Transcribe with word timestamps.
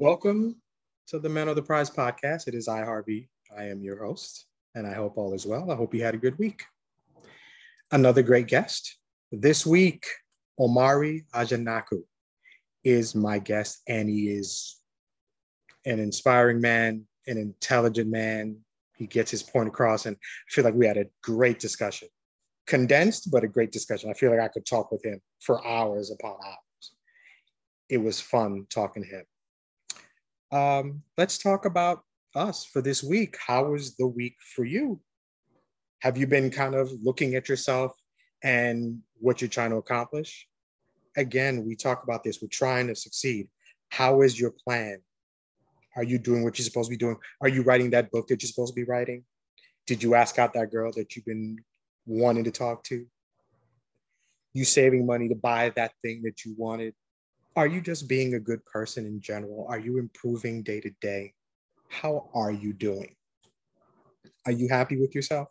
Welcome 0.00 0.54
to 1.08 1.18
the 1.18 1.28
Men 1.28 1.48
of 1.48 1.56
the 1.56 1.62
Prize 1.62 1.90
podcast. 1.90 2.46
It 2.46 2.54
is 2.54 2.68
I, 2.68 2.84
Harvey. 2.84 3.28
I 3.58 3.64
am 3.64 3.82
your 3.82 4.04
host, 4.04 4.46
and 4.76 4.86
I 4.86 4.94
hope 4.94 5.14
all 5.16 5.34
is 5.34 5.44
well. 5.44 5.72
I 5.72 5.74
hope 5.74 5.92
you 5.92 6.04
had 6.04 6.14
a 6.14 6.18
good 6.18 6.38
week. 6.38 6.62
Another 7.90 8.22
great 8.22 8.46
guest. 8.46 8.96
This 9.32 9.66
week, 9.66 10.06
Omari 10.56 11.24
Ajanaku 11.34 12.04
is 12.84 13.16
my 13.16 13.40
guest, 13.40 13.82
and 13.88 14.08
he 14.08 14.28
is 14.28 14.76
an 15.84 15.98
inspiring 15.98 16.60
man, 16.60 17.04
an 17.26 17.36
intelligent 17.36 18.08
man. 18.08 18.56
He 18.96 19.08
gets 19.08 19.32
his 19.32 19.42
point 19.42 19.66
across, 19.66 20.06
and 20.06 20.14
I 20.14 20.48
feel 20.48 20.62
like 20.62 20.74
we 20.74 20.86
had 20.86 20.96
a 20.96 21.06
great 21.24 21.58
discussion. 21.58 22.06
Condensed, 22.68 23.32
but 23.32 23.42
a 23.42 23.48
great 23.48 23.72
discussion. 23.72 24.10
I 24.10 24.14
feel 24.14 24.30
like 24.30 24.38
I 24.38 24.46
could 24.46 24.64
talk 24.64 24.92
with 24.92 25.04
him 25.04 25.20
for 25.40 25.66
hours 25.66 26.12
upon 26.12 26.36
hours. 26.46 26.92
It 27.88 27.98
was 27.98 28.20
fun 28.20 28.64
talking 28.70 29.02
to 29.02 29.08
him 29.08 29.24
um, 30.50 31.02
let's 31.16 31.38
talk 31.38 31.64
about 31.64 32.02
us 32.34 32.64
for 32.64 32.80
this 32.80 33.02
week. 33.02 33.36
How 33.44 33.70
was 33.70 33.96
the 33.96 34.06
week 34.06 34.36
for 34.54 34.64
you? 34.64 35.00
Have 36.00 36.16
you 36.16 36.26
been 36.26 36.50
kind 36.50 36.74
of 36.74 36.90
looking 37.02 37.34
at 37.34 37.48
yourself 37.48 37.92
and 38.42 39.00
what 39.18 39.40
you're 39.40 39.48
trying 39.48 39.70
to 39.70 39.76
accomplish? 39.76 40.46
Again, 41.16 41.64
we 41.66 41.74
talk 41.74 42.04
about 42.04 42.22
this. 42.22 42.40
We're 42.40 42.48
trying 42.48 42.86
to 42.86 42.94
succeed. 42.94 43.48
How 43.90 44.22
is 44.22 44.38
your 44.38 44.52
plan? 44.52 44.98
Are 45.96 46.04
you 46.04 46.18
doing 46.18 46.44
what 46.44 46.58
you're 46.58 46.64
supposed 46.64 46.88
to 46.88 46.96
be 46.96 46.96
doing? 46.96 47.16
Are 47.40 47.48
you 47.48 47.62
writing 47.62 47.90
that 47.90 48.10
book 48.12 48.28
that 48.28 48.40
you're 48.42 48.48
supposed 48.48 48.74
to 48.74 48.80
be 48.80 48.84
writing? 48.84 49.24
Did 49.86 50.02
you 50.02 50.14
ask 50.14 50.38
out 50.38 50.54
that 50.54 50.70
girl 50.70 50.92
that 50.92 51.16
you've 51.16 51.24
been 51.24 51.58
wanting 52.06 52.44
to 52.44 52.50
talk 52.50 52.84
to? 52.84 53.04
You 54.54 54.64
saving 54.64 55.06
money 55.06 55.28
to 55.28 55.34
buy 55.34 55.70
that 55.70 55.92
thing 56.02 56.22
that 56.22 56.44
you 56.44 56.54
wanted? 56.56 56.94
Are 57.58 57.66
you 57.66 57.80
just 57.80 58.06
being 58.06 58.34
a 58.34 58.38
good 58.38 58.64
person 58.66 59.04
in 59.04 59.20
general? 59.20 59.66
Are 59.68 59.80
you 59.80 59.98
improving 59.98 60.62
day 60.62 60.80
to 60.80 60.90
day? 61.00 61.34
How 61.88 62.30
are 62.32 62.52
you 62.52 62.72
doing? 62.72 63.16
Are 64.46 64.52
you 64.52 64.68
happy 64.68 64.96
with 64.96 65.12
yourself? 65.12 65.48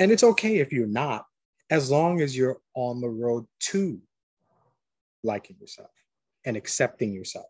And 0.00 0.10
it's 0.10 0.24
okay 0.24 0.58
if 0.58 0.72
you're 0.72 0.88
not, 0.88 1.26
as 1.70 1.92
long 1.92 2.20
as 2.20 2.36
you're 2.36 2.58
on 2.74 3.00
the 3.00 3.08
road 3.08 3.46
to 3.70 4.02
liking 5.22 5.54
yourself 5.60 5.92
and 6.44 6.56
accepting 6.56 7.12
yourself 7.12 7.46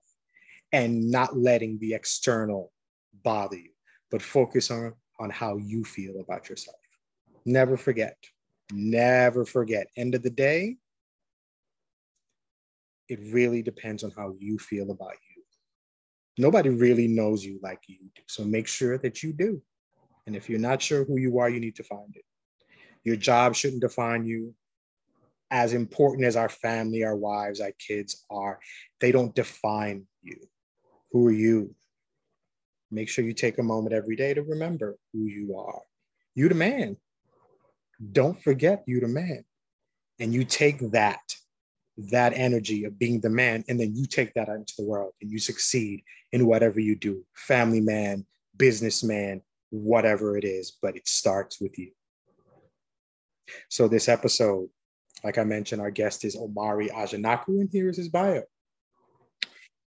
and 0.73 1.11
not 1.11 1.39
letting 1.39 1.78
the 1.78 1.95
external 1.95 2.70
bother 3.25 3.56
you, 3.56 3.70
but 4.11 4.20
focus 4.20 4.70
on, 4.70 4.92
on 5.19 5.30
how 5.30 5.56
you 5.56 5.83
feel 5.83 6.20
about 6.20 6.50
yourself. 6.50 6.77
Never 7.47 7.78
forget, 7.78 8.19
never 8.70 9.47
forget. 9.47 9.86
End 9.97 10.14
of 10.14 10.23
the 10.23 10.28
day, 10.28 10.77
it 13.09 13.20
really 13.33 13.62
depends 13.62 14.05
on 14.05 14.12
how 14.17 14.34
you 14.39 14.59
feel 14.59 14.91
about 14.91 15.12
you. 15.34 15.42
Nobody 16.37 16.69
really 16.69 17.09
knows 17.09 17.45
you 17.45 17.59
like 17.62 17.81
you 17.89 17.98
do. 18.14 18.23
So 18.28 18.45
make 18.45 18.69
sure 18.69 18.98
that 18.98 19.23
you 19.23 19.33
do. 19.33 19.61
And 20.27 20.37
if 20.37 20.48
you're 20.48 20.61
not 20.61 20.83
sure 20.83 21.05
who 21.05 21.17
you 21.19 21.39
are, 21.39 21.48
you 21.48 21.59
need 21.59 21.77
to 21.77 21.83
find 21.83 22.14
it. 22.14 22.25
Your 23.03 23.17
job 23.17 23.55
shouldn't 23.55 23.81
define 23.81 24.27
you. 24.27 24.55
As 25.51 25.73
important 25.73 26.27
as 26.27 26.36
our 26.36 26.51
family, 26.51 27.03
our 27.05 27.17
wives, 27.17 27.61
our 27.61 27.73
kids 27.79 28.25
are, 28.31 28.61
they 29.01 29.11
don't 29.11 29.34
define 29.34 30.05
you. 30.23 30.36
Who 31.12 31.27
are 31.29 31.33
you? 31.33 31.75
Make 32.91 33.09
sure 33.09 33.25
you 33.25 33.33
take 33.33 33.59
a 33.59 33.62
moment 33.62 33.95
every 33.95 34.14
day 34.14 34.34
to 34.34 34.42
remember 34.42 34.98
who 35.12 35.25
you 35.25 35.56
are. 35.59 35.81
You're 36.34 36.51
the 36.51 36.55
man. 36.55 36.98
Don't 38.12 38.41
forget 38.42 38.84
you're 38.86 39.01
the 39.01 39.09
man. 39.09 39.45
And 40.20 40.34
you 40.34 40.45
take 40.45 40.79
that 40.92 41.20
that 41.98 42.32
energy 42.34 42.84
of 42.84 42.98
being 42.98 43.20
the 43.20 43.30
man, 43.30 43.64
and 43.68 43.78
then 43.78 43.94
you 43.94 44.06
take 44.06 44.32
that 44.34 44.48
out 44.48 44.56
into 44.56 44.74
the 44.78 44.84
world 44.84 45.12
and 45.20 45.30
you 45.30 45.38
succeed 45.38 46.02
in 46.32 46.46
whatever 46.46 46.80
you 46.80 46.94
do 46.94 47.24
family 47.34 47.80
man, 47.80 48.24
businessman, 48.56 49.42
whatever 49.70 50.36
it 50.36 50.44
is, 50.44 50.78
but 50.80 50.96
it 50.96 51.08
starts 51.08 51.60
with 51.60 51.78
you. 51.78 51.90
So, 53.68 53.89
this 53.89 54.08
episode, 54.08 54.68
like 55.24 55.39
I 55.39 55.45
mentioned, 55.45 55.80
our 55.80 55.90
guest 55.90 56.24
is 56.24 56.36
Omari 56.36 56.89
Ajanaku, 56.89 57.61
and 57.61 57.68
here 57.73 57.89
is 57.89 57.96
his 57.96 58.08
bio. 58.08 58.42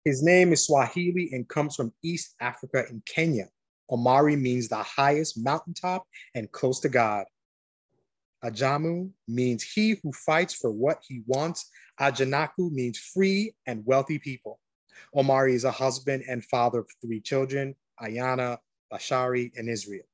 His 0.05 0.23
name 0.23 0.53
is 0.53 0.67
Swahili 0.67 1.31
and 1.33 1.49
comes 1.49 1.77
from 1.77 1.93
East 2.03 2.35
Africa 2.41 2.85
in 2.89 3.03
Kenya. 3.07 3.49
Omari 3.91 4.35
means 4.35 4.69
the 4.69 4.83
highest 4.83 5.39
mountaintop 5.39 6.07
and 6.35 6.51
close 6.51 6.81
to 6.81 6.89
God. 6.89 7.27
Ajamu 8.45 9.11
means 9.29 9.63
he 9.63 9.97
who 10.03 10.13
fights 10.13 10.55
for 10.55 10.71
what 10.71 11.03
he 11.07 11.23
wants. 11.27 11.71
Ajanaku 12.01 12.71
means 12.71 12.99
free 12.99 13.55
and 13.67 13.85
wealthy 13.85 14.19
people. 14.19 14.59
Omari 15.15 15.55
is 15.55 15.65
a 15.65 15.71
husband 15.71 16.25
and 16.29 16.45
father 16.45 16.81
of 16.81 16.89
three 17.03 17.21
children, 17.21 17.75
Aiyanna, 18.01 18.59
Bashiri, 18.93 19.51
and 19.57 19.69
Israel. 19.69 20.05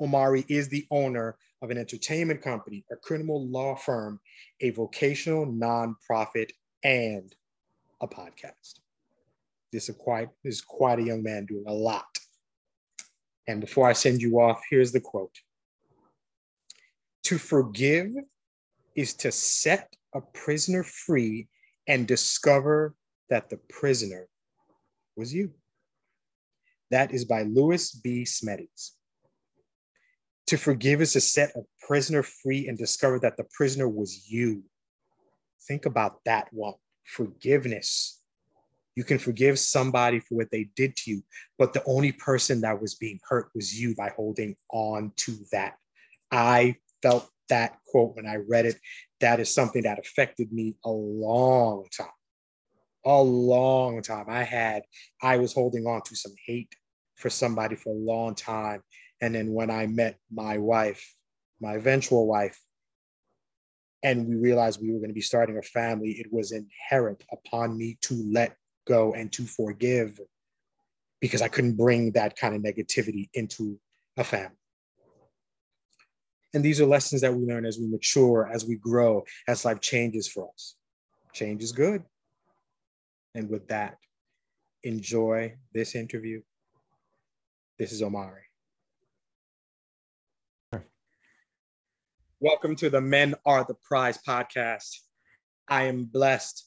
Omari 0.00 0.44
is 0.48 0.68
the 0.68 0.86
owner 0.90 1.36
of 1.62 1.70
an 1.70 1.78
entertainment 1.78 2.42
company, 2.42 2.84
a 2.90 2.96
criminal 2.96 3.46
law 3.46 3.76
firm, 3.76 4.18
a 4.60 4.70
vocational 4.70 5.46
nonprofit, 5.46 6.50
and 6.82 7.34
a 8.00 8.08
podcast. 8.08 8.80
This 9.72 9.88
is 9.88 9.96
quite 9.96 10.30
this 10.42 10.56
is 10.56 10.60
quite 10.62 10.98
a 10.98 11.02
young 11.02 11.22
man 11.22 11.46
doing 11.46 11.64
a 11.66 11.72
lot. 11.72 12.18
And 13.46 13.60
before 13.60 13.88
I 13.88 13.92
send 13.92 14.22
you 14.22 14.40
off, 14.40 14.62
here's 14.70 14.92
the 14.92 15.00
quote. 15.00 15.36
To 17.30 17.38
forgive 17.38 18.08
is 18.96 19.14
to 19.18 19.30
set 19.30 19.94
a 20.16 20.20
prisoner 20.20 20.82
free 20.82 21.46
and 21.86 22.04
discover 22.04 22.96
that 23.28 23.48
the 23.48 23.58
prisoner 23.68 24.26
was 25.14 25.32
you. 25.32 25.52
That 26.90 27.14
is 27.14 27.24
by 27.24 27.42
Lewis 27.42 27.92
B. 27.92 28.24
Smedes. 28.24 28.96
To 30.48 30.56
forgive 30.58 31.00
is 31.00 31.12
to 31.12 31.20
set 31.20 31.54
a 31.54 31.60
prisoner 31.86 32.24
free 32.24 32.66
and 32.66 32.76
discover 32.76 33.20
that 33.20 33.36
the 33.36 33.46
prisoner 33.52 33.88
was 33.88 34.28
you. 34.28 34.64
Think 35.68 35.86
about 35.86 36.24
that 36.24 36.48
one 36.50 36.74
forgiveness. 37.04 38.20
You 38.96 39.04
can 39.04 39.20
forgive 39.20 39.60
somebody 39.60 40.18
for 40.18 40.34
what 40.34 40.50
they 40.50 40.68
did 40.74 40.96
to 40.96 41.12
you, 41.12 41.22
but 41.60 41.74
the 41.74 41.84
only 41.84 42.10
person 42.10 42.62
that 42.62 42.82
was 42.82 42.96
being 42.96 43.20
hurt 43.28 43.50
was 43.54 43.80
you 43.80 43.94
by 43.94 44.08
holding 44.16 44.56
on 44.72 45.12
to 45.18 45.36
that. 45.52 45.76
I 46.32 46.74
felt 47.02 47.28
that 47.48 47.78
quote 47.86 48.16
when 48.16 48.26
I 48.26 48.36
read 48.36 48.66
it. 48.66 48.76
That 49.20 49.40
is 49.40 49.52
something 49.52 49.82
that 49.82 49.98
affected 49.98 50.52
me 50.52 50.76
a 50.84 50.90
long 50.90 51.86
time. 51.96 52.08
A 53.04 53.22
long 53.22 54.02
time. 54.02 54.26
I 54.28 54.42
had, 54.42 54.82
I 55.22 55.36
was 55.36 55.52
holding 55.52 55.86
on 55.86 56.02
to 56.02 56.16
some 56.16 56.34
hate 56.46 56.74
for 57.16 57.30
somebody 57.30 57.76
for 57.76 57.90
a 57.90 57.98
long 57.98 58.34
time. 58.34 58.82
And 59.20 59.34
then 59.34 59.52
when 59.52 59.70
I 59.70 59.86
met 59.86 60.18
my 60.32 60.58
wife, 60.58 61.14
my 61.60 61.74
eventual 61.74 62.26
wife, 62.26 62.58
and 64.02 64.26
we 64.26 64.36
realized 64.36 64.80
we 64.80 64.92
were 64.92 64.98
going 64.98 65.10
to 65.10 65.14
be 65.14 65.20
starting 65.20 65.58
a 65.58 65.62
family, 65.62 66.12
it 66.12 66.32
was 66.32 66.52
inherent 66.52 67.22
upon 67.30 67.76
me 67.76 67.98
to 68.02 68.14
let 68.32 68.56
go 68.86 69.12
and 69.12 69.30
to 69.32 69.44
forgive 69.44 70.18
because 71.20 71.42
I 71.42 71.48
couldn't 71.48 71.76
bring 71.76 72.12
that 72.12 72.36
kind 72.36 72.54
of 72.54 72.62
negativity 72.62 73.28
into 73.34 73.78
a 74.16 74.24
family. 74.24 74.56
And 76.52 76.64
these 76.64 76.80
are 76.80 76.86
lessons 76.86 77.20
that 77.20 77.32
we 77.32 77.46
learn 77.46 77.64
as 77.64 77.78
we 77.78 77.86
mature, 77.86 78.50
as 78.52 78.66
we 78.66 78.74
grow, 78.74 79.24
as 79.46 79.64
life 79.64 79.80
changes 79.80 80.26
for 80.26 80.48
us. 80.52 80.74
Change 81.32 81.62
is 81.62 81.70
good. 81.70 82.02
And 83.36 83.48
with 83.48 83.68
that, 83.68 83.98
enjoy 84.82 85.54
this 85.72 85.94
interview. 85.94 86.40
This 87.78 87.92
is 87.92 88.02
Omari. 88.02 88.42
Welcome 92.40 92.74
to 92.76 92.90
the 92.90 93.00
Men 93.00 93.36
Are 93.46 93.62
the 93.62 93.74
Prize 93.74 94.18
podcast. 94.26 94.90
I 95.68 95.84
am 95.84 96.06
blessed. 96.06 96.66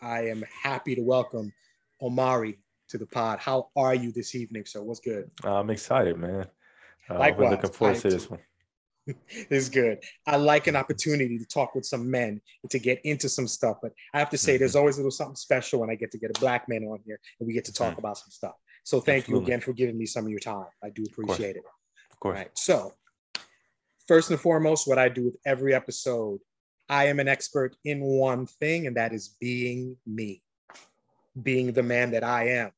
I 0.00 0.28
am 0.28 0.44
happy 0.62 0.94
to 0.94 1.02
welcome 1.02 1.52
Omari 2.00 2.60
to 2.90 2.98
the 2.98 3.06
pod. 3.06 3.40
How 3.40 3.70
are 3.74 3.96
you 3.96 4.12
this 4.12 4.36
evening, 4.36 4.64
sir? 4.64 4.80
What's 4.80 5.00
good? 5.00 5.28
I'm 5.42 5.70
excited, 5.70 6.16
man. 6.18 6.46
Uh, 7.10 7.18
Likewise, 7.18 7.50
looking 7.50 7.70
forward 7.70 7.96
to 7.96 8.10
this 8.10 8.30
one. 8.30 8.38
is 9.50 9.68
good. 9.68 9.98
I 10.26 10.36
like 10.36 10.66
an 10.66 10.76
opportunity 10.76 11.38
to 11.38 11.44
talk 11.44 11.74
with 11.74 11.84
some 11.84 12.10
men 12.10 12.40
and 12.62 12.70
to 12.70 12.78
get 12.78 13.00
into 13.04 13.28
some 13.28 13.48
stuff. 13.48 13.78
But 13.82 13.92
I 14.14 14.18
have 14.18 14.30
to 14.30 14.38
say, 14.38 14.52
mm-hmm. 14.52 14.60
there's 14.60 14.76
always 14.76 14.96
a 14.96 15.00
little 15.00 15.10
something 15.10 15.36
special 15.36 15.80
when 15.80 15.90
I 15.90 15.94
get 15.94 16.10
to 16.12 16.18
get 16.18 16.36
a 16.36 16.40
black 16.40 16.68
man 16.68 16.84
on 16.84 17.00
here 17.04 17.18
and 17.40 17.46
we 17.46 17.52
get 17.52 17.64
to 17.66 17.72
talk 17.72 17.90
mm-hmm. 17.90 18.00
about 18.00 18.18
some 18.18 18.30
stuff. 18.30 18.54
So 18.84 19.00
thank 19.00 19.24
Absolutely. 19.24 19.40
you 19.40 19.46
again 19.46 19.60
for 19.60 19.72
giving 19.72 19.98
me 19.98 20.06
some 20.06 20.24
of 20.24 20.30
your 20.30 20.40
time. 20.40 20.66
I 20.82 20.90
do 20.90 21.04
appreciate 21.04 21.50
of 21.50 21.56
it. 21.56 21.64
Of 22.10 22.20
course. 22.20 22.36
Right. 22.36 22.50
So, 22.54 22.94
first 24.06 24.30
and 24.30 24.40
foremost, 24.40 24.88
what 24.88 24.98
I 24.98 25.08
do 25.08 25.24
with 25.24 25.36
every 25.44 25.74
episode, 25.74 26.40
I 26.88 27.04
am 27.04 27.20
an 27.20 27.28
expert 27.28 27.76
in 27.84 28.00
one 28.00 28.46
thing, 28.46 28.86
and 28.86 28.96
that 28.96 29.12
is 29.12 29.36
being 29.40 29.96
me, 30.06 30.42
being 31.42 31.72
the 31.72 31.82
man 31.82 32.12
that 32.12 32.24
I 32.24 32.48
am. 32.48 32.70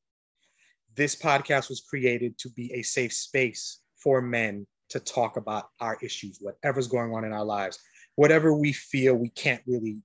This 0.95 1.15
podcast 1.15 1.69
was 1.69 1.79
created 1.79 2.37
to 2.39 2.49
be 2.49 2.73
a 2.73 2.81
safe 2.81 3.13
space 3.13 3.79
for 3.95 4.21
men 4.21 4.67
to 4.91 4.99
talk 4.99 5.37
about 5.37 5.69
our 5.79 5.97
issues, 6.01 6.37
whatever's 6.39 6.87
going 6.87 7.13
on 7.13 7.25
in 7.25 7.33
our 7.33 7.45
lives, 7.45 7.79
whatever 8.15 8.53
we 8.53 8.73
feel 8.73 9.15
we 9.15 9.29
can't 9.29 9.61
really 9.65 9.97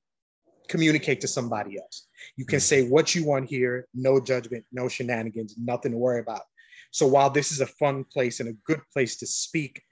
communicate 0.68 1.20
to 1.20 1.28
somebody 1.28 1.78
else. 1.78 2.08
You 2.36 2.44
can 2.44 2.58
hmm. 2.58 2.62
say 2.62 2.88
what 2.88 3.14
you 3.14 3.24
want 3.24 3.48
here, 3.48 3.86
no 3.94 4.20
judgment, 4.20 4.64
no 4.72 4.88
shenanigans, 4.88 5.54
nothing 5.58 5.92
to 5.92 5.98
worry 5.98 6.20
about. 6.20 6.42
So 6.90 7.06
while 7.06 7.30
this 7.30 7.52
is 7.52 7.60
a 7.60 7.66
fun 7.66 8.04
place 8.04 8.40
and 8.40 8.48
a 8.48 8.56
good 8.64 8.80
place 8.92 9.16
to 9.18 9.26
speak, 9.26 9.82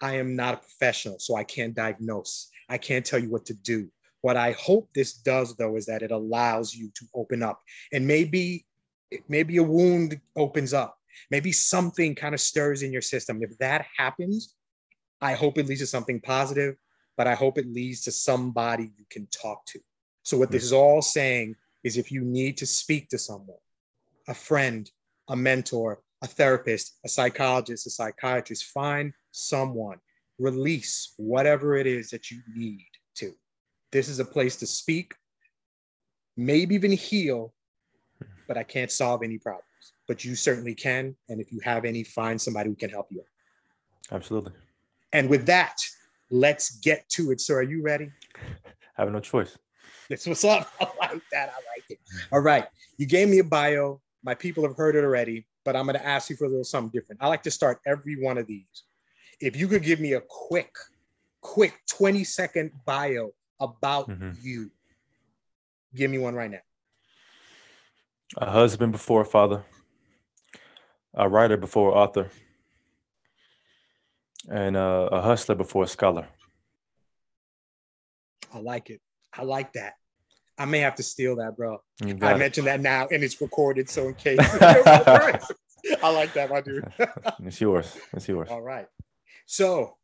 I 0.00 0.16
am 0.16 0.36
not 0.36 0.54
a 0.54 0.58
professional, 0.58 1.18
so 1.18 1.36
I 1.36 1.44
can't 1.44 1.74
diagnose. 1.74 2.50
I 2.68 2.78
can't 2.78 3.04
tell 3.04 3.18
you 3.18 3.30
what 3.30 3.46
to 3.46 3.54
do. 3.54 3.88
What 4.20 4.36
I 4.36 4.52
hope 4.52 4.88
this 4.94 5.14
does, 5.14 5.54
though, 5.56 5.76
is 5.76 5.86
that 5.86 6.02
it 6.02 6.10
allows 6.10 6.74
you 6.74 6.90
to 6.94 7.06
open 7.14 7.42
up 7.42 7.60
and 7.92 8.06
maybe, 8.06 8.66
maybe 9.28 9.56
a 9.58 9.62
wound 9.62 10.20
opens 10.36 10.72
up. 10.72 10.96
Maybe 11.30 11.52
something 11.52 12.14
kind 12.14 12.34
of 12.34 12.40
stirs 12.40 12.82
in 12.82 12.92
your 12.92 13.02
system. 13.02 13.42
If 13.42 13.56
that 13.58 13.86
happens, 13.96 14.54
I 15.20 15.34
hope 15.34 15.58
it 15.58 15.66
leads 15.66 15.80
to 15.80 15.86
something 15.86 16.20
positive, 16.20 16.76
but 17.16 17.26
I 17.26 17.34
hope 17.34 17.58
it 17.58 17.66
leads 17.66 18.02
to 18.02 18.12
somebody 18.12 18.92
you 18.96 19.04
can 19.10 19.26
talk 19.28 19.64
to. 19.66 19.80
So, 20.22 20.36
what 20.38 20.50
this 20.50 20.64
is 20.64 20.72
all 20.72 21.02
saying 21.02 21.54
is 21.82 21.96
if 21.96 22.10
you 22.10 22.22
need 22.22 22.56
to 22.58 22.66
speak 22.66 23.08
to 23.10 23.18
someone, 23.18 23.58
a 24.28 24.34
friend, 24.34 24.90
a 25.28 25.36
mentor, 25.36 26.00
a 26.22 26.26
therapist, 26.26 26.98
a 27.04 27.08
psychologist, 27.08 27.86
a 27.86 27.90
psychiatrist, 27.90 28.64
find 28.64 29.12
someone, 29.30 29.98
release 30.38 31.12
whatever 31.16 31.76
it 31.76 31.86
is 31.86 32.10
that 32.10 32.30
you 32.30 32.40
need 32.54 32.88
to. 33.16 33.32
This 33.92 34.08
is 34.08 34.18
a 34.18 34.24
place 34.24 34.56
to 34.56 34.66
speak, 34.66 35.14
maybe 36.36 36.74
even 36.74 36.92
heal, 36.92 37.52
but 38.48 38.56
I 38.56 38.62
can't 38.62 38.90
solve 38.90 39.22
any 39.22 39.38
problems. 39.38 39.64
But 40.06 40.24
you 40.24 40.34
certainly 40.34 40.74
can. 40.74 41.16
And 41.28 41.40
if 41.40 41.52
you 41.52 41.60
have 41.60 41.84
any, 41.84 42.04
find 42.04 42.40
somebody 42.40 42.70
who 42.70 42.76
can 42.76 42.90
help 42.90 43.06
you. 43.10 43.22
Absolutely. 44.12 44.52
And 45.12 45.30
with 45.30 45.46
that, 45.46 45.76
let's 46.30 46.78
get 46.78 47.08
to 47.10 47.30
it. 47.30 47.40
So, 47.40 47.54
are 47.54 47.62
you 47.62 47.82
ready? 47.82 48.10
I 48.98 49.02
have 49.02 49.12
no 49.12 49.20
choice. 49.20 49.56
That's 50.08 50.26
what's 50.26 50.44
up. 50.44 50.70
I 50.80 50.86
like 51.00 51.22
that. 51.32 51.48
I 51.48 51.60
like 51.74 51.84
it. 51.88 51.98
All 52.32 52.40
right. 52.40 52.66
You 52.98 53.06
gave 53.06 53.28
me 53.28 53.38
a 53.38 53.44
bio. 53.44 54.00
My 54.22 54.34
people 54.34 54.66
have 54.66 54.76
heard 54.76 54.96
it 54.96 55.04
already, 55.04 55.46
but 55.64 55.76
I'm 55.76 55.86
going 55.86 55.98
to 55.98 56.06
ask 56.06 56.30
you 56.30 56.36
for 56.36 56.44
a 56.44 56.48
little 56.48 56.64
something 56.64 56.90
different. 56.90 57.22
I 57.22 57.28
like 57.28 57.42
to 57.44 57.50
start 57.50 57.80
every 57.86 58.22
one 58.22 58.38
of 58.38 58.46
these. 58.46 58.84
If 59.40 59.56
you 59.56 59.68
could 59.68 59.82
give 59.82 60.00
me 60.00 60.14
a 60.14 60.20
quick, 60.20 60.74
quick 61.40 61.74
20 61.90 62.24
second 62.24 62.70
bio 62.86 63.32
about 63.60 64.08
mm-hmm. 64.08 64.30
you, 64.40 64.70
give 65.94 66.10
me 66.10 66.18
one 66.18 66.34
right 66.34 66.50
now. 66.50 66.58
A 68.38 68.50
husband 68.50 68.92
before 68.92 69.20
a 69.20 69.24
father, 69.24 69.64
a 71.14 71.28
writer 71.28 71.56
before 71.56 71.96
author, 71.96 72.30
and 74.50 74.76
uh, 74.76 75.08
a 75.12 75.20
hustler 75.22 75.54
before 75.54 75.84
a 75.84 75.86
scholar. 75.86 76.26
I 78.52 78.58
like 78.58 78.90
it. 78.90 79.00
I 79.32 79.42
like 79.42 79.72
that. 79.72 79.94
I 80.56 80.64
may 80.66 80.78
have 80.80 80.94
to 80.96 81.02
steal 81.02 81.36
that, 81.36 81.56
bro. 81.56 81.82
I 82.02 82.34
mentioned 82.34 82.68
that 82.68 82.80
now, 82.80 83.08
and 83.10 83.24
it's 83.24 83.40
recorded, 83.40 83.90
so 83.90 84.08
in 84.08 84.14
case. 84.14 84.38
I 86.02 86.10
like 86.10 86.32
that, 86.34 86.50
my 86.50 86.60
dude. 86.60 86.84
it's 87.44 87.60
yours. 87.60 87.96
It's 88.12 88.28
yours. 88.28 88.48
All 88.50 88.62
right. 88.62 88.86
So, 89.46 89.96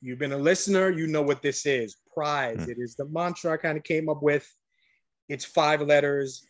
you've 0.00 0.18
been 0.18 0.32
a 0.32 0.38
listener. 0.38 0.90
You 0.90 1.06
know 1.06 1.22
what 1.22 1.42
this 1.42 1.66
is. 1.66 1.96
Prize. 2.14 2.58
Mm. 2.58 2.68
It 2.68 2.78
is 2.78 2.94
the 2.94 3.06
mantra 3.06 3.52
I 3.52 3.56
kind 3.56 3.76
of 3.76 3.84
came 3.84 4.08
up 4.08 4.22
with. 4.22 4.48
It's 5.28 5.44
five 5.44 5.82
letters. 5.82 6.46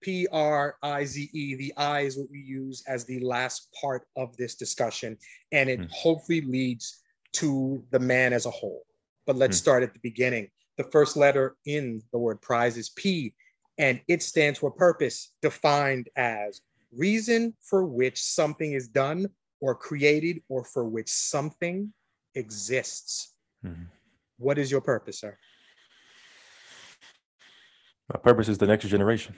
P 0.00 0.26
R 0.32 0.76
I 0.82 1.04
Z 1.04 1.30
E. 1.32 1.54
The 1.54 1.72
I 1.76 2.00
is 2.00 2.16
what 2.16 2.30
we 2.30 2.40
use 2.40 2.82
as 2.86 3.04
the 3.04 3.20
last 3.20 3.68
part 3.80 4.06
of 4.16 4.36
this 4.36 4.54
discussion, 4.54 5.16
and 5.52 5.68
it 5.68 5.80
mm. 5.80 5.90
hopefully 5.90 6.40
leads 6.42 7.00
to 7.34 7.84
the 7.90 7.98
man 7.98 8.32
as 8.32 8.46
a 8.46 8.50
whole. 8.50 8.82
But 9.26 9.36
let's 9.36 9.56
mm. 9.56 9.60
start 9.60 9.82
at 9.82 9.92
the 9.92 10.00
beginning. 10.02 10.48
The 10.76 10.84
first 10.84 11.16
letter 11.16 11.56
in 11.66 12.02
the 12.12 12.18
word 12.18 12.40
prize 12.40 12.76
is 12.76 12.90
P, 12.90 13.34
and 13.78 14.00
it 14.08 14.22
stands 14.22 14.58
for 14.58 14.70
purpose, 14.70 15.32
defined 15.42 16.08
as 16.16 16.62
reason 16.96 17.54
for 17.60 17.84
which 17.84 18.22
something 18.22 18.72
is 18.72 18.88
done 18.88 19.26
or 19.60 19.74
created 19.74 20.42
or 20.48 20.64
for 20.64 20.84
which 20.84 21.08
something 21.08 21.92
exists. 22.34 23.34
Mm-hmm. 23.64 23.84
What 24.38 24.58
is 24.58 24.70
your 24.70 24.80
purpose, 24.80 25.20
sir? 25.20 25.36
My 28.12 28.18
purpose 28.18 28.48
is 28.48 28.58
the 28.58 28.66
next 28.66 28.86
generation. 28.86 29.36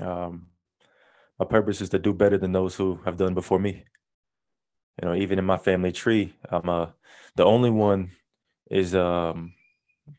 Um, 0.00 0.46
my 1.38 1.46
purpose 1.46 1.80
is 1.80 1.88
to 1.90 1.98
do 1.98 2.12
better 2.12 2.38
than 2.38 2.52
those 2.52 2.74
who 2.74 3.00
have 3.04 3.16
done 3.16 3.34
before 3.34 3.58
me. 3.58 3.84
You 5.00 5.08
know, 5.08 5.14
even 5.14 5.38
in 5.38 5.44
my 5.44 5.56
family 5.56 5.92
tree, 5.92 6.34
I'm 6.50 6.68
uh, 6.68 6.86
the 7.36 7.44
only 7.44 7.70
one 7.70 8.10
is 8.70 8.94
um, 8.94 9.54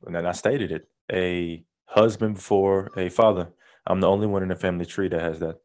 and 0.06 0.28
I 0.28 0.32
stated 0.32 0.72
it, 0.72 0.88
a 1.12 1.64
husband 1.86 2.36
before 2.36 2.92
a 2.98 3.10
father. 3.10 3.50
I'm 3.86 4.00
the 4.00 4.08
only 4.08 4.28
one 4.28 4.44
in 4.44 4.50
the 4.50 4.56
family 4.56 4.86
tree 4.86 5.10
that 5.10 5.22
has 5.22 5.40
that, 5.40 5.58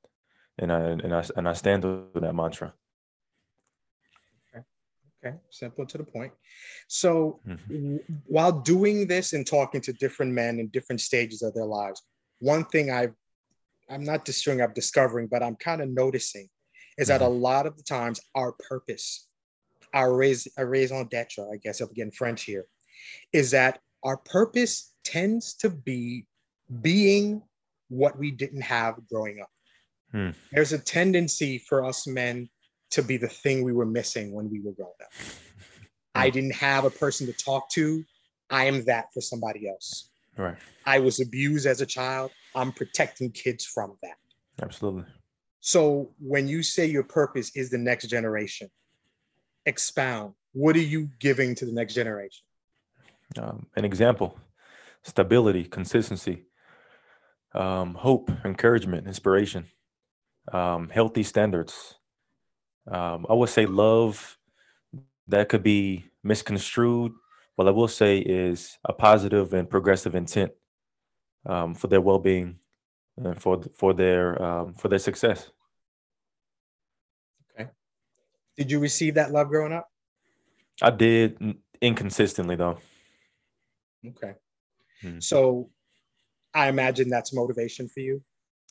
and 0.58 0.72
I 0.72 0.80
and 0.80 1.14
I 1.14 1.24
and 1.36 1.48
I 1.48 1.52
stand 1.52 1.84
with 1.84 2.22
that 2.22 2.34
mantra. 2.34 2.72
Okay, 4.54 4.64
okay, 5.24 5.36
simple 5.50 5.86
to 5.86 5.98
the 5.98 6.04
point. 6.04 6.32
So, 6.88 7.40
mm-hmm. 7.46 7.96
while 8.26 8.52
doing 8.52 9.06
this 9.06 9.32
and 9.32 9.46
talking 9.46 9.80
to 9.82 9.92
different 9.92 10.32
men 10.32 10.58
in 10.58 10.68
different 10.68 11.00
stages 11.00 11.42
of 11.42 11.54
their 11.54 11.66
lives, 11.66 12.02
one 12.40 12.64
thing 12.64 12.90
I've 12.90 13.14
I'm 13.91 14.05
not 14.05 14.25
discovering, 14.25 14.62
I'm 14.62 14.75
discovering, 14.75 15.29
but 15.29 15.43
I'm 15.43 15.56
kind 15.56 15.81
of 15.81 15.88
noticing 15.88 16.49
is 16.99 17.09
that 17.09 17.21
a 17.21 17.25
mm-hmm. 17.25 17.43
lot 17.43 17.67
of 17.67 17.77
the 17.77 17.83
times 17.83 18.21
our 18.35 18.53
purpose, 18.53 19.29
our 19.93 20.15
raise, 20.15 20.49
our 20.56 20.67
raison 20.67 21.06
d'etre, 21.09 21.44
I 21.44 21.56
guess, 21.56 21.81
again 21.81 22.11
French 22.11 22.44
here, 22.44 22.65
is 23.33 23.50
that 23.50 23.81
our 24.03 24.17
purpose 24.17 24.94
tends 25.05 25.55
to 25.55 25.71
be 25.71 26.27
being 26.81 27.43
what 27.88 28.19
we 28.19 28.31
didn't 28.31 28.62
have 28.62 28.97
growing 29.09 29.41
up. 29.41 29.50
Hmm. 30.12 30.31
There's 30.53 30.73
a 30.73 30.79
tendency 30.79 31.59
for 31.59 31.85
us 31.85 32.06
men 32.06 32.49
to 32.91 33.03
be 33.03 33.17
the 33.17 33.29
thing 33.29 33.62
we 33.62 33.73
were 33.73 33.87
missing 33.87 34.33
when 34.33 34.50
we 34.50 34.61
were 34.61 34.73
growing 34.73 34.93
up. 35.03 35.12
Hmm. 35.12 35.29
I 36.15 36.31
didn't 36.31 36.55
have 36.55 36.85
a 36.85 36.91
person 36.91 37.27
to 37.27 37.33
talk 37.35 37.69
to. 37.73 38.03
I 38.49 38.65
am 38.65 38.85
that 38.85 39.12
for 39.12 39.21
somebody 39.21 39.69
else. 39.69 40.11
Right. 40.37 40.56
I 40.85 40.99
was 40.99 41.21
abused 41.21 41.67
as 41.67 41.81
a 41.81 41.87
child. 41.87 42.31
I'm 42.56 42.73
protecting 42.73 43.31
kids 43.31 43.64
from 43.64 43.97
that. 44.03 44.17
Absolutely. 44.61 45.05
So 45.61 46.11
when 46.19 46.49
you 46.49 46.62
say 46.62 46.87
your 46.87 47.05
purpose 47.05 47.55
is 47.55 47.70
the 47.70 47.79
next 47.79 48.06
generation, 48.08 48.70
expound. 49.67 50.35
What 50.53 50.75
are 50.76 50.81
you 50.81 51.11
giving 51.20 51.55
to 51.56 51.67
the 51.67 51.73
next 51.73 51.94
generation? 51.94 52.43
um, 53.38 53.67
an 53.76 53.85
example, 53.85 54.38
stability, 55.03 55.64
consistency, 55.64 56.44
um, 57.55 57.94
hope, 57.94 58.31
encouragement, 58.44 59.06
inspiration, 59.06 59.67
um, 60.52 60.88
healthy 60.88 61.23
standards. 61.23 61.95
Um, 62.90 63.26
I 63.28 63.35
would 63.35 63.49
say 63.49 63.66
love 63.66 64.38
that 65.28 65.49
could 65.49 65.62
be 65.62 66.07
misconstrued. 66.23 67.12
What 67.57 67.69
I 67.69 67.73
will 67.73 67.88
say 67.88 68.19
is 68.19 68.78
a 68.85 68.92
positive 68.92 69.54
and 69.54 69.69
progressive 69.69 70.14
intent 70.14 70.52
um, 71.47 71.75
for 71.75 71.87
their 71.87 72.00
well-being 72.00 72.59
and 73.17 73.41
for 73.41 73.62
for 73.75 73.95
their 73.95 74.41
um, 74.43 74.75
for 74.75 74.88
their 74.88 74.99
success. 74.99 75.50
Okay. 77.55 77.71
Did 78.57 78.71
you 78.71 78.79
receive 78.79 79.15
that 79.15 79.33
love 79.33 79.49
growing 79.49 79.73
up? 79.73 79.88
I 80.83 80.91
did 80.91 81.57
inconsistently 81.81 82.57
though. 82.57 82.79
Okay. 84.07 84.35
Mm-hmm. 85.03 85.21
So 85.21 85.71
I 86.55 86.69
imagine 86.69 87.09
that's 87.09 87.33
motivation 87.33 87.88
for 87.88 88.00
you. 88.00 88.23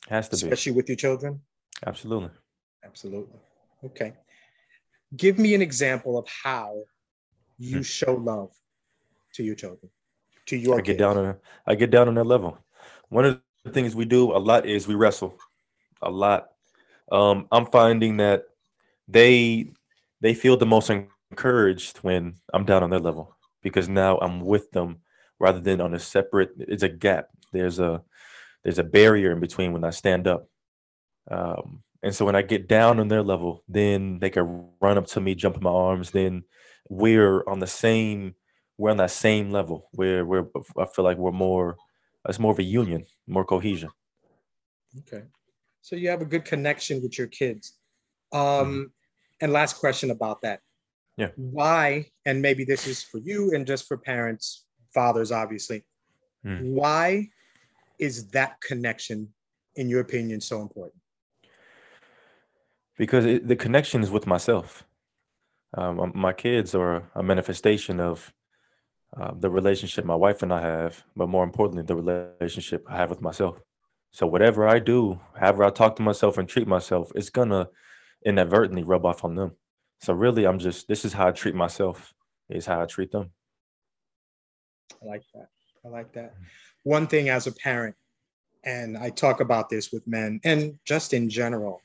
Has 0.08 0.28
to 0.28 0.34
especially 0.34 0.48
be. 0.48 0.52
Especially 0.52 0.72
with 0.72 0.88
your 0.88 0.96
children. 0.96 1.40
Absolutely. 1.84 2.30
Absolutely. 2.84 3.38
Okay. 3.84 4.14
Give 5.16 5.38
me 5.38 5.54
an 5.54 5.62
example 5.62 6.18
of 6.18 6.26
how 6.28 6.82
you 7.58 7.76
mm-hmm. 7.76 7.82
show 7.82 8.14
love 8.14 8.52
to 9.34 9.42
your 9.42 9.54
children, 9.54 9.90
to 10.46 10.56
your 10.56 10.78
I 10.78 10.80
get 10.80 10.98
down 10.98 11.18
on 11.18 11.36
I 11.66 11.74
get 11.74 11.90
down 11.90 12.08
on 12.08 12.14
that 12.14 12.24
level. 12.24 12.58
One 13.08 13.24
of 13.24 13.40
the 13.64 13.70
things 13.72 13.94
we 13.94 14.04
do 14.04 14.32
a 14.32 14.38
lot 14.38 14.66
is 14.66 14.86
we 14.88 14.94
wrestle. 14.94 15.38
A 16.02 16.10
lot. 16.10 16.48
Um, 17.10 17.46
I'm 17.52 17.66
finding 17.66 18.18
that 18.18 18.44
they 19.08 19.72
they 20.20 20.34
feel 20.34 20.56
the 20.56 20.66
most 20.66 20.90
encouraged 20.90 21.98
when 21.98 22.34
I'm 22.52 22.64
down 22.64 22.82
on 22.82 22.90
their 22.90 23.00
level 23.00 23.36
because 23.62 23.88
now 23.88 24.18
I'm 24.18 24.40
with 24.40 24.70
them 24.72 24.98
rather 25.38 25.60
than 25.60 25.80
on 25.80 25.94
a 25.94 25.98
separate 25.98 26.50
it's 26.58 26.82
a 26.82 26.88
gap 26.88 27.28
there's 27.52 27.78
a 27.78 28.02
there's 28.64 28.78
a 28.78 28.84
barrier 28.84 29.32
in 29.32 29.40
between 29.40 29.72
when 29.72 29.84
i 29.84 29.90
stand 29.90 30.26
up 30.26 30.48
um, 31.30 31.82
and 32.02 32.14
so 32.14 32.24
when 32.24 32.36
i 32.36 32.42
get 32.42 32.68
down 32.68 33.00
on 33.00 33.08
their 33.08 33.22
level 33.22 33.62
then 33.68 34.18
they 34.18 34.30
can 34.30 34.66
run 34.80 34.98
up 34.98 35.06
to 35.06 35.20
me 35.20 35.34
jump 35.34 35.56
in 35.56 35.62
my 35.62 35.70
arms 35.70 36.10
then 36.10 36.42
we're 36.88 37.42
on 37.48 37.58
the 37.58 37.66
same 37.66 38.34
we're 38.78 38.90
on 38.90 38.96
that 38.96 39.10
same 39.10 39.50
level 39.50 39.88
where 39.92 40.24
we're 40.24 40.46
i 40.78 40.86
feel 40.86 41.04
like 41.04 41.18
we're 41.18 41.32
more 41.32 41.76
it's 42.28 42.38
more 42.38 42.52
of 42.52 42.58
a 42.58 42.62
union 42.62 43.04
more 43.26 43.44
cohesion 43.44 43.90
okay 44.98 45.24
so 45.82 45.96
you 45.96 46.08
have 46.08 46.22
a 46.22 46.26
good 46.26 46.44
connection 46.44 47.02
with 47.02 47.16
your 47.18 47.26
kids 47.28 47.78
um 48.32 48.40
mm-hmm. 48.40 48.82
and 49.40 49.52
last 49.52 49.74
question 49.74 50.10
about 50.10 50.40
that 50.42 50.60
yeah 51.16 51.28
why 51.36 52.04
and 52.24 52.42
maybe 52.42 52.64
this 52.64 52.86
is 52.86 53.02
for 53.02 53.18
you 53.18 53.54
and 53.54 53.66
just 53.66 53.86
for 53.86 53.96
parents 53.96 54.66
fathers, 54.96 55.30
obviously. 55.30 55.84
Mm. 56.44 56.72
Why 56.72 57.28
is 57.98 58.28
that 58.28 58.60
connection, 58.62 59.28
in 59.74 59.90
your 59.90 60.00
opinion, 60.00 60.40
so 60.40 60.62
important? 60.62 61.00
Because 62.96 63.26
it, 63.26 63.46
the 63.46 63.56
connection 63.56 64.02
is 64.02 64.10
with 64.10 64.26
myself. 64.26 64.84
Um, 65.76 66.12
my 66.14 66.32
kids 66.32 66.74
are 66.74 67.02
a 67.14 67.22
manifestation 67.22 68.00
of 68.00 68.32
uh, 69.18 69.32
the 69.38 69.50
relationship 69.50 70.04
my 70.04 70.14
wife 70.14 70.42
and 70.42 70.52
I 70.52 70.60
have, 70.60 71.04
but 71.14 71.28
more 71.28 71.44
importantly, 71.44 71.82
the 71.82 71.96
relationship 71.96 72.84
I 72.88 72.96
have 72.96 73.10
with 73.10 73.20
myself. 73.20 73.60
So 74.10 74.26
whatever 74.26 74.66
I 74.66 74.78
do, 74.78 75.20
however 75.38 75.64
I 75.64 75.70
talk 75.70 75.96
to 75.96 76.02
myself 76.02 76.38
and 76.38 76.48
treat 76.48 76.66
myself, 76.66 77.12
it's 77.14 77.30
gonna 77.30 77.68
inadvertently 78.24 78.82
rub 78.82 79.04
off 79.04 79.24
on 79.24 79.34
them. 79.34 79.52
So 80.00 80.12
really, 80.12 80.46
I'm 80.46 80.58
just 80.58 80.88
this 80.88 81.04
is 81.04 81.12
how 81.12 81.28
I 81.28 81.32
treat 81.32 81.54
myself. 81.54 82.12
Is 82.48 82.66
how 82.66 82.80
I 82.80 82.86
treat 82.86 83.10
them. 83.10 83.30
I 85.02 85.06
like 85.06 85.22
that. 85.34 85.48
I 85.84 85.88
like 85.88 86.12
that. 86.12 86.34
One 86.84 87.06
thing 87.06 87.28
as 87.28 87.46
a 87.46 87.52
parent, 87.52 87.96
and 88.64 88.96
I 88.96 89.10
talk 89.10 89.40
about 89.40 89.68
this 89.68 89.92
with 89.92 90.06
men 90.06 90.40
and 90.44 90.78
just 90.84 91.12
in 91.12 91.28
general, 91.28 91.80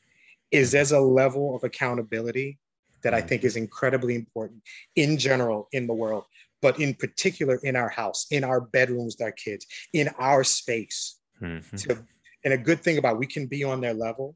is 0.52 0.72
there's 0.72 0.92
a 0.92 1.00
level 1.00 1.56
of 1.56 1.64
accountability 1.64 2.60
that 3.04 3.14
I 3.14 3.22
think 3.22 3.44
is 3.44 3.56
incredibly 3.56 4.16
important 4.16 4.62
in 4.96 5.18
general 5.18 5.68
in 5.72 5.88
the 5.88 5.94
world, 5.94 6.26
but 6.62 6.80
in 6.80 6.94
particular 6.94 7.60
in 7.64 7.76
our 7.76 7.90
house, 7.90 8.28
in 8.32 8.44
our 8.44 8.62
bedrooms 8.62 9.16
with 9.18 9.26
our 9.26 9.32
kids, 9.32 9.66
in 9.94 10.10
our 10.20 10.44
space. 10.44 11.20
Mm-hmm. 11.42 11.76
To, 11.78 12.06
and 12.44 12.54
a 12.54 12.58
good 12.58 12.82
thing 12.82 12.98
about 12.98 13.18
we 13.18 13.28
can 13.28 13.48
be 13.48 13.64
on 13.64 13.82
their 13.82 13.94
level, 13.94 14.36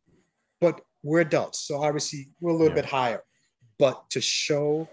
but 0.59 0.81
we're 1.03 1.21
adults, 1.21 1.59
so 1.59 1.83
obviously 1.83 2.29
we're 2.39 2.51
a 2.51 2.53
little 2.53 2.69
yeah. 2.69 2.81
bit 2.81 2.85
higher. 2.85 3.23
But 3.77 4.09
to 4.11 4.21
show 4.21 4.87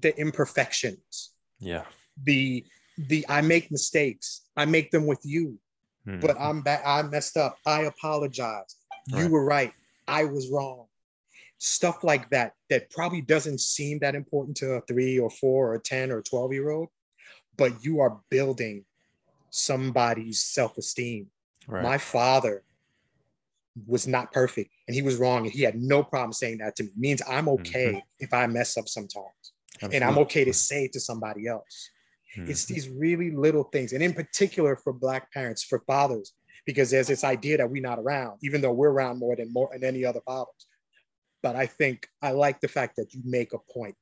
the 0.00 0.18
imperfections, 0.18 1.30
yeah, 1.60 1.84
the 2.24 2.64
the 2.98 3.24
I 3.28 3.40
make 3.40 3.70
mistakes, 3.70 4.42
I 4.56 4.64
make 4.64 4.90
them 4.90 5.06
with 5.06 5.20
you, 5.24 5.58
mm-hmm. 6.06 6.20
but 6.20 6.36
I'm 6.40 6.62
back. 6.62 6.82
I 6.84 7.02
messed 7.02 7.36
up. 7.36 7.58
I 7.66 7.82
apologize. 7.82 8.76
Right. 9.12 9.22
You 9.22 9.30
were 9.30 9.44
right. 9.44 9.72
I 10.08 10.24
was 10.24 10.50
wrong 10.50 10.86
stuff 11.58 12.04
like 12.04 12.28
that 12.30 12.52
that 12.70 12.90
probably 12.90 13.20
doesn't 13.20 13.60
seem 13.60 13.98
that 14.00 14.14
important 14.14 14.56
to 14.58 14.72
a 14.72 14.80
three 14.82 15.18
or 15.18 15.30
four 15.30 15.72
or 15.72 15.78
10 15.78 16.10
or 16.10 16.22
12 16.22 16.52
year 16.52 16.70
old, 16.70 16.88
but 17.56 17.72
you 17.84 18.00
are 18.00 18.18
building 18.30 18.84
somebody's 19.50 20.42
self 20.42 20.76
esteem. 20.76 21.28
Right. 21.66 21.82
My 21.82 21.98
father 21.98 22.62
was 23.86 24.06
not 24.06 24.32
perfect 24.32 24.70
and 24.86 24.94
he 24.94 25.02
was 25.02 25.16
wrong 25.16 25.44
and 25.44 25.52
he 25.52 25.62
had 25.62 25.76
no 25.76 26.02
problem 26.02 26.32
saying 26.32 26.58
that 26.58 26.76
to 26.76 26.84
me. 26.84 26.90
It 26.90 26.98
means 26.98 27.22
I'm 27.28 27.48
okay 27.48 27.88
mm-hmm. 27.88 27.98
if 28.20 28.32
I 28.32 28.46
mess 28.46 28.76
up 28.76 28.88
sometimes. 28.88 29.26
Absolutely. 29.76 29.96
And 29.96 30.04
I'm 30.04 30.18
okay 30.18 30.44
to 30.44 30.52
say 30.52 30.84
it 30.84 30.92
to 30.92 31.00
somebody 31.00 31.46
else. 31.46 31.90
Mm-hmm. 32.36 32.50
It's 32.50 32.64
these 32.64 32.88
really 32.88 33.30
little 33.30 33.64
things. 33.64 33.92
And 33.92 34.02
in 34.02 34.14
particular 34.14 34.76
for 34.76 34.92
black 34.92 35.32
parents, 35.32 35.62
for 35.62 35.82
fathers, 35.86 36.32
because 36.64 36.90
there's 36.90 37.06
this 37.06 37.24
idea 37.24 37.58
that 37.58 37.70
we're 37.70 37.82
not 37.82 37.98
around, 37.98 38.38
even 38.42 38.60
though 38.60 38.72
we're 38.72 38.90
around 38.90 39.18
more 39.18 39.36
than 39.36 39.52
more 39.52 39.70
than 39.72 39.84
any 39.84 40.04
other 40.04 40.20
fathers. 40.24 40.66
But 41.46 41.54
I 41.54 41.66
think 41.66 42.08
I 42.20 42.32
like 42.32 42.60
the 42.60 42.66
fact 42.66 42.96
that 42.96 43.14
you 43.14 43.20
make 43.24 43.52
a 43.52 43.58
point, 43.72 43.94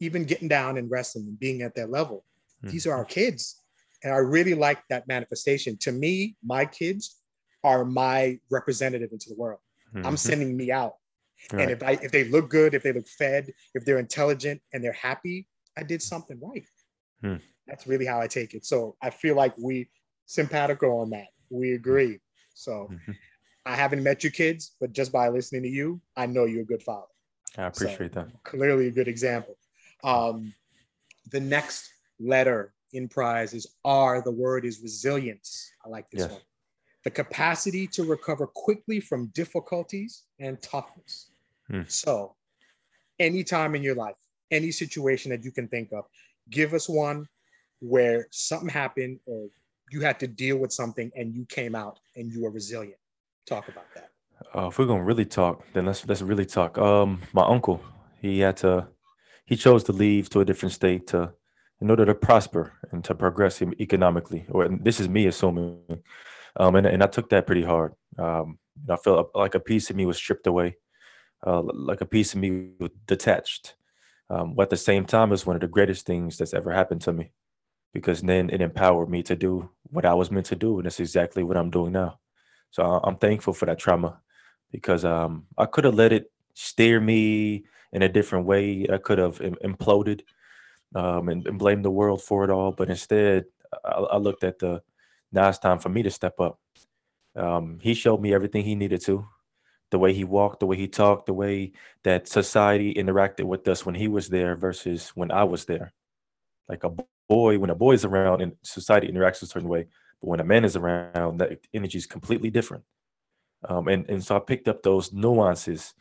even 0.00 0.24
getting 0.24 0.46
down 0.46 0.76
and 0.76 0.90
wrestling 0.90 1.24
and 1.26 1.40
being 1.40 1.62
at 1.62 1.74
that 1.76 1.90
level. 1.90 2.22
Mm-hmm. 2.62 2.70
These 2.70 2.86
are 2.86 2.92
our 2.92 3.06
kids. 3.06 3.62
And 4.04 4.12
I 4.12 4.18
really 4.18 4.52
like 4.52 4.82
that 4.90 5.08
manifestation. 5.08 5.78
To 5.78 5.92
me, 5.92 6.36
my 6.44 6.66
kids 6.66 7.16
are 7.64 7.86
my 7.86 8.38
representative 8.50 9.08
into 9.10 9.30
the 9.30 9.36
world. 9.36 9.60
Mm-hmm. 9.94 10.06
I'm 10.06 10.18
sending 10.18 10.54
me 10.54 10.70
out. 10.70 10.96
Right. 11.50 11.62
And 11.62 11.70
if 11.70 11.82
I 11.82 11.92
if 11.92 12.12
they 12.12 12.24
look 12.24 12.50
good, 12.50 12.74
if 12.74 12.82
they 12.82 12.92
look 12.92 13.08
fed, 13.08 13.50
if 13.72 13.86
they're 13.86 13.98
intelligent 13.98 14.60
and 14.74 14.84
they're 14.84 14.92
happy, 14.92 15.48
I 15.78 15.84
did 15.84 16.02
something 16.02 16.38
right. 16.42 16.66
Hmm. 17.22 17.36
That's 17.66 17.86
really 17.86 18.04
how 18.04 18.20
I 18.20 18.26
take 18.26 18.52
it. 18.52 18.66
So 18.66 18.96
I 19.00 19.08
feel 19.08 19.34
like 19.34 19.54
we 19.56 19.88
simpatico 20.26 20.98
on 20.98 21.08
that. 21.16 21.28
We 21.48 21.72
agree. 21.72 22.18
So 22.52 22.90
mm-hmm. 22.92 23.12
I 23.64 23.76
haven't 23.76 24.02
met 24.02 24.24
your 24.24 24.32
kids, 24.32 24.72
but 24.80 24.92
just 24.92 25.12
by 25.12 25.28
listening 25.28 25.62
to 25.62 25.68
you, 25.68 26.00
I 26.16 26.26
know 26.26 26.44
you're 26.44 26.62
a 26.62 26.66
good 26.66 26.82
father. 26.82 27.06
I 27.56 27.64
appreciate 27.64 28.14
so, 28.14 28.20
that. 28.20 28.42
Clearly, 28.44 28.88
a 28.88 28.90
good 28.90 29.08
example. 29.08 29.56
Um, 30.02 30.52
the 31.30 31.40
next 31.40 31.90
letter 32.18 32.74
in 32.92 33.08
prize 33.08 33.54
is 33.54 33.66
R. 33.84 34.20
The 34.22 34.32
word 34.32 34.64
is 34.64 34.80
resilience. 34.80 35.72
I 35.84 35.88
like 35.88 36.10
this 36.10 36.22
yes. 36.22 36.30
one. 36.30 36.40
The 37.04 37.10
capacity 37.10 37.86
to 37.88 38.04
recover 38.04 38.46
quickly 38.46 39.00
from 39.00 39.26
difficulties 39.28 40.24
and 40.38 40.60
toughness. 40.62 41.30
Hmm. 41.68 41.82
So, 41.88 42.34
anytime 43.18 43.74
in 43.74 43.82
your 43.82 43.94
life, 43.94 44.16
any 44.50 44.70
situation 44.70 45.30
that 45.30 45.44
you 45.44 45.50
can 45.50 45.68
think 45.68 45.92
of, 45.92 46.04
give 46.50 46.74
us 46.74 46.88
one 46.88 47.28
where 47.80 48.28
something 48.30 48.68
happened 48.68 49.18
or 49.26 49.48
you 49.90 50.00
had 50.00 50.18
to 50.20 50.26
deal 50.26 50.56
with 50.56 50.72
something 50.72 51.10
and 51.16 51.34
you 51.34 51.44
came 51.46 51.74
out 51.74 51.98
and 52.16 52.30
you 52.30 52.42
were 52.42 52.50
resilient 52.50 52.96
talk 53.46 53.68
about 53.68 53.86
that. 53.94 54.10
Uh, 54.54 54.68
if 54.68 54.78
we're 54.78 54.86
gonna 54.86 55.04
really 55.04 55.24
talk, 55.24 55.64
then 55.72 55.86
let's 55.86 56.06
let's 56.06 56.22
really 56.22 56.46
talk. 56.46 56.78
Um, 56.78 57.22
my 57.32 57.44
uncle, 57.44 57.82
he 58.20 58.40
had 58.40 58.56
to, 58.58 58.88
he 59.44 59.56
chose 59.56 59.84
to 59.84 59.92
leave 59.92 60.28
to 60.30 60.40
a 60.40 60.44
different 60.44 60.72
state 60.72 61.06
to, 61.08 61.32
in 61.80 61.90
order 61.90 62.04
to 62.04 62.14
prosper 62.14 62.72
and 62.90 63.04
to 63.04 63.14
progress 63.14 63.62
economically. 63.62 64.46
Or 64.50 64.68
this 64.68 65.00
is 65.00 65.08
me 65.08 65.26
assuming, 65.26 66.02
um, 66.56 66.74
and 66.76 66.86
and 66.86 67.02
I 67.02 67.06
took 67.06 67.30
that 67.30 67.46
pretty 67.46 67.64
hard. 67.64 67.94
Um, 68.18 68.58
I 68.88 68.96
felt 68.96 69.30
like 69.34 69.54
a 69.54 69.60
piece 69.60 69.90
of 69.90 69.96
me 69.96 70.06
was 70.06 70.16
stripped 70.16 70.46
away, 70.46 70.76
uh, 71.46 71.62
like 71.62 72.00
a 72.00 72.06
piece 72.06 72.34
of 72.34 72.40
me 72.40 72.70
was 72.80 72.90
detached. 73.06 73.74
Um, 74.30 74.54
but 74.54 74.64
at 74.64 74.70
the 74.70 74.76
same 74.76 75.04
time, 75.04 75.32
it's 75.32 75.46
one 75.46 75.56
of 75.56 75.60
the 75.60 75.68
greatest 75.68 76.06
things 76.06 76.38
that's 76.38 76.54
ever 76.54 76.72
happened 76.72 77.02
to 77.02 77.12
me, 77.12 77.32
because 77.92 78.22
then 78.22 78.50
it 78.50 78.62
empowered 78.62 79.10
me 79.10 79.22
to 79.24 79.36
do 79.36 79.70
what 79.90 80.06
I 80.06 80.14
was 80.14 80.30
meant 80.30 80.46
to 80.46 80.56
do, 80.56 80.78
and 80.78 80.86
that's 80.86 81.00
exactly 81.00 81.42
what 81.42 81.56
I'm 81.56 81.70
doing 81.70 81.92
now. 81.92 82.18
So 82.72 82.82
I'm 83.04 83.16
thankful 83.16 83.52
for 83.52 83.66
that 83.66 83.78
trauma 83.78 84.20
because 84.72 85.04
um, 85.04 85.46
I 85.56 85.66
could 85.66 85.84
have 85.84 85.94
let 85.94 86.12
it 86.12 86.32
steer 86.54 87.00
me 87.00 87.64
in 87.92 88.02
a 88.02 88.08
different 88.08 88.46
way. 88.46 88.86
I 88.92 88.96
could 88.96 89.18
have 89.18 89.38
imploded 89.38 90.22
um, 90.94 91.28
and, 91.28 91.46
and 91.46 91.58
blamed 91.58 91.84
the 91.84 91.90
world 91.90 92.22
for 92.22 92.44
it 92.44 92.50
all. 92.50 92.72
But 92.72 92.88
instead, 92.88 93.44
I, 93.84 93.90
I, 93.90 94.16
looked 94.16 94.42
at 94.42 94.58
the 94.58 94.82
now 95.32 95.48
it's 95.48 95.58
time 95.58 95.78
for 95.78 95.90
me 95.90 96.02
to 96.02 96.10
step 96.10 96.40
up. 96.40 96.58
Um, 97.36 97.78
he 97.82 97.94
showed 97.94 98.20
me 98.20 98.34
everything 98.34 98.64
he 98.64 98.74
needed 98.74 99.02
to 99.02 99.26
the 99.90 99.98
way 99.98 100.14
he 100.14 100.24
walked, 100.24 100.60
the 100.60 100.66
way 100.66 100.76
he 100.76 100.88
talked, 100.88 101.26
the 101.26 101.34
way 101.34 101.72
that 102.02 102.26
society 102.26 102.94
interacted 102.94 103.44
with 103.44 103.68
us 103.68 103.84
when 103.84 103.94
he 103.94 104.08
was 104.08 104.30
there 104.30 104.56
versus 104.56 105.10
when 105.10 105.30
I 105.30 105.44
was 105.44 105.66
there. 105.66 105.92
Like 106.66 106.84
a 106.84 106.92
boy, 107.28 107.58
when 107.58 107.68
a 107.68 107.74
boy's 107.74 108.06
around 108.06 108.40
and 108.40 108.56
society 108.62 109.08
interacts 109.08 109.42
a 109.42 109.46
certain 109.46 109.68
way, 109.68 109.88
but 110.22 110.28
when 110.28 110.40
a 110.40 110.44
man 110.44 110.64
is 110.64 110.76
around, 110.76 111.38
that 111.38 111.58
energy 111.74 111.98
is 111.98 112.06
completely 112.06 112.50
different. 112.50 112.84
Um, 113.68 113.88
and, 113.88 114.08
and 114.08 114.24
so 114.24 114.36
I 114.36 114.38
picked 114.38 114.68
up 114.68 114.82
those 114.82 115.12
nuances. 115.12 115.94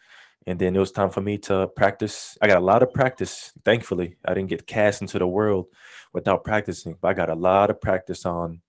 And 0.48 0.58
then 0.58 0.76
it 0.76 0.80
was 0.80 0.92
time 0.92 1.10
for 1.10 1.22
me 1.22 1.38
to 1.40 1.68
practice. 1.76 2.38
I 2.42 2.48
got 2.48 2.58
a 2.58 2.66
lot 2.66 2.82
of 2.82 2.94
practice. 2.94 3.52
Thankfully, 3.64 4.18
I 4.26 4.34
didn't 4.34 4.50
get 4.50 4.66
cast 4.66 5.02
into 5.02 5.20
the 5.20 5.28
world 5.28 5.68
without 6.14 6.44
practicing, 6.44 6.98
but 7.00 7.10
I 7.10 7.14
got 7.14 7.30
a 7.30 7.36
lot 7.36 7.70
of 7.70 7.82
practice 7.82 8.26
on 8.26 8.62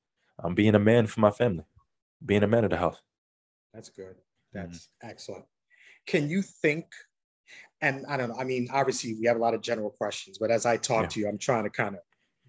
um, 0.43 0.55
being 0.55 0.75
a 0.75 0.79
man 0.79 1.07
for 1.07 1.21
my 1.21 1.31
family, 1.31 1.65
being 2.25 2.43
a 2.43 2.47
man 2.47 2.65
of 2.65 2.71
the 2.71 2.77
house. 2.77 3.01
That's 3.73 3.89
good. 3.89 4.17
That's 4.53 4.79
mm-hmm. 4.79 5.11
excellent. 5.11 5.45
Can 6.07 6.29
you 6.29 6.43
think, 6.43 6.87
and 7.81 8.05
I 8.07 8.17
don't 8.19 8.29
know, 8.29 8.37
I 8.39 8.45
mean, 8.45 8.69
obviously 8.73 9.15
we 9.19 9.27
have 9.27 9.37
a 9.37 9.41
lot 9.41 9.55
of 9.55 9.63
general 9.63 9.91
questions, 9.91 10.37
but 10.39 10.51
as 10.51 10.67
I 10.67 10.77
talk 10.77 11.03
yeah. 11.03 11.09
to 11.09 11.21
you, 11.21 11.29
I'm 11.29 11.39
trying 11.39 11.65
to 11.65 11.71
kind 11.71 11.95
of 11.95 12.03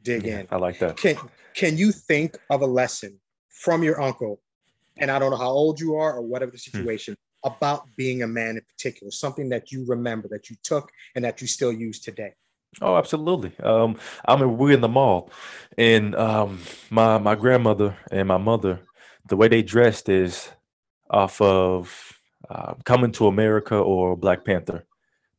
dig 0.03 0.25
yeah, 0.25 0.39
in. 0.39 0.47
I 0.51 0.57
like 0.57 0.79
that. 0.79 0.97
Can 0.97 1.17
can 1.55 1.77
you 1.77 1.91
think 1.91 2.37
of 2.49 2.61
a 2.61 2.65
lesson 2.65 3.19
from 3.49 3.83
your 3.83 4.01
uncle, 4.01 4.41
and 4.97 5.09
I 5.09 5.19
don't 5.19 5.31
know 5.31 5.37
how 5.37 5.49
old 5.49 5.79
you 5.79 5.95
are 5.95 6.13
or 6.13 6.21
whatever 6.21 6.51
the 6.51 6.57
hmm. 6.57 6.77
situation, 6.77 7.15
hmm. 7.43 7.51
about 7.51 7.87
being 7.95 8.23
a 8.23 8.27
man 8.27 8.57
in 8.57 8.63
particular, 8.63 9.11
something 9.11 9.49
that 9.49 9.71
you 9.71 9.85
remember 9.85 10.27
that 10.29 10.49
you 10.49 10.55
took 10.63 10.91
and 11.15 11.23
that 11.25 11.41
you 11.41 11.47
still 11.47 11.71
use 11.71 11.99
today? 11.99 12.33
Oh, 12.81 12.97
absolutely. 12.97 13.53
Um, 13.61 13.97
I 14.25 14.35
mean, 14.35 14.57
we're 14.57 14.73
in 14.73 14.81
the 14.81 14.87
mall, 14.87 15.31
and 15.77 16.15
um, 16.15 16.59
my 16.89 17.17
my 17.17 17.35
grandmother 17.35 17.97
and 18.11 18.27
my 18.27 18.37
mother, 18.37 18.79
the 19.27 19.35
way 19.35 19.47
they 19.47 19.61
dressed 19.61 20.09
is 20.09 20.49
off 21.09 21.39
of 21.41 22.19
uh, 22.49 22.73
Coming 22.83 23.11
to 23.13 23.27
America 23.27 23.75
or 23.75 24.17
Black 24.17 24.43
Panther. 24.43 24.85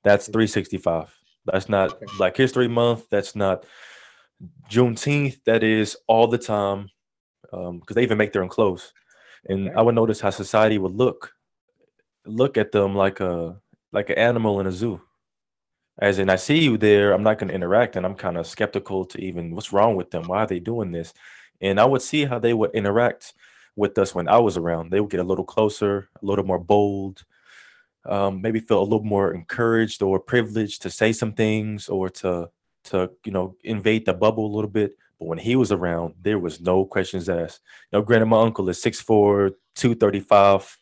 That's 0.05 0.27
365. 0.27 1.15
That's 1.47 1.69
not. 1.69 1.99
Black 2.19 2.37
History 2.37 2.69
Month. 2.69 3.09
That's 3.11 3.35
not 3.35 3.65
Juneteenth, 4.71 5.43
that 5.45 5.63
is 5.63 5.97
all 6.07 6.27
the 6.27 6.39
time, 6.39 6.91
because 7.43 7.69
um, 7.69 7.83
they 7.91 8.03
even 8.03 8.19
make 8.19 8.33
their 8.33 8.43
own 8.43 8.49
clothes. 8.49 8.93
And 9.47 9.71
I 9.77 9.83
would 9.83 9.95
notice 9.95 10.21
how 10.21 10.31
society 10.31 10.79
would 10.79 10.95
look, 10.95 11.33
look 12.27 12.57
at 12.57 12.73
them 12.73 12.95
like 12.95 13.21
a 13.21 13.61
like 13.93 14.11
an 14.11 14.19
animal 14.19 14.61
in 14.61 14.67
a 14.67 14.73
zoo. 14.73 15.01
As 15.99 16.19
in, 16.19 16.29
I 16.29 16.37
see 16.37 16.59
you 16.59 16.77
there, 16.77 17.13
I'm 17.13 17.23
not 17.23 17.39
going 17.39 17.49
to 17.49 17.55
interact, 17.55 17.95
and 17.95 18.05
I'm 18.05 18.17
kind 18.17 18.37
of 18.37 18.47
skeptical 18.47 19.05
to 19.07 19.21
even 19.21 19.55
what's 19.55 19.73
wrong 19.73 19.95
with 19.95 20.11
them. 20.11 20.25
Why 20.27 20.39
are 20.39 20.47
they 20.47 20.59
doing 20.59 20.91
this? 20.91 21.15
And 21.61 21.79
I 21.79 21.85
would 21.85 22.03
see 22.03 22.25
how 22.25 22.41
they 22.41 22.53
would 22.53 22.73
interact 22.73 23.35
with 23.77 23.97
us 23.99 24.15
when 24.15 24.29
I 24.29 24.39
was 24.39 24.57
around. 24.57 24.91
They 24.91 25.01
would 25.01 25.11
get 25.11 25.21
a 25.21 25.25
little 25.25 25.45
closer, 25.45 26.09
a 26.21 26.27
little 26.27 26.45
more 26.45 26.59
bold, 26.59 27.23
um, 28.07 28.43
maybe 28.43 28.61
feel 28.61 28.81
a 28.81 28.83
little 28.83 29.05
more 29.05 29.33
encouraged 29.33 30.03
or 30.03 30.19
privileged 30.19 30.83
to 30.83 30.91
say 30.91 31.13
some 31.13 31.33
things 31.33 31.89
or 31.89 32.09
to 32.11 32.51
to 32.85 33.11
you 33.25 33.33
know 33.33 33.57
invade 33.65 34.07
the 34.07 34.15
bubble 34.15 34.47
a 34.47 34.55
little 34.55 34.71
bit. 34.71 34.97
But 35.19 35.27
when 35.27 35.39
he 35.39 35.57
was 35.57 35.73
around, 35.73 36.15
there 36.21 36.39
was 36.39 36.61
no 36.61 36.85
questions 36.85 37.29
asked. 37.29 37.61
You 37.93 37.99
know, 37.99 38.03
granted, 38.03 38.27
my 38.27 38.43
uncle 38.43 38.69
is 38.69 38.83
6'4, 38.83 39.53
235. 39.77 40.79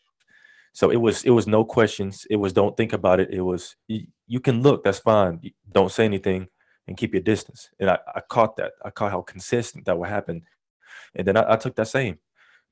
So 0.73 0.91
it 0.91 0.97
was 0.97 1.25
it 1.25 1.31
was 1.31 1.47
no 1.47 1.65
questions. 1.65 2.27
It 2.31 2.37
was 2.37 2.53
don't 2.53 2.77
think 2.77 2.93
about 2.93 3.21
it. 3.21 3.31
It 3.31 3.43
was 3.43 3.77
you, 3.89 4.07
you 4.27 4.41
can 4.41 4.63
look, 4.63 4.85
that's 4.85 5.01
fine. 5.01 5.41
Don't 5.71 5.93
say 5.93 6.05
anything 6.05 6.49
and 6.89 6.97
keep 6.97 7.13
your 7.13 7.23
distance. 7.23 7.71
And 7.79 7.91
I, 7.91 7.99
I 8.15 8.21
caught 8.21 8.57
that. 8.57 8.73
I 8.85 8.91
caught 8.91 9.13
how 9.13 9.21
consistent 9.23 9.85
that 9.85 9.99
would 9.99 10.09
happen. 10.09 10.43
And 11.15 11.27
then 11.27 11.37
I, 11.37 11.53
I 11.53 11.57
took 11.57 11.77
that 11.77 11.89
same 11.89 12.19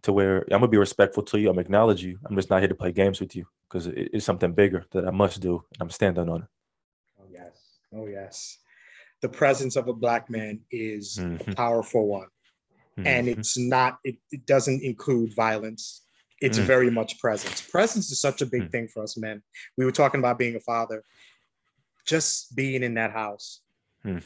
to 0.02 0.12
where 0.12 0.42
I'm 0.44 0.60
gonna 0.60 0.68
be 0.68 0.78
respectful 0.78 1.22
to 1.24 1.38
you. 1.38 1.50
I'm 1.50 1.58
acknowledge 1.58 2.02
you. 2.02 2.18
I'm 2.24 2.36
just 2.36 2.50
not 2.50 2.60
here 2.60 2.68
to 2.68 2.74
play 2.74 2.92
games 2.92 3.20
with 3.20 3.36
you 3.36 3.46
because 3.68 3.86
it, 3.86 4.10
it's 4.12 4.24
something 4.24 4.52
bigger 4.52 4.86
that 4.92 5.06
I 5.06 5.10
must 5.10 5.40
do, 5.40 5.62
and 5.74 5.82
I'm 5.82 5.90
standing 5.90 6.28
on 6.28 6.42
it. 6.42 6.48
Oh 7.20 7.26
yes, 7.30 7.78
oh 7.94 8.06
yes. 8.06 8.58
The 9.22 9.28
presence 9.28 9.76
of 9.76 9.88
a 9.88 9.92
black 9.92 10.30
man 10.30 10.60
is 10.70 11.18
mm-hmm. 11.20 11.50
a 11.50 11.54
powerful 11.54 12.06
one, 12.06 12.28
mm-hmm. 12.98 13.06
and 13.06 13.28
it's 13.28 13.58
not. 13.58 13.98
It, 14.04 14.16
it, 14.30 14.46
doesn't 14.46 14.82
include 14.82 15.34
violence. 15.34 16.02
It's 16.40 16.56
mm-hmm. 16.56 16.66
very 16.66 16.90
much 16.90 17.18
presence. 17.18 17.60
Presence 17.60 18.10
is 18.10 18.20
such 18.20 18.40
a 18.40 18.46
big 18.46 18.62
mm. 18.62 18.70
thing 18.72 18.88
for 18.88 19.02
us 19.02 19.18
men. 19.18 19.42
We 19.76 19.84
were 19.84 19.92
talking 19.92 20.20
about 20.20 20.38
being 20.38 20.56
a 20.56 20.60
father. 20.60 21.04
Just 22.06 22.56
being 22.56 22.82
in 22.82 22.94
that 22.94 23.12
house, 23.12 23.60
mm 24.04 24.22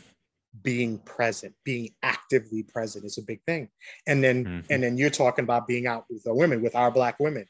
being 0.63 0.99
present, 0.99 1.55
being 1.65 1.91
actively 2.03 2.63
present 2.63 3.05
is 3.05 3.19
a 3.19 3.23
big 3.23 3.41
thing. 3.45 3.69
And 4.07 4.23
then 4.23 4.45
mm-hmm. 4.45 4.73
and 4.73 4.83
then 4.83 4.97
you're 4.97 5.11
talking 5.11 5.43
about 5.43 5.67
being 5.67 5.87
out 5.87 6.05
with 6.09 6.23
the 6.25 6.35
women, 6.35 6.63
with 6.63 6.77
our 6.77 6.91
black 6.91 7.19
women. 7.19 7.47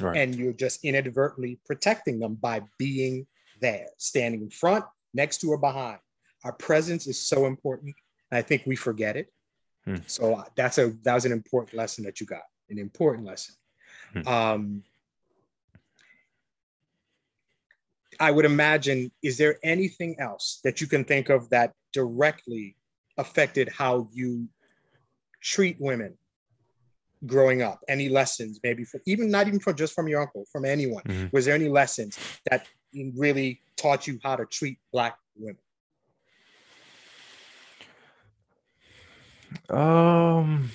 Right. 0.00 0.16
And 0.16 0.34
you're 0.34 0.52
just 0.52 0.84
inadvertently 0.84 1.60
protecting 1.66 2.18
them 2.18 2.34
by 2.34 2.62
being 2.78 3.26
there, 3.60 3.88
standing 3.98 4.42
in 4.42 4.50
front, 4.50 4.84
next 5.12 5.38
to 5.38 5.48
or 5.48 5.58
behind. 5.58 5.98
Our 6.44 6.52
presence 6.52 7.06
is 7.06 7.20
so 7.20 7.46
important. 7.46 7.94
And 8.30 8.38
I 8.38 8.42
think 8.42 8.62
we 8.66 8.76
forget 8.76 9.16
it. 9.16 9.32
Hmm. 9.84 9.96
So 10.06 10.34
uh, 10.34 10.44
that's 10.56 10.78
a 10.78 10.90
that 11.02 11.14
was 11.14 11.24
an 11.24 11.32
important 11.32 11.76
lesson 11.76 12.04
that 12.04 12.20
you 12.20 12.26
got, 12.26 12.42
an 12.70 12.78
important 12.78 13.26
lesson. 13.26 13.54
Hmm. 14.12 14.28
Um, 14.28 14.82
I 18.20 18.30
would 18.30 18.44
imagine, 18.44 19.10
is 19.22 19.36
there 19.36 19.58
anything 19.64 20.16
else 20.20 20.60
that 20.64 20.80
you 20.80 20.86
can 20.86 21.04
think 21.04 21.28
of 21.28 21.48
that 21.50 21.72
directly 21.92 22.76
affected 23.18 23.68
how 23.68 24.08
you 24.12 24.48
treat 25.40 25.76
women 25.80 26.16
growing 27.26 27.62
up? 27.62 27.80
Any 27.88 28.08
lessons, 28.08 28.60
maybe 28.62 28.84
for 28.84 29.00
even 29.06 29.30
not 29.30 29.48
even 29.48 29.58
for 29.58 29.72
just 29.72 29.94
from 29.94 30.08
your 30.08 30.20
uncle, 30.20 30.44
from 30.52 30.64
anyone? 30.64 31.02
Mm-hmm. 31.02 31.26
Was 31.32 31.46
there 31.46 31.54
any 31.54 31.68
lessons 31.68 32.18
that 32.48 32.68
really 33.16 33.60
taught 33.76 34.06
you 34.06 34.20
how 34.22 34.36
to 34.36 34.46
treat 34.46 34.78
black 34.92 35.16
women? 35.36 35.58
Um, 39.70 40.70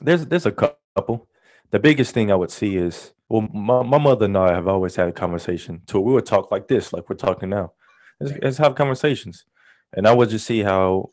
there's 0.00 0.26
there's 0.26 0.46
a 0.46 0.52
couple. 0.52 1.28
The 1.70 1.78
biggest 1.78 2.14
thing 2.14 2.32
I 2.32 2.34
would 2.34 2.50
see 2.50 2.76
is 2.76 3.12
well, 3.28 3.42
my, 3.52 3.82
my 3.82 3.98
mother 3.98 4.24
and 4.24 4.38
I 4.38 4.54
have 4.54 4.68
always 4.68 4.96
had 4.96 5.08
a 5.08 5.12
conversation. 5.12 5.82
To 5.88 6.00
we 6.00 6.12
would 6.12 6.26
talk 6.26 6.50
like 6.50 6.68
this, 6.68 6.92
like 6.92 7.08
we're 7.08 7.16
talking 7.16 7.50
now. 7.50 7.72
Let's, 8.20 8.38
let's 8.42 8.58
have 8.58 8.74
conversations, 8.74 9.44
and 9.92 10.06
I 10.06 10.14
would 10.14 10.30
just 10.30 10.46
see 10.46 10.62
how 10.62 11.10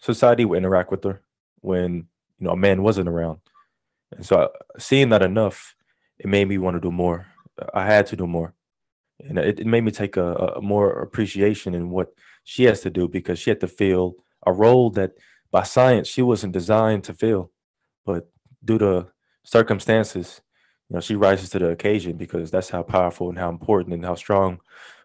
society 0.00 0.44
would 0.44 0.58
interact 0.58 0.90
with 0.90 1.02
her 1.04 1.22
when 1.60 2.06
you 2.38 2.46
know 2.46 2.50
a 2.50 2.56
man 2.56 2.82
wasn't 2.82 3.08
around. 3.08 3.38
And 4.12 4.24
so, 4.24 4.36
uh, 4.36 4.48
seeing 4.78 5.08
that 5.08 5.22
enough, 5.22 5.74
it 6.18 6.26
made 6.26 6.48
me 6.48 6.58
want 6.58 6.76
to 6.76 6.80
do 6.80 6.92
more. 6.92 7.26
I 7.72 7.86
had 7.86 8.06
to 8.08 8.16
do 8.16 8.26
more, 8.26 8.54
and 9.20 9.38
it, 9.38 9.60
it 9.60 9.66
made 9.66 9.84
me 9.84 9.90
take 9.90 10.16
a, 10.16 10.34
a 10.56 10.62
more 10.62 10.90
appreciation 11.02 11.74
in 11.74 11.90
what 11.90 12.12
she 12.44 12.64
has 12.64 12.80
to 12.82 12.90
do 12.90 13.08
because 13.08 13.38
she 13.38 13.50
had 13.50 13.60
to 13.60 13.68
fill 13.68 14.16
a 14.46 14.52
role 14.52 14.90
that, 14.90 15.12
by 15.56 15.62
science, 15.62 16.06
she 16.06 16.20
wasn't 16.20 16.52
designed 16.52 17.02
to 17.04 17.14
fill, 17.14 17.50
but 18.04 18.28
due 18.62 18.76
to 18.76 19.06
circumstances 19.42 20.42
you 20.86 20.94
know, 20.94 21.00
she 21.00 21.14
rises 21.16 21.48
to 21.48 21.58
the 21.58 21.70
occasion 21.70 22.18
because 22.18 22.50
that's 22.50 22.68
how 22.68 22.82
powerful 22.82 23.30
and 23.30 23.38
how 23.38 23.48
important 23.48 23.94
and 23.94 24.04
how 24.04 24.16
strong 24.16 24.60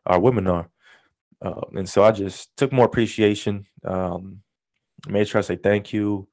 our 0.06 0.20
women 0.20 0.48
are. 0.48 0.70
Uh, 1.42 1.62
and 1.78 1.88
so 1.88 2.04
I 2.04 2.12
just 2.12 2.58
took 2.58 2.74
more 2.74 2.86
appreciation, 2.86 3.66
um, 3.86 4.42
made 5.08 5.30
sure 5.30 5.40
I 5.40 5.42
say 5.42 5.56
thank 5.56 5.94
you, 5.94 6.28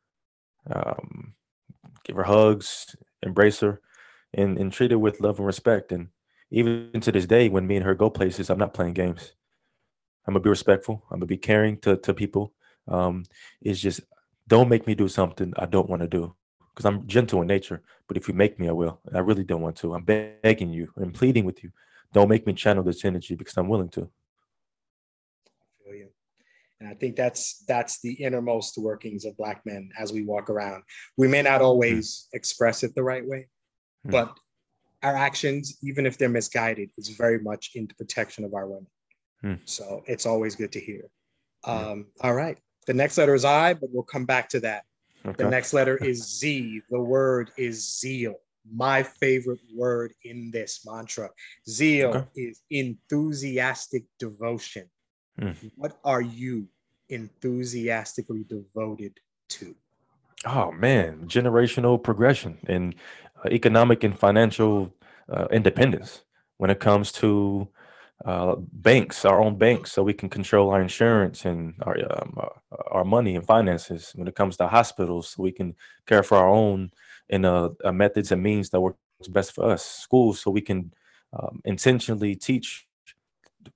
um, 0.68 1.34
give 2.02 2.16
her 2.16 2.24
hugs, 2.24 2.96
embrace 3.22 3.60
her, 3.60 3.80
and, 4.34 4.58
and 4.58 4.72
treat 4.72 4.90
her 4.90 4.98
with 4.98 5.20
love 5.20 5.38
and 5.38 5.46
respect. 5.46 5.92
And 5.92 6.08
even 6.50 7.00
to 7.02 7.12
this 7.12 7.26
day, 7.26 7.48
when 7.48 7.68
me 7.68 7.76
and 7.76 7.84
her 7.84 7.94
go 7.94 8.10
places, 8.10 8.50
I'm 8.50 8.58
not 8.58 8.74
playing 8.74 8.94
games. 8.94 9.34
I'm 10.26 10.34
gonna 10.34 10.42
be 10.42 10.50
respectful. 10.50 11.04
I'm 11.08 11.20
gonna 11.20 11.26
be 11.26 11.38
caring 11.38 11.78
to 11.82 11.96
to 11.98 12.12
people. 12.12 12.52
Um, 12.88 13.24
it's 13.60 13.80
just 13.80 14.00
don't 14.46 14.68
make 14.68 14.86
me 14.86 14.94
do 14.94 15.08
something 15.08 15.52
I 15.56 15.66
don't 15.66 15.88
want 15.88 16.02
to 16.02 16.08
do 16.08 16.34
because 16.74 16.86
I'm 16.86 17.06
gentle 17.06 17.42
in 17.42 17.48
nature. 17.48 17.82
But 18.06 18.16
if 18.16 18.28
you 18.28 18.34
make 18.34 18.58
me, 18.58 18.68
I 18.68 18.72
will. 18.72 19.00
I 19.14 19.18
really 19.18 19.44
don't 19.44 19.60
want 19.60 19.76
to. 19.76 19.94
I'm 19.94 20.04
begging 20.04 20.70
you 20.70 20.90
and 20.96 21.12
pleading 21.12 21.44
with 21.44 21.62
you. 21.62 21.70
Don't 22.12 22.28
make 22.28 22.46
me 22.46 22.54
channel 22.54 22.82
this 22.82 23.04
energy 23.04 23.34
because 23.34 23.56
I'm 23.56 23.68
willing 23.68 23.90
to. 23.90 24.02
I 24.02 25.84
feel 25.84 25.94
you. 25.94 26.08
And 26.80 26.88
I 26.88 26.94
think 26.94 27.16
that's 27.16 27.64
that's 27.66 28.00
the 28.00 28.12
innermost 28.12 28.78
workings 28.78 29.24
of 29.24 29.36
black 29.36 29.66
men 29.66 29.90
as 29.98 30.12
we 30.12 30.22
walk 30.22 30.48
around. 30.48 30.84
We 31.16 31.28
may 31.28 31.42
not 31.42 31.60
always 31.60 32.28
mm. 32.32 32.36
express 32.36 32.82
it 32.82 32.94
the 32.94 33.02
right 33.02 33.26
way, 33.26 33.48
mm. 34.06 34.12
but 34.12 34.38
our 35.02 35.16
actions, 35.16 35.78
even 35.82 36.06
if 36.06 36.16
they're 36.16 36.28
misguided, 36.28 36.90
is 36.96 37.08
very 37.08 37.40
much 37.40 37.72
in 37.74 37.86
the 37.86 37.94
protection 37.94 38.44
of 38.44 38.54
our 38.54 38.66
women. 38.66 38.86
Mm. 39.44 39.60
So 39.64 40.02
it's 40.06 40.26
always 40.26 40.54
good 40.54 40.72
to 40.72 40.80
hear. 40.80 41.10
Um, 41.64 42.06
all 42.20 42.34
right. 42.34 42.58
The 42.88 42.94
next 42.94 43.18
letter 43.18 43.34
is 43.34 43.44
I, 43.44 43.74
but 43.74 43.90
we'll 43.92 44.02
come 44.02 44.24
back 44.24 44.48
to 44.48 44.60
that. 44.60 44.84
Okay. 45.26 45.44
The 45.44 45.50
next 45.50 45.74
letter 45.74 45.98
is 45.98 46.38
Z. 46.38 46.80
The 46.88 46.98
word 46.98 47.50
is 47.58 48.00
zeal. 48.00 48.36
My 48.72 49.02
favorite 49.02 49.60
word 49.76 50.14
in 50.24 50.50
this 50.50 50.86
mantra. 50.86 51.28
Zeal 51.68 52.08
okay. 52.08 52.24
is 52.34 52.62
enthusiastic 52.70 54.04
devotion. 54.18 54.88
Mm. 55.38 55.70
What 55.76 55.98
are 56.02 56.22
you 56.22 56.66
enthusiastically 57.10 58.46
devoted 58.48 59.20
to? 59.50 59.76
Oh 60.46 60.72
man, 60.72 61.24
generational 61.26 62.02
progression 62.02 62.56
and 62.68 62.94
uh, 63.44 63.50
economic 63.50 64.02
and 64.02 64.18
financial 64.18 64.94
uh, 65.30 65.46
independence 65.50 66.22
when 66.56 66.70
it 66.70 66.80
comes 66.80 67.12
to 67.12 67.68
uh, 68.24 68.56
banks, 68.58 69.24
our 69.24 69.40
own 69.40 69.56
banks, 69.56 69.92
so 69.92 70.02
we 70.02 70.12
can 70.12 70.28
control 70.28 70.70
our 70.70 70.82
insurance 70.82 71.44
and 71.44 71.74
our 71.82 71.96
um, 72.10 72.36
uh, 72.36 72.76
our 72.90 73.04
money 73.04 73.36
and 73.36 73.46
finances. 73.46 74.12
When 74.14 74.26
it 74.26 74.34
comes 74.34 74.56
to 74.56 74.66
hospitals, 74.66 75.30
so 75.30 75.42
we 75.42 75.52
can 75.52 75.76
care 76.06 76.22
for 76.22 76.36
our 76.36 76.48
own 76.48 76.90
in 77.28 77.44
a 77.44 77.70
methods 77.92 78.32
and 78.32 78.42
means 78.42 78.70
that 78.70 78.80
works 78.80 78.98
best 79.28 79.52
for 79.52 79.70
us. 79.70 79.84
Schools, 79.84 80.40
so 80.40 80.50
we 80.50 80.60
can 80.60 80.92
um, 81.32 81.60
intentionally 81.64 82.34
teach 82.34 82.86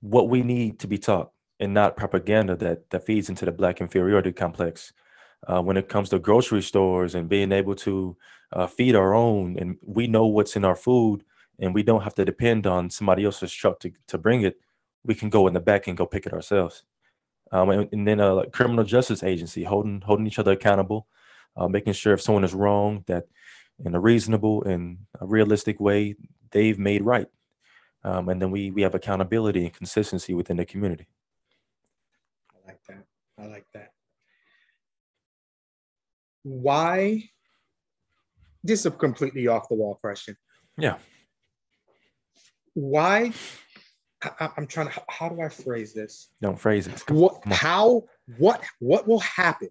what 0.00 0.28
we 0.28 0.42
need 0.42 0.81
to 0.81 0.88
be 0.88 0.98
taught, 0.98 1.31
and 1.61 1.72
not 1.72 1.96
propaganda 1.96 2.57
that 2.57 2.90
that 2.90 3.07
feeds 3.07 3.28
into 3.28 3.44
the 3.44 3.52
black 3.52 3.81
inferiority 3.81 4.33
complex. 4.33 4.92
Uh, 5.48 5.61
when 5.61 5.76
it 5.76 5.88
comes 5.88 6.09
to 6.09 6.20
grocery 6.20 6.62
stores 6.62 7.16
and 7.16 7.28
being 7.28 7.50
able 7.50 7.74
to 7.74 8.16
uh, 8.52 8.66
feed 8.66 8.94
our 8.94 9.12
own, 9.12 9.57
and 9.59 9.76
we 9.83 10.07
know 10.07 10.26
what's 10.26 10.57
in 10.57 10.64
our 10.64 10.76
food 10.76 11.24
and 11.62 11.72
we 11.72 11.85
don't 11.85 12.03
have 12.03 12.14
to 12.16 12.25
depend 12.25 12.66
on 12.66 12.90
somebody 12.90 13.25
else's 13.25 13.53
truck 13.53 13.79
to, 13.79 13.92
to 14.09 14.18
bring 14.18 14.42
it. 14.42 14.61
We 15.05 15.14
can 15.14 15.31
go 15.31 15.46
in 15.46 15.55
the 15.55 15.61
back 15.61 15.87
and 15.87 15.96
go 15.96 16.05
pick 16.05 16.27
it 16.27 16.33
ourselves. 16.33 16.83
Um, 17.53 17.70
and, 17.70 17.88
and, 17.92 18.07
then 18.07 18.20
uh, 18.20 18.35
like 18.35 18.53
criminal 18.53 18.85
justice 18.85 19.22
agency 19.22 19.62
holding 19.62 20.01
holding 20.01 20.27
each 20.27 20.40
other 20.40 20.53
accountable, 20.53 21.07
uh, 21.57 21.68
making 21.68 21.92
sure 21.92 22.14
if 22.14 22.20
someone 22.20 22.44
is 22.44 22.55
wrong 22.55 23.05
that 23.07 23.25
in 23.85 23.94
a 23.94 24.01
reasonable 24.01 24.64
and 24.64 24.98
a 25.20 25.27
realistic 25.27 25.79
way 25.79 26.16
they've 26.51 26.79
made 26.79 27.05
right. 27.05 27.27
Um, 28.05 28.29
and 28.29 28.42
then 28.42 28.51
we 28.51 28.70
we 28.70 28.83
have 28.83 28.94
accountability 28.94 29.64
and 29.64 29.72
consistency 29.72 30.35
within 30.35 30.57
the 30.57 30.64
community. 30.64 31.07
I 32.57 32.66
like 32.66 32.81
that. 32.88 33.05
I 33.38 33.46
like 33.46 33.66
that. 33.75 33.92
Why? 36.42 37.22
This 38.64 38.81
is 38.81 38.87
a 38.87 38.90
completely 38.90 39.46
off 39.46 39.68
the 39.68 39.77
wall 39.77 39.96
question. 39.96 40.37
Yeah 40.79 40.96
why 42.74 43.32
I, 44.22 44.50
am 44.56 44.66
trying 44.66 44.88
to 44.88 45.02
how 45.08 45.28
do 45.28 45.40
I 45.40 45.48
phrase 45.48 45.92
this? 45.92 46.28
Don't 46.40 46.58
phrase 46.58 46.87
it. 46.87 47.11
What 47.11 47.44
how 47.46 48.04
what 48.38 48.62
what 48.78 49.06
will 49.06 49.20
happen 49.20 49.70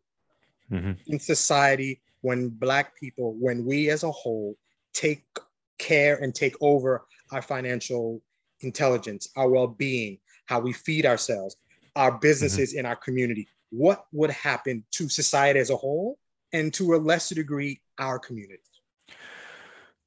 mm-hmm. 0.71 0.91
in 1.07 1.19
society 1.19 2.01
when 2.21 2.49
black 2.49 2.95
people, 2.99 3.35
when 3.39 3.65
we 3.65 3.89
as 3.89 4.03
a 4.03 4.11
whole 4.11 4.55
take 4.93 5.25
care 5.77 6.17
and 6.21 6.33
take 6.33 6.55
over 6.61 7.05
our 7.31 7.41
financial 7.41 8.21
intelligence, 8.61 9.29
our 9.35 9.49
well-being, 9.49 10.19
how 10.45 10.59
we 10.59 10.73
feed 10.73 11.05
ourselves, 11.05 11.55
our 11.95 12.19
businesses 12.19 12.71
mm-hmm. 12.71 12.79
in 12.79 12.85
our 12.85 12.95
community. 12.95 13.47
What 13.71 14.05
would 14.11 14.29
happen 14.29 14.83
to 14.91 15.09
society 15.09 15.59
as 15.59 15.69
a 15.69 15.75
whole 15.75 16.19
and 16.53 16.73
to 16.73 16.93
a 16.95 16.97
lesser 16.97 17.35
degree 17.35 17.81
our 17.97 18.19
community? 18.19 18.61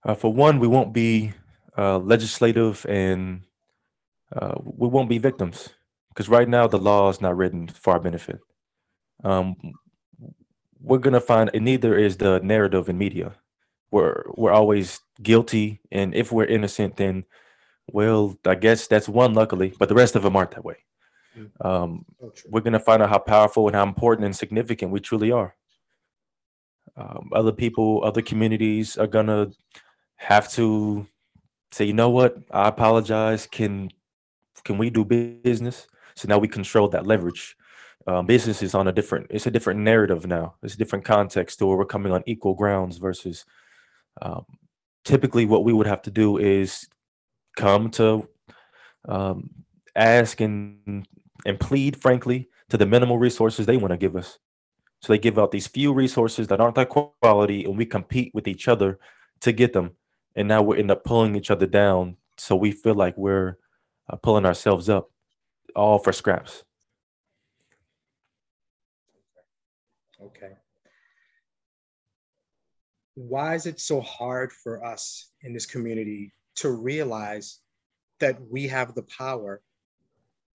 Uh, 0.04 0.14
for 0.14 0.32
one, 0.32 0.60
we 0.60 0.68
won't 0.68 0.92
be 0.92 1.32
uh, 1.76 1.98
legislative 1.98 2.84
and 2.88 3.42
uh, 4.34 4.54
we 4.62 4.88
won't 4.88 5.08
be 5.08 5.18
victims 5.18 5.70
because 6.08 6.28
right 6.28 6.48
now 6.48 6.66
the 6.66 6.78
law 6.78 7.08
is 7.08 7.20
not 7.20 7.36
written 7.36 7.68
for 7.68 7.94
our 7.94 8.00
benefit. 8.00 8.38
Um, 9.22 9.56
we're 10.80 10.98
gonna 10.98 11.20
find 11.20 11.50
it 11.54 11.62
neither 11.62 11.96
is 11.96 12.16
the 12.16 12.40
narrative 12.40 12.88
in 12.88 12.98
media. 12.98 13.32
We're 13.90 14.24
we're 14.34 14.52
always 14.52 15.00
guilty, 15.22 15.80
and 15.90 16.14
if 16.14 16.30
we're 16.30 16.44
innocent, 16.44 16.96
then 16.96 17.24
well, 17.86 18.38
I 18.46 18.54
guess 18.54 18.86
that's 18.86 19.08
one 19.08 19.34
luckily, 19.34 19.72
but 19.78 19.88
the 19.88 19.94
rest 19.94 20.16
of 20.16 20.22
them 20.22 20.36
aren't 20.36 20.52
that 20.52 20.64
way. 20.64 20.76
Mm. 21.38 21.50
Um, 21.64 22.04
oh, 22.22 22.32
we're 22.48 22.60
gonna 22.60 22.80
find 22.80 23.02
out 23.02 23.08
how 23.08 23.18
powerful 23.18 23.66
and 23.66 23.74
how 23.74 23.82
important 23.82 24.26
and 24.26 24.36
significant 24.36 24.92
we 24.92 25.00
truly 25.00 25.32
are. 25.32 25.54
Um, 26.96 27.30
other 27.32 27.52
people, 27.52 28.02
other 28.04 28.22
communities 28.22 28.96
are 28.96 29.06
gonna 29.06 29.50
have 30.16 30.50
to 30.52 31.06
say, 31.72 31.84
you 31.84 31.92
know 31.92 32.10
what, 32.10 32.36
I 32.50 32.68
apologize. 32.68 33.46
Can 33.46 33.90
can 34.64 34.78
we 34.78 34.90
do 34.90 35.04
business? 35.04 35.86
So 36.16 36.28
now 36.28 36.38
we 36.38 36.48
control 36.48 36.88
that 36.88 37.06
leverage. 37.06 37.56
Um, 38.06 38.26
business 38.26 38.62
is 38.62 38.74
on 38.74 38.88
a 38.88 38.92
different, 38.92 39.26
it's 39.30 39.46
a 39.46 39.50
different 39.50 39.80
narrative 39.80 40.26
now. 40.26 40.54
It's 40.62 40.74
a 40.74 40.78
different 40.78 41.04
context 41.04 41.58
to 41.58 41.66
where 41.66 41.76
we're 41.76 41.86
coming 41.86 42.12
on 42.12 42.22
equal 42.26 42.54
grounds 42.54 42.98
versus 42.98 43.44
um, 44.22 44.44
typically 45.04 45.46
what 45.46 45.64
we 45.64 45.72
would 45.72 45.86
have 45.86 46.02
to 46.02 46.10
do 46.10 46.38
is 46.38 46.86
come 47.56 47.90
to 47.92 48.28
um, 49.08 49.50
ask 49.96 50.40
and 50.40 51.06
and 51.46 51.60
plead, 51.60 52.00
frankly, 52.00 52.48
to 52.70 52.76
the 52.76 52.86
minimal 52.86 53.18
resources 53.18 53.66
they 53.66 53.76
want 53.76 53.92
to 53.92 53.98
give 53.98 54.16
us. 54.16 54.38
So 55.02 55.12
they 55.12 55.18
give 55.18 55.38
out 55.38 55.50
these 55.50 55.66
few 55.66 55.92
resources 55.92 56.46
that 56.48 56.60
aren't 56.60 56.76
that 56.76 56.88
quality, 56.88 57.64
and 57.64 57.76
we 57.76 57.84
compete 57.84 58.32
with 58.34 58.48
each 58.48 58.68
other 58.68 58.98
to 59.40 59.52
get 59.52 59.74
them. 59.74 59.90
And 60.36 60.48
now 60.48 60.62
we 60.62 60.78
end 60.78 60.90
up 60.90 61.04
pulling 61.04 61.36
each 61.36 61.50
other 61.50 61.66
down. 61.66 62.16
So 62.38 62.56
we 62.56 62.72
feel 62.72 62.94
like 62.94 63.16
we're 63.16 63.58
uh, 64.10 64.16
pulling 64.16 64.46
ourselves 64.46 64.88
up, 64.88 65.10
all 65.76 65.98
for 65.98 66.12
scraps. 66.12 66.64
Okay. 70.20 70.52
Why 73.14 73.54
is 73.54 73.66
it 73.66 73.78
so 73.78 74.00
hard 74.00 74.52
for 74.52 74.84
us 74.84 75.30
in 75.42 75.52
this 75.52 75.66
community 75.66 76.32
to 76.56 76.70
realize 76.70 77.60
that 78.20 78.38
we 78.50 78.66
have 78.68 78.94
the 78.94 79.02
power 79.02 79.60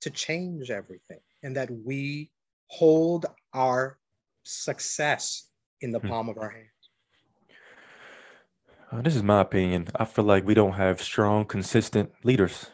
to 0.01 0.09
change 0.09 0.71
everything 0.71 1.19
and 1.43 1.55
that 1.55 1.69
we 1.71 2.31
hold 2.67 3.25
our 3.53 3.97
success 4.43 5.49
in 5.81 5.91
the 5.91 5.99
hmm. 5.99 6.09
palm 6.09 6.29
of 6.29 6.37
our 6.37 6.49
hands? 6.49 6.78
Uh, 8.91 9.01
this 9.03 9.15
is 9.15 9.21
my 9.21 9.41
opinion. 9.41 9.87
I 9.95 10.05
feel 10.05 10.25
like 10.25 10.45
we 10.45 10.55
don't 10.55 10.73
have 10.73 10.99
strong, 10.99 11.45
consistent 11.45 12.11
leaders. 12.23 12.71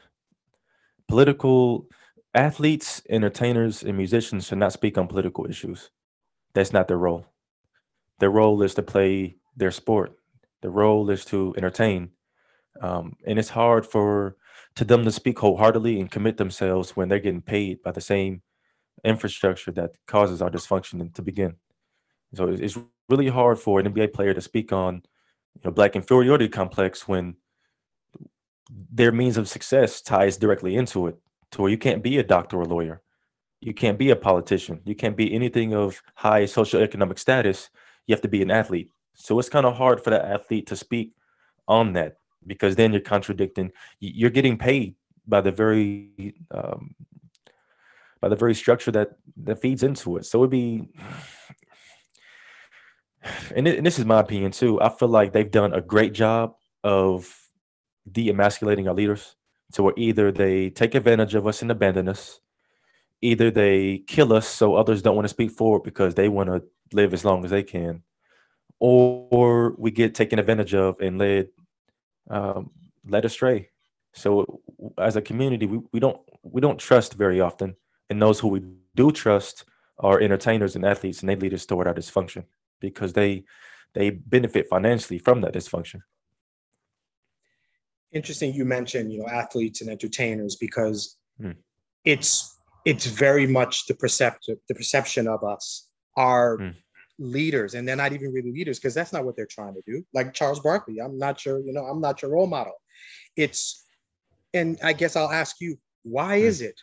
Political 1.10 1.88
athletes, 2.34 3.02
entertainers, 3.10 3.84
and 3.84 3.98
musicians 3.98 4.48
should 4.48 4.60
not 4.60 4.72
speak 4.72 4.98
on 4.98 5.10
political 5.10 5.46
issues. 5.46 5.90
That's 6.54 6.72
not 6.72 6.88
their 6.88 6.98
role. 6.98 7.26
Their 8.20 8.30
role 8.30 8.62
is 8.62 8.76
to 8.76 8.82
play 8.82 9.36
their 9.58 9.72
sport. 9.72 10.14
Their 10.62 10.72
role 10.72 11.10
is 11.10 11.26
to 11.26 11.54
entertain. 11.58 12.12
Um, 12.82 13.18
and 13.28 13.38
it's 13.38 13.50
hard 13.50 13.86
for 13.86 14.38
to 14.76 14.86
them 14.86 15.04
to 15.04 15.12
speak 15.12 15.40
wholeheartedly 15.40 16.00
and 16.00 16.10
commit 16.10 16.38
themselves 16.38 16.96
when 16.96 17.10
they're 17.10 17.20
getting 17.20 17.42
paid 17.42 17.84
by 17.84 17.92
the 17.92 18.02
same 18.02 18.42
infrastructure 19.04 19.72
that 19.72 19.92
causes 20.08 20.42
our 20.42 20.50
dysfunction 20.50 21.14
to 21.14 21.22
begin. 21.22 21.56
So 22.34 22.48
it's 22.48 22.78
really 23.10 23.28
hard 23.28 23.60
for 23.60 23.82
an 23.82 23.94
NBA 23.94 24.14
player 24.14 24.34
to 24.34 24.42
speak 24.42 24.72
on 24.72 25.04
you 25.56 25.62
know, 25.64 25.72
black 25.72 25.96
inferiority 25.96 26.48
complex 26.48 27.08
when 27.08 27.36
their 28.70 29.12
means 29.12 29.38
of 29.38 29.48
success 29.48 30.02
ties 30.02 30.38
directly 30.38 30.76
into 30.76 31.08
it 31.08 31.18
to 31.52 31.62
where 31.62 31.72
you 31.72 31.78
can't 31.78 32.04
be 32.04 32.18
a 32.18 32.24
doctor 32.24 32.58
or 32.58 32.66
lawyer. 32.66 33.02
You 33.62 33.74
can't 33.74 33.98
be 33.98 34.10
a 34.12 34.16
politician. 34.16 34.82
You 34.86 34.96
can't 34.96 35.18
be 35.18 35.34
anything 35.34 35.74
of 35.74 36.02
high 36.16 36.44
socioeconomic 36.44 37.18
status. 37.18 37.70
You 38.06 38.14
have 38.14 38.22
to 38.22 38.28
be 38.28 38.42
an 38.42 38.52
athlete. 38.52 38.92
So 39.16 39.40
it's 39.40 39.50
kind 39.50 39.66
of 39.66 39.76
hard 39.76 40.04
for 40.04 40.10
that 40.10 40.26
athlete 40.26 40.68
to 40.68 40.76
speak 40.76 41.14
on 41.68 41.94
that 41.94 42.18
because 42.46 42.76
then 42.76 42.92
you're 42.92 43.02
contradicting 43.02 43.72
you're 44.00 44.30
getting 44.30 44.58
paid 44.58 44.96
by 45.28 45.42
the 45.42 45.52
very 45.52 46.36
um, 46.52 46.96
by 48.22 48.30
the 48.30 48.36
very 48.36 48.54
structure 48.54 48.92
that 48.92 49.12
that 49.38 49.62
feeds 49.62 49.84
into 49.84 50.18
it. 50.18 50.26
So 50.26 50.40
it'd 50.40 50.52
be 50.52 50.90
and, 53.56 53.68
and 53.68 53.86
this 53.86 54.00
is 54.00 54.06
my 54.06 54.20
opinion 54.20 54.52
too 54.52 54.82
i 54.82 54.90
feel 54.90 55.10
like 55.10 55.32
they've 55.32 55.52
done 55.52 55.74
a 55.74 55.82
great 55.82 56.14
job 56.14 56.56
of 56.84 57.34
de-emasculating 58.12 58.88
our 58.88 58.94
leaders 58.94 59.36
to 59.74 59.84
where 59.84 59.94
either 59.98 60.32
they 60.32 60.70
take 60.70 60.96
advantage 60.96 61.36
of 61.36 61.48
us 61.48 61.62
and 61.62 61.72
abandon 61.72 62.08
us 62.08 62.40
either 63.22 63.50
they 63.50 64.04
kill 64.08 64.32
us 64.34 64.48
so 64.48 64.76
others 64.76 65.02
don't 65.02 65.16
want 65.16 65.26
to 65.26 65.30
speak 65.30 65.52
forward 65.52 65.84
because 65.84 66.14
they 66.14 66.30
want 66.30 66.50
to 66.50 66.62
live 66.94 67.14
as 67.14 67.26
long 67.26 67.44
as 67.44 67.52
they 67.52 67.64
can 67.64 68.04
or 68.80 69.74
we 69.78 69.92
get 69.92 70.16
taken 70.16 70.40
advantage 70.40 70.74
of 70.74 71.00
and 71.00 71.18
led 71.18 71.48
um, 72.30 72.72
led 73.08 73.26
astray. 73.26 73.70
So 74.14 74.62
as 74.98 75.16
a 75.16 75.22
community, 75.22 75.66
we, 75.66 75.80
we 75.92 76.00
don't 76.00 76.20
we 76.44 76.62
don't 76.62 76.80
trust 76.80 77.14
very 77.14 77.42
often, 77.42 77.76
and 78.10 78.22
those 78.22 78.40
who 78.40 78.48
we 78.48 78.62
do 78.96 79.12
trust 79.12 79.66
are 80.00 80.20
entertainers 80.20 80.76
and 80.76 80.86
athletes, 80.86 81.22
and 81.22 81.30
they 81.30 81.36
lead 81.36 81.54
us 81.54 81.66
toward 81.66 81.88
our 81.88 81.94
dysfunction 81.94 82.46
because 82.80 83.14
they 83.14 83.44
they 83.94 84.10
benefit 84.10 84.68
financially 84.70 85.20
from 85.20 85.42
that 85.42 85.54
dysfunction. 85.54 86.02
Interesting, 88.12 88.54
you 88.54 88.66
mentioned 88.66 89.12
you 89.12 89.20
know 89.20 89.28
athletes 89.28 89.82
and 89.82 89.90
entertainers 89.90 90.56
because 90.56 91.18
hmm. 91.40 91.52
it's 92.04 92.58
it's 92.86 93.06
very 93.06 93.48
much 93.48 93.88
the 93.88 93.96
perception 93.96 94.58
the 94.70 94.76
perception 94.76 95.28
of 95.28 95.44
us 95.44 95.90
are 96.18 96.58
hmm 96.58 96.70
leaders 97.18 97.76
and 97.76 97.88
they're 97.88 97.96
not 97.96 98.14
even 98.14 98.34
really 98.34 98.52
leaders 98.52 98.78
because 98.78 98.94
that's 98.94 99.14
not 99.14 99.24
what 99.24 99.36
they're 99.36 99.46
trying 99.46 99.74
to 99.74 99.82
do 99.88 100.04
like 100.14 100.34
charles 100.34 100.60
barkley 100.60 101.00
i'm 101.00 101.18
not 101.18 101.40
sure 101.40 101.60
you 101.60 101.72
know 101.72 101.86
i'm 101.86 102.02
not 102.02 102.22
your 102.22 102.32
role 102.32 102.48
model 102.48 102.74
it's 103.38 103.86
and 104.54 104.78
i 104.84 104.92
guess 104.92 105.16
i'll 105.16 105.32
ask 105.32 105.62
you 105.62 105.78
why 106.04 106.40
hmm. 106.40 106.46
is 106.46 106.62
it 106.62 106.80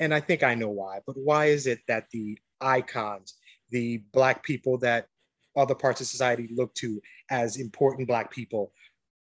and 0.00 0.12
i 0.12 0.18
think 0.18 0.42
i 0.42 0.54
know 0.54 0.68
why 0.68 0.98
but 1.06 1.16
why 1.16 1.46
is 1.46 1.66
it 1.66 1.78
that 1.86 2.06
the 2.12 2.36
icons 2.60 3.34
the 3.70 3.98
black 4.12 4.42
people 4.42 4.76
that 4.76 5.06
other 5.56 5.74
parts 5.74 6.00
of 6.00 6.06
society 6.06 6.48
look 6.52 6.74
to 6.74 7.00
as 7.30 7.56
important 7.56 8.08
black 8.08 8.30
people 8.30 8.72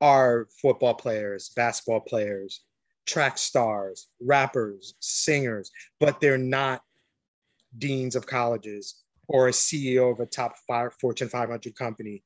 are 0.01 0.47
football 0.61 0.93
players 0.93 1.51
basketball 1.55 2.01
players 2.01 2.61
track 3.05 3.37
stars 3.37 4.07
rappers 4.19 4.95
singers 4.99 5.71
but 5.99 6.19
they're 6.19 6.37
not 6.37 6.81
deans 7.77 8.15
of 8.15 8.25
colleges 8.25 9.03
or 9.27 9.47
a 9.47 9.51
CEO 9.51 10.11
of 10.11 10.19
a 10.19 10.25
top 10.25 10.55
five, 10.67 10.93
Fortune 10.99 11.29
500 11.29 11.75
company. 11.75 12.23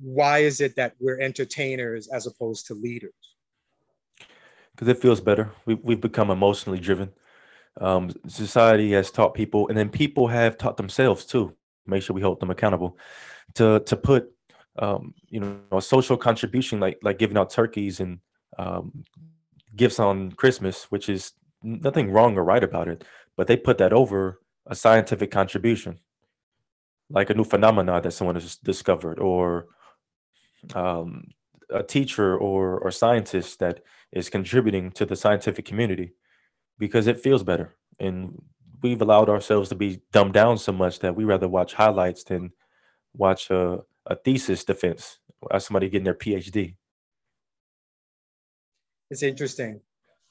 Why 0.00 0.38
is 0.38 0.60
it 0.60 0.76
that 0.76 0.94
we're 0.98 1.20
entertainers 1.20 2.08
as 2.08 2.26
opposed 2.26 2.66
to 2.66 2.74
leaders? 2.74 3.12
Because 4.72 4.88
it 4.88 5.00
feels 5.00 5.20
better. 5.20 5.50
We, 5.66 5.74
we've 5.74 6.00
become 6.00 6.30
emotionally 6.30 6.80
driven. 6.80 7.12
Um, 7.80 8.10
society 8.26 8.92
has 8.92 9.10
taught 9.10 9.34
people, 9.34 9.68
and 9.68 9.76
then 9.76 9.88
people 9.88 10.28
have 10.28 10.58
taught 10.58 10.76
themselves 10.76 11.24
too. 11.24 11.54
Make 11.86 12.02
sure 12.02 12.14
we 12.14 12.22
hold 12.22 12.40
them 12.40 12.50
accountable. 12.50 12.98
To 13.54 13.80
to 13.80 13.96
put 13.96 14.32
um, 14.78 15.14
you 15.28 15.40
know 15.40 15.60
a 15.72 15.82
social 15.82 16.16
contribution 16.16 16.80
like 16.80 16.98
like 17.02 17.18
giving 17.18 17.36
out 17.36 17.50
turkeys 17.50 18.00
and 18.00 18.20
um, 18.58 19.04
gifts 19.76 19.98
on 19.98 20.32
Christmas, 20.32 20.84
which 20.84 21.08
is 21.08 21.32
nothing 21.62 22.10
wrong 22.10 22.36
or 22.36 22.44
right 22.44 22.64
about 22.64 22.88
it, 22.88 23.04
but 23.36 23.46
they 23.46 23.56
put 23.56 23.78
that 23.78 23.92
over 23.92 24.40
a 24.66 24.74
scientific 24.74 25.30
contribution. 25.30 25.98
Like 27.10 27.30
a 27.30 27.34
new 27.34 27.44
phenomena 27.44 28.00
that 28.00 28.12
someone 28.12 28.36
has 28.36 28.56
discovered 28.56 29.18
or 29.18 29.66
um, 30.74 31.24
a 31.70 31.82
teacher 31.82 32.36
or 32.36 32.78
or 32.78 32.90
scientist 32.90 33.58
that 33.58 33.80
is 34.12 34.30
contributing 34.30 34.90
to 34.92 35.04
the 35.04 35.16
scientific 35.16 35.64
community 35.64 36.14
because 36.78 37.06
it 37.06 37.20
feels 37.20 37.42
better 37.42 37.74
and 37.98 38.40
we've 38.84 39.02
allowed 39.02 39.28
ourselves 39.28 39.68
to 39.70 39.74
be 39.74 40.00
dumbed 40.12 40.34
down 40.34 40.56
so 40.58 40.70
much 40.72 41.00
that 41.00 41.16
we 41.16 41.24
rather 41.24 41.48
watch 41.48 41.74
highlights 41.74 42.22
than 42.24 42.52
watch 43.16 43.50
a, 43.50 43.80
a 44.06 44.14
thesis 44.14 44.64
defense 44.64 45.18
as 45.50 45.66
somebody 45.66 45.88
getting 45.88 46.04
their 46.04 46.14
phd 46.14 46.76
it's 49.10 49.22
interesting 49.22 49.80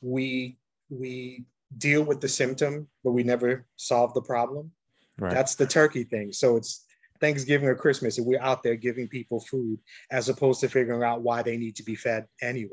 we 0.01 0.57
we 0.89 1.43
deal 1.77 2.03
with 2.03 2.21
the 2.21 2.29
symptom 2.29 2.87
but 3.03 3.11
we 3.11 3.23
never 3.23 3.65
solve 3.75 4.13
the 4.13 4.21
problem 4.21 4.71
Right. 5.17 5.33
That's 5.33 5.55
the 5.55 5.67
turkey 5.67 6.03
thing. 6.03 6.31
So 6.33 6.57
it's 6.57 6.85
Thanksgiving 7.19 7.67
or 7.67 7.75
Christmas, 7.75 8.17
and 8.17 8.25
we're 8.25 8.41
out 8.41 8.63
there 8.63 8.75
giving 8.75 9.07
people 9.07 9.39
food 9.39 9.79
as 10.11 10.29
opposed 10.29 10.59
to 10.61 10.69
figuring 10.69 11.03
out 11.03 11.21
why 11.21 11.41
they 11.41 11.57
need 11.57 11.75
to 11.77 11.83
be 11.83 11.95
fed 11.95 12.27
anyway. 12.41 12.71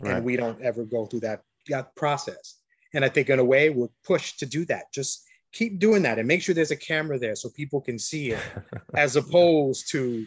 Right. 0.00 0.16
And 0.16 0.24
we 0.24 0.36
don't 0.36 0.60
ever 0.62 0.84
go 0.84 1.06
through 1.06 1.20
that, 1.20 1.42
that 1.68 1.94
process. 1.94 2.56
And 2.94 3.04
I 3.04 3.08
think 3.08 3.28
in 3.28 3.38
a 3.38 3.44
way 3.44 3.70
we're 3.70 3.88
pushed 4.04 4.38
to 4.40 4.46
do 4.46 4.64
that. 4.66 4.92
Just 4.92 5.24
keep 5.52 5.78
doing 5.78 6.02
that 6.02 6.18
and 6.18 6.28
make 6.28 6.42
sure 6.42 6.54
there's 6.54 6.70
a 6.70 6.76
camera 6.76 7.18
there 7.18 7.34
so 7.34 7.48
people 7.50 7.80
can 7.80 7.98
see 7.98 8.30
it, 8.30 8.40
as 8.94 9.16
opposed 9.16 9.90
to 9.92 10.26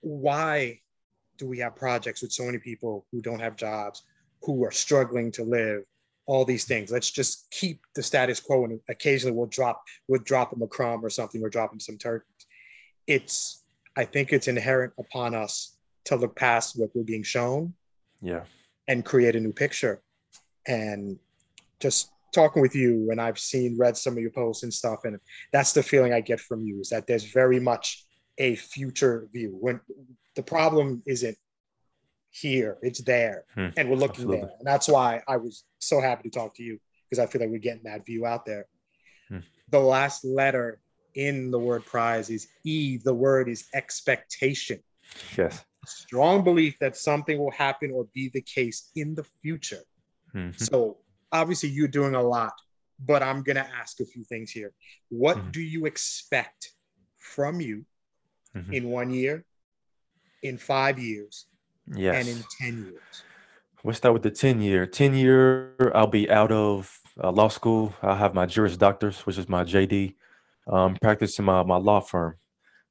why 0.00 0.80
do 1.38 1.48
we 1.48 1.58
have 1.58 1.74
projects 1.74 2.22
with 2.22 2.32
so 2.32 2.44
many 2.44 2.58
people 2.58 3.06
who 3.10 3.20
don't 3.20 3.40
have 3.40 3.56
jobs, 3.56 4.02
who 4.42 4.64
are 4.64 4.70
struggling 4.70 5.32
to 5.32 5.42
live, 5.42 5.82
all 6.26 6.44
these 6.44 6.64
things. 6.64 6.90
Let's 6.90 7.10
just 7.10 7.50
keep 7.50 7.80
the 7.94 8.02
status 8.02 8.40
quo, 8.40 8.64
and 8.64 8.80
occasionally 8.88 9.36
we'll 9.36 9.46
drop 9.46 9.82
we'll 10.08 10.22
drop 10.22 10.50
them 10.50 10.62
a 10.62 10.66
crumb 10.66 11.04
or 11.04 11.10
something, 11.10 11.42
or 11.42 11.48
drop 11.48 11.70
them 11.70 11.80
some 11.80 11.98
turkeys. 11.98 12.46
it's 13.06 13.64
I 13.96 14.04
think 14.04 14.32
it's 14.32 14.48
inherent 14.48 14.92
upon 14.98 15.34
us 15.34 15.76
to 16.06 16.16
look 16.16 16.34
past 16.36 16.78
what 16.78 16.90
we're 16.94 17.04
being 17.04 17.22
shown. 17.22 17.74
Yeah. 18.20 18.44
And 18.88 19.04
create 19.04 19.36
a 19.36 19.40
new 19.40 19.52
picture. 19.52 20.02
And 20.66 21.18
just 21.80 22.10
talking 22.32 22.62
with 22.62 22.74
you, 22.74 23.10
and 23.10 23.20
I've 23.20 23.38
seen 23.38 23.76
read 23.78 23.96
some 23.96 24.14
of 24.14 24.20
your 24.20 24.30
posts 24.30 24.62
and 24.62 24.72
stuff, 24.72 25.00
and 25.04 25.18
that's 25.52 25.72
the 25.72 25.82
feeling 25.82 26.12
I 26.12 26.20
get 26.20 26.40
from 26.40 26.62
you 26.66 26.80
is 26.80 26.88
that 26.90 27.06
there's 27.06 27.24
very 27.24 27.60
much 27.60 28.04
a 28.38 28.56
future 28.56 29.28
view. 29.32 29.56
When 29.60 29.80
the 30.34 30.42
problem 30.42 31.02
isn't 31.06 31.36
here, 32.30 32.78
it's 32.82 33.02
there, 33.02 33.44
hmm. 33.54 33.68
and 33.76 33.88
we're 33.88 33.96
looking 33.96 34.24
Absolutely. 34.24 34.40
there. 34.40 34.50
And 34.58 34.66
that's 34.66 34.88
why 34.88 35.22
I 35.28 35.36
was 35.36 35.64
so 35.78 36.00
happy 36.00 36.28
to 36.28 36.38
talk 36.38 36.54
to 36.56 36.62
you 36.62 36.78
because 37.08 37.22
I 37.22 37.26
feel 37.30 37.40
like 37.40 37.50
we're 37.50 37.58
getting 37.58 37.84
that 37.84 38.04
view 38.04 38.26
out 38.26 38.44
there. 38.44 38.66
Hmm. 39.28 39.38
The 39.70 39.80
last 39.80 40.24
letter 40.24 40.80
in 41.14 41.50
the 41.50 41.58
word 41.58 41.84
prize 41.84 42.30
is 42.30 42.48
E. 42.64 42.98
The 42.98 43.14
word 43.14 43.48
is 43.48 43.66
expectation. 43.74 44.80
Yes. 45.36 45.64
Strong 45.86 46.44
belief 46.44 46.76
that 46.80 46.96
something 46.96 47.38
will 47.38 47.50
happen 47.50 47.92
or 47.92 48.06
be 48.14 48.30
the 48.32 48.40
case 48.40 48.90
in 48.96 49.14
the 49.14 49.24
future. 49.42 49.82
Mm-hmm. 50.34 50.56
So 50.56 50.98
obviously 51.34 51.68
you're 51.68 51.88
doing 51.88 52.14
a 52.14 52.22
lot, 52.22 52.54
but 53.04 53.22
I'm 53.22 53.42
going 53.42 53.56
to 53.56 53.66
ask 53.80 54.00
a 54.00 54.06
few 54.06 54.24
things 54.24 54.50
here. 54.50 54.72
What 55.10 55.36
mm-hmm. 55.36 55.50
do 55.50 55.60
you 55.60 55.84
expect 55.84 56.70
from 57.18 57.60
you 57.60 57.84
mm-hmm. 58.56 58.72
in 58.72 58.88
one 58.88 59.10
year, 59.10 59.44
in 60.42 60.56
five 60.56 60.98
years, 60.98 61.46
yes. 61.94 62.14
and 62.16 62.28
in 62.28 62.44
10 62.58 62.84
years? 62.92 63.22
We'll 63.82 63.94
start 63.94 64.14
with 64.14 64.22
the 64.22 64.30
10 64.30 64.62
year. 64.62 64.86
10 64.86 65.14
year, 65.14 65.92
I'll 65.94 66.06
be 66.06 66.30
out 66.30 66.52
of 66.52 66.98
uh, 67.22 67.30
law 67.30 67.48
school. 67.48 67.92
I'll 68.00 68.16
have 68.16 68.32
my 68.32 68.46
Juris 68.46 68.78
Doctors, 68.78 69.20
which 69.26 69.36
is 69.36 69.48
my 69.48 69.64
JD, 69.64 70.14
um, 70.68 70.96
practicing 71.02 71.44
my, 71.44 71.62
my 71.64 71.76
law 71.76 72.00
firm. 72.00 72.36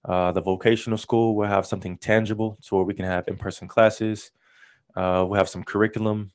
Uh, 0.06 0.34
the 0.34 0.41
vocational 0.41 0.97
school 0.97 1.36
will 1.36 1.47
have 1.47 1.65
something 1.65 1.97
tangible 1.97 2.58
so 2.62 2.75
where 2.75 2.86
we 2.86 2.93
can 2.93 3.06
have 3.06 3.27
in-person 3.27 3.69
classes. 3.69 4.32
Uh, 4.95 5.25
we'll 5.27 5.38
have 5.38 5.49
some 5.49 5.63
curriculum, 5.63 6.29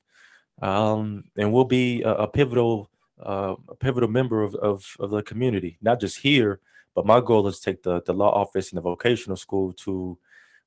um, 0.63 1.25
and 1.37 1.53
we'll 1.53 1.65
be 1.65 2.03
a, 2.03 2.15
a 2.15 2.29
pivotal 2.29 2.91
uh, 3.23 3.55
a 3.69 3.75
pivotal 3.75 4.09
member 4.09 4.43
of, 4.43 4.55
of, 4.57 4.85
of 5.01 5.11
the 5.11 5.23
community, 5.23 5.77
not 5.83 6.01
just 6.01 6.19
here, 6.19 6.61
but 6.95 7.07
my 7.07 7.21
goal 7.21 7.47
is 7.49 7.59
to 7.59 7.71
take 7.71 7.83
the, 7.83 8.03
the 8.03 8.13
law 8.13 8.31
office 8.31 8.71
and 8.71 8.77
the 8.77 8.83
vocational 8.83 9.37
school 9.37 9.73
to 9.73 10.19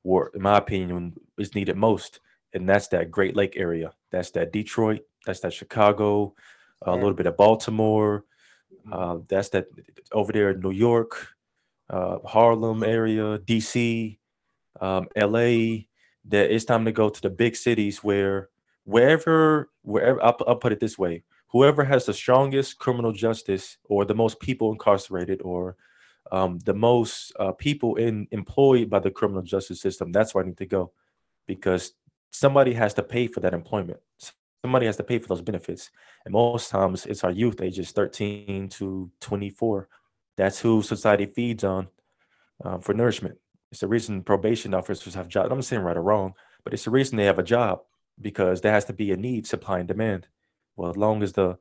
where, 0.04 0.32
in 0.34 0.42
my 0.42 0.58
opinion, 0.58 1.14
is 1.38 1.56
needed 1.56 1.78
most, 1.78 2.20
and 2.54 2.68
that's 2.68 2.88
that 2.90 3.12
Great 3.12 3.36
Lake 3.36 3.56
area. 3.56 3.92
That's 4.12 4.32
that 4.32 4.52
Detroit. 4.52 5.02
That's 5.26 5.40
that 5.42 5.54
Chicago, 5.54 6.34
a 6.82 6.94
little 6.94 7.14
bit 7.14 7.28
of 7.28 7.38
Baltimore. 7.38 8.26
Uh, 8.92 9.20
that's 9.28 9.50
that 9.50 9.68
over 10.12 10.32
there 10.32 10.52
in 10.52 10.60
New 10.60 10.72
York, 10.72 11.28
uh, 11.90 12.18
Harlem 12.26 12.84
area, 12.84 13.38
DC, 13.40 14.18
um, 14.80 15.08
LA. 15.16 15.86
That 16.26 16.54
it's 16.54 16.66
time 16.66 16.86
to 16.86 16.92
go 16.92 17.10
to 17.10 17.22
the 17.22 17.30
big 17.30 17.56
cities 17.56 18.04
where 18.04 18.50
wherever 18.86 19.70
wherever 19.84 20.24
I'll, 20.24 20.38
I'll 20.48 20.56
put 20.56 20.72
it 20.72 20.80
this 20.80 20.98
way. 20.98 21.24
Whoever 21.50 21.84
has 21.84 22.06
the 22.06 22.14
strongest 22.14 22.80
criminal 22.80 23.12
justice 23.12 23.78
or 23.86 24.06
the 24.06 24.16
most 24.16 24.40
people 24.40 24.72
incarcerated 24.72 25.42
or 25.42 25.76
um, 26.32 26.60
the 26.60 26.74
most 26.74 27.34
uh, 27.40 27.52
people 27.52 27.96
in 27.96 28.28
employed 28.32 28.90
by 28.90 29.00
the 29.00 29.12
criminal 29.12 29.42
justice 29.42 29.82
system 29.82 30.12
that's 30.12 30.34
where 30.34 30.44
i 30.44 30.48
need 30.48 30.58
to 30.58 30.66
go. 30.66 30.92
Because 31.48 31.94
somebody 32.32 32.74
has 32.74 32.94
to 32.94 33.04
pay 33.04 33.28
for 33.28 33.42
that 33.42 33.54
employment. 33.54 34.00
Somebody 34.64 34.86
has 34.86 34.98
to 34.98 35.04
pay 35.04 35.20
for 35.20 35.28
those 35.28 35.42
benefits. 35.42 35.90
And 36.24 36.34
most 36.34 36.70
times 36.70 37.06
it's 37.06 37.24
our 37.24 37.32
youth 37.32 37.62
ages 37.62 37.92
13 37.92 38.70
to 38.70 39.12
24 39.20 39.90
that's 40.38 40.60
who 40.60 40.82
society 40.82 41.26
feeds 41.26 41.64
on 41.64 41.88
uh, 42.64 42.78
for 42.78 42.94
nourishment. 42.94 43.38
It's 43.72 43.82
the 43.82 43.88
reason 43.88 44.24
probation 44.24 44.74
officers 44.74 45.14
have 45.14 45.28
jobs 45.28 45.52
i'm 45.52 45.62
saying 45.62 45.82
right 45.82 45.96
or 45.96 46.02
wrong 46.02 46.34
but 46.64 46.74
it's 46.74 46.84
the 46.84 46.92
reason 46.92 47.16
they 47.18 47.26
have 47.26 47.40
a 47.40 47.44
job 47.44 47.82
because 48.22 48.62
there 48.62 48.72
has 48.72 48.86
to 48.86 48.94
be 48.94 49.12
a 49.12 49.18
need, 49.18 49.48
supply 49.48 49.80
and 49.80 49.88
demand. 49.88 50.28
Well, 50.76 50.90
as 50.90 50.98
long 50.98 51.24
as 51.24 51.34
the 51.34 51.58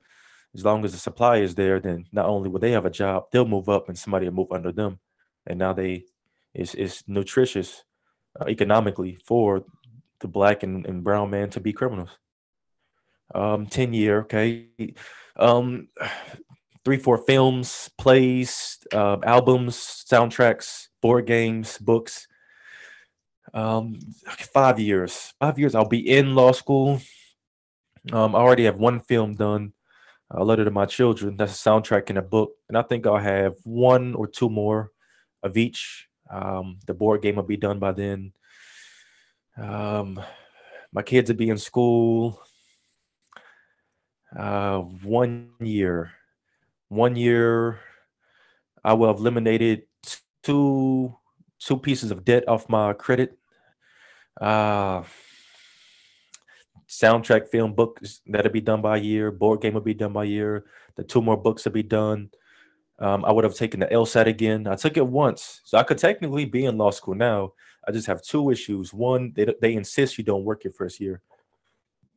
as 0.55 0.65
long 0.65 0.85
as 0.85 0.93
the 0.93 0.99
supply 0.99 1.37
is 1.39 1.55
there, 1.55 1.79
then 1.79 2.07
not 2.13 2.27
only 2.27 2.49
will 2.49 2.59
they 2.59 2.73
have 2.73 2.87
a 2.87 2.91
job, 2.91 3.27
they'll 3.31 3.47
move 3.47 3.69
up 3.69 3.89
and 3.89 3.97
somebody 3.97 4.27
will 4.27 4.35
move 4.35 4.53
under 4.53 4.73
them, 4.73 4.99
and 5.47 5.59
now 5.59 5.73
they 5.73 6.05
it's 6.55 6.75
it's 6.75 7.05
nutritious 7.07 7.85
uh, 8.41 8.47
economically 8.49 9.19
for 9.25 9.65
the 10.21 10.29
black 10.29 10.63
and, 10.63 10.87
and 10.87 11.05
brown 11.05 11.31
man 11.31 11.51
to 11.51 11.61
be 11.61 11.73
criminals. 11.73 12.11
Um, 13.35 13.67
ten 13.67 13.93
year, 13.95 14.21
okay, 14.23 14.69
um, 15.37 15.89
three 16.85 16.99
four 16.99 17.19
films, 17.19 17.91
plays, 17.99 18.79
uh, 18.93 19.19
albums, 19.25 20.05
soundtracks, 20.11 20.89
board 21.01 21.27
games, 21.27 21.79
books 21.79 22.27
um, 23.55 23.99
five 24.53 24.79
years. 24.79 25.35
Five 25.41 25.59
years. 25.59 25.75
I'll 25.75 25.89
be 25.89 26.09
in 26.09 26.35
law 26.35 26.53
school. 26.53 27.01
Um, 28.13 28.35
I 28.35 28.39
already 28.39 28.65
have 28.65 28.79
one 28.79 29.01
film 29.01 29.35
done, 29.35 29.73
a 30.31 30.43
letter 30.43 30.65
to 30.65 30.71
my 30.71 30.87
children. 30.87 31.37
That's 31.37 31.53
a 31.53 31.69
soundtrack 31.69 32.09
and 32.09 32.19
a 32.19 32.23
book, 32.23 32.53
and 32.69 32.79
I 32.79 32.83
think 32.83 33.07
I'll 33.07 33.19
have 33.19 33.55
one 33.65 34.15
or 34.15 34.27
two 34.27 34.49
more 34.49 34.91
of 35.43 35.57
each. 35.57 36.09
Um, 36.31 36.79
the 36.87 36.95
board 36.95 37.23
game 37.23 37.37
will 37.37 37.43
be 37.43 37.57
done 37.57 37.79
by 37.79 37.93
then. 37.93 38.33
Um, 39.57 40.21
my 40.93 41.03
kids 41.03 41.31
will 41.31 41.37
be 41.37 41.51
in 41.51 41.59
school. 41.59 42.41
Uh, 44.37 44.79
one 44.79 45.51
year, 45.61 46.13
one 46.89 47.17
year, 47.17 47.81
I 48.83 48.95
will 48.95 49.09
have 49.09 49.19
eliminated 49.19 49.83
two 50.43 51.17
two 51.59 51.77
pieces 51.77 52.11
of 52.11 52.25
debt 52.25 52.49
off 52.49 52.69
my 52.69 52.95
credit 52.95 53.37
uh, 54.41 55.03
soundtrack, 56.89 57.49
film, 57.49 57.75
books 57.75 58.21
that'll 58.27 58.53
be 58.53 58.61
done 58.61 58.83
by 58.83 58.97
year. 58.97 59.31
Board 59.31 59.61
game 59.61 59.75
will 59.75 59.81
be 59.81 59.95
done 59.95 60.13
by 60.13 60.25
year. 60.25 60.65
The 60.97 61.05
two 61.05 61.23
more 61.23 61.37
books 61.37 61.65
will 61.65 61.73
be 61.73 61.83
done. 61.83 62.31
Um, 62.99 63.25
I 63.25 63.33
would 63.33 63.45
have 63.45 63.55
taken 63.55 63.81
the 63.81 63.87
LSAT 63.87 64.27
again. 64.27 64.67
I 64.67 64.77
took 64.77 64.97
it 64.97 65.07
once, 65.07 65.63
so 65.65 65.79
I 65.79 65.83
could 65.83 65.99
technically 65.99 66.45
be 66.45 66.67
in 66.67 66.77
law 66.77 66.91
school 66.91 67.15
now. 67.15 67.53
I 67.87 67.93
just 67.93 68.07
have 68.07 68.23
two 68.23 68.51
issues. 68.51 68.93
One, 68.93 69.33
they 69.35 69.47
they 69.61 69.75
insist 69.75 70.19
you 70.19 70.25
don't 70.25 70.45
work 70.45 70.65
your 70.65 70.73
first 70.75 71.01
year. 71.01 71.23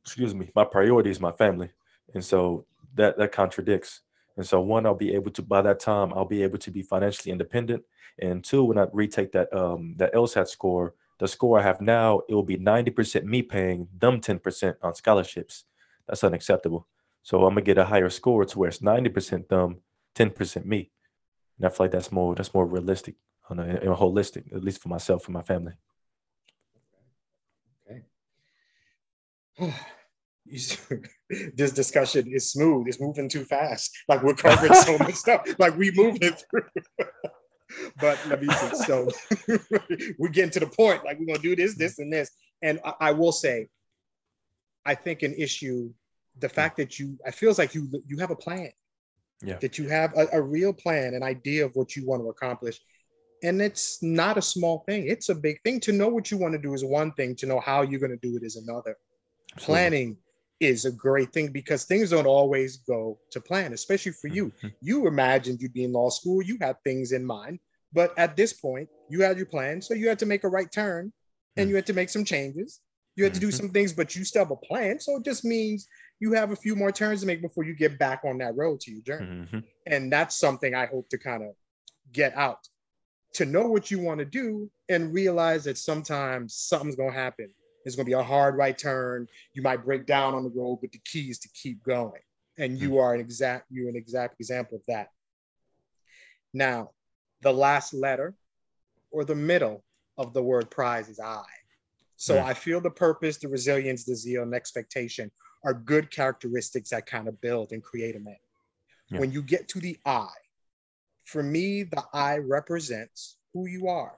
Excuse 0.01 0.35
me. 0.35 0.49
My 0.55 0.65
priority 0.65 1.09
is 1.09 1.21
my 1.21 1.31
family, 1.31 1.69
and 2.13 2.23
so 2.23 2.65
that 2.95 3.17
that 3.17 3.31
contradicts. 3.31 4.01
And 4.35 4.45
so, 4.45 4.59
one, 4.59 4.85
I'll 4.85 4.95
be 4.95 5.13
able 5.13 5.31
to 5.31 5.41
by 5.41 5.61
that 5.61 5.79
time 5.79 6.11
I'll 6.13 6.25
be 6.25 6.43
able 6.43 6.57
to 6.57 6.71
be 6.71 6.81
financially 6.81 7.31
independent, 7.31 7.83
and 8.19 8.43
two, 8.43 8.65
when 8.65 8.77
I 8.77 8.87
retake 8.91 9.31
that 9.33 9.53
um 9.55 9.95
that 9.97 10.13
LSAT 10.13 10.49
score, 10.49 10.95
the 11.19 11.27
score 11.27 11.59
I 11.59 11.63
have 11.63 11.81
now, 11.81 12.21
it 12.27 12.33
will 12.33 12.43
be 12.43 12.57
90% 12.57 13.23
me 13.23 13.41
paying 13.41 13.87
them 13.97 14.19
10% 14.19 14.75
on 14.81 14.95
scholarships. 14.95 15.65
That's 16.07 16.23
unacceptable. 16.23 16.87
So 17.21 17.45
I'm 17.45 17.53
gonna 17.53 17.61
get 17.61 17.77
a 17.77 17.85
higher 17.85 18.09
score 18.09 18.45
to 18.45 18.59
where 18.59 18.69
it's 18.69 18.79
90% 18.79 19.47
them, 19.47 19.77
10% 20.15 20.65
me. 20.65 20.91
And 21.57 21.65
I 21.65 21.69
feel 21.69 21.85
like 21.85 21.91
that's 21.91 22.11
more 22.11 22.35
that's 22.35 22.53
more 22.53 22.65
realistic 22.65 23.15
on 23.49 23.59
a, 23.59 23.75
a 23.75 23.95
holistic, 23.95 24.53
at 24.53 24.63
least 24.63 24.81
for 24.81 24.89
myself 24.89 25.25
and 25.25 25.33
my 25.33 25.41
family. 25.41 25.73
Okay. 27.87 28.03
this 30.45 31.71
discussion 31.71 32.27
is 32.33 32.51
smooth. 32.51 32.87
It's 32.87 32.99
moving 32.99 33.29
too 33.29 33.45
fast. 33.45 33.91
Like 34.09 34.23
we're 34.23 34.33
covering 34.33 34.73
so 34.73 34.97
much 34.99 35.15
stuff. 35.15 35.41
Like 35.57 35.77
we 35.77 35.91
moving 35.91 36.33
through 36.33 36.63
but 37.99 38.19
let 38.27 38.41
me 38.41 38.47
see. 38.53 38.75
So 38.85 39.09
we're 40.17 40.29
getting 40.29 40.51
to 40.51 40.59
the 40.59 40.67
point. 40.67 41.03
Like 41.05 41.19
we're 41.19 41.25
gonna 41.25 41.39
do 41.39 41.55
this, 41.55 41.75
this, 41.75 41.99
and 41.99 42.11
this. 42.11 42.31
And 42.61 42.79
I, 42.85 42.93
I, 42.99 43.11
will 43.11 43.31
say, 43.31 43.67
I 44.85 44.95
think 44.95 45.23
an 45.23 45.33
issue, 45.33 45.91
the 46.39 46.47
hmm. 46.47 46.53
fact 46.53 46.77
that 46.77 46.99
you, 46.99 47.17
it 47.25 47.35
feels 47.35 47.57
like 47.57 47.75
you 47.75 47.89
you 48.07 48.17
have 48.17 48.31
a 48.31 48.35
plan. 48.35 48.69
Yeah. 49.41 49.57
That 49.59 49.77
you 49.77 49.89
have 49.89 50.13
a, 50.17 50.27
a 50.33 50.41
real 50.41 50.71
plan, 50.71 51.15
an 51.15 51.23
idea 51.23 51.65
of 51.65 51.75
what 51.75 51.97
you 51.97 52.05
want 52.05 52.21
to 52.21 52.29
accomplish. 52.29 52.79
And 53.43 53.61
it's 53.61 54.01
not 54.01 54.37
a 54.37 54.41
small 54.41 54.85
thing. 54.87 55.05
It's 55.05 55.27
a 55.27 55.35
big 55.35 55.61
thing. 55.63 55.81
To 55.81 55.91
know 55.91 56.07
what 56.07 56.31
you 56.31 56.37
want 56.37 56.53
to 56.53 56.57
do 56.57 56.73
is 56.73 56.85
one 56.85 57.11
thing. 57.13 57.35
To 57.37 57.45
know 57.45 57.59
how 57.59 57.81
you're 57.81 57.99
going 57.99 58.17
to 58.17 58.27
do 58.29 58.37
it 58.37 58.43
is 58.43 58.55
another. 58.55 58.95
Absolutely. 59.53 59.65
Planning 59.65 60.17
is 60.63 60.85
a 60.85 60.91
great 60.91 61.33
thing 61.33 61.51
because 61.51 61.83
things 61.83 62.11
don't 62.11 62.25
always 62.25 62.77
go 62.77 63.19
to 63.31 63.41
plan, 63.41 63.73
especially 63.73 64.13
for 64.13 64.29
you. 64.29 64.47
Mm-hmm. 64.47 64.67
You 64.81 65.07
imagined 65.07 65.61
you'd 65.61 65.73
be 65.73 65.83
in 65.83 65.91
law 65.91 66.09
school, 66.09 66.41
you 66.41 66.57
had 66.61 66.77
things 66.83 67.11
in 67.11 67.25
mind, 67.25 67.59
but 67.91 68.17
at 68.17 68.37
this 68.37 68.53
point, 68.53 68.87
you 69.09 69.21
had 69.21 69.37
your 69.37 69.45
plan. 69.45 69.81
So 69.81 69.93
you 69.93 70.07
had 70.07 70.19
to 70.19 70.25
make 70.25 70.45
a 70.45 70.49
right 70.49 70.71
turn 70.71 71.11
and 71.57 71.69
you 71.69 71.75
had 71.75 71.85
to 71.87 71.93
make 71.93 72.09
some 72.09 72.23
changes. 72.23 72.79
You 73.15 73.25
had 73.25 73.33
to 73.33 73.39
do 73.39 73.49
mm-hmm. 73.49 73.57
some 73.57 73.69
things, 73.69 73.93
but 73.93 74.15
you 74.15 74.23
still 74.23 74.43
have 74.43 74.51
a 74.51 74.55
plan. 74.55 74.99
So 74.99 75.17
it 75.17 75.25
just 75.25 75.45
means 75.45 75.87
you 76.19 76.33
have 76.33 76.51
a 76.51 76.55
few 76.55 76.75
more 76.75 76.91
turns 76.91 77.21
to 77.21 77.27
make 77.27 77.41
before 77.41 77.65
you 77.65 77.75
get 77.75 77.99
back 77.99 78.21
on 78.25 78.37
that 78.39 78.55
road 78.55 78.79
to 78.81 78.91
your 78.91 79.01
journey. 79.01 79.25
Mm-hmm. 79.25 79.59
And 79.85 80.11
that's 80.11 80.37
something 80.37 80.73
I 80.73 80.85
hope 80.85 81.09
to 81.09 81.17
kind 81.17 81.43
of 81.43 81.49
get 82.11 82.35
out 82.35 82.67
to 83.33 83.45
know 83.45 83.67
what 83.67 83.91
you 83.91 83.99
want 83.99 84.19
to 84.19 84.25
do 84.25 84.69
and 84.89 85.13
realize 85.13 85.63
that 85.65 85.77
sometimes 85.77 86.55
something's 86.55 86.95
going 86.95 87.11
to 87.11 87.19
happen 87.19 87.49
it's 87.85 87.95
going 87.95 88.05
to 88.05 88.09
be 88.09 88.13
a 88.13 88.23
hard 88.23 88.55
right 88.55 88.77
turn. 88.77 89.27
You 89.53 89.61
might 89.61 89.85
break 89.85 90.05
down 90.05 90.33
on 90.33 90.43
the 90.43 90.49
road, 90.49 90.79
but 90.81 90.91
the 90.91 91.01
key 91.05 91.29
is 91.29 91.39
to 91.39 91.49
keep 91.49 91.83
going. 91.83 92.21
And 92.57 92.77
you 92.77 92.91
hmm. 92.91 92.97
are 92.97 93.13
an 93.13 93.19
exact 93.19 93.65
you're 93.71 93.89
an 93.89 93.95
exact 93.95 94.39
example 94.39 94.77
of 94.77 94.83
that. 94.87 95.09
Now, 96.53 96.91
the 97.41 97.51
last 97.51 97.93
letter 97.93 98.35
or 99.11 99.25
the 99.25 99.35
middle 99.35 99.83
of 100.17 100.33
the 100.33 100.43
word 100.43 100.69
prize 100.69 101.09
is 101.09 101.19
I. 101.19 101.43
So 102.15 102.39
I 102.39 102.53
feel 102.53 102.79
the 102.79 102.89
purpose, 102.89 103.37
the 103.37 103.49
resilience, 103.49 104.05
the 104.05 104.15
zeal, 104.15 104.43
and 104.43 104.53
expectation 104.53 105.29
are 105.65 105.73
good 105.73 106.09
characteristics 106.09 106.89
that 106.91 107.05
kind 107.05 107.27
of 107.27 107.39
build 107.41 107.71
and 107.71 107.83
create 107.83 108.15
a 108.15 108.19
man. 108.19 108.37
Yeah. 109.09 109.19
When 109.19 109.31
you 109.31 109.41
get 109.41 109.67
to 109.69 109.79
the 109.79 109.97
I, 110.05 110.29
for 111.25 111.43
me, 111.43 111.83
the 111.83 112.03
I 112.13 112.37
represents 112.37 113.37
who 113.53 113.67
you 113.67 113.87
are. 113.87 114.17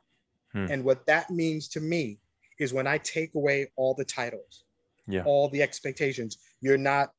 Hmm. 0.52 0.68
And 0.70 0.84
what 0.84 1.06
that 1.08 1.32
means 1.32 1.68
to 1.70 1.80
me 1.80 2.20
is 2.60 2.74
when 2.74 2.88
I 2.88 2.98
take 3.00 3.36
away 3.36 3.68
all 3.76 3.94
the 3.94 4.06
titles, 4.06 4.64
yeah. 5.08 5.24
all 5.26 5.50
the 5.50 5.62
expectations, 5.62 6.38
you're 6.62 6.78
not 6.78 7.12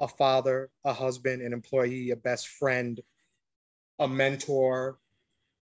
a 0.00 0.08
father, 0.08 0.70
a 0.84 0.92
husband, 0.92 1.42
an 1.42 1.52
employee, 1.52 2.10
a 2.10 2.16
best 2.16 2.48
friend, 2.48 3.00
a 3.98 4.08
mentor, 4.08 4.98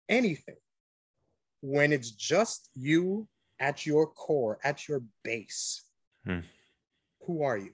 anything. 0.08 0.56
When 1.60 1.92
it's 1.92 2.10
just 2.10 2.68
you 2.74 3.28
at 3.58 3.86
your 3.86 4.06
core, 4.06 4.58
at 4.64 4.88
your 4.88 5.02
base, 5.22 5.82
hmm. 6.24 6.40
who 7.22 7.42
are 7.42 7.56
you? 7.56 7.70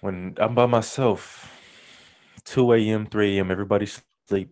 When 0.00 0.34
I'm 0.38 0.54
by 0.54 0.66
myself, 0.66 1.48
2 2.44 2.72
a.m., 2.72 3.06
3 3.06 3.38
a.m., 3.38 3.50
everybody's 3.50 4.02
asleep. 4.26 4.50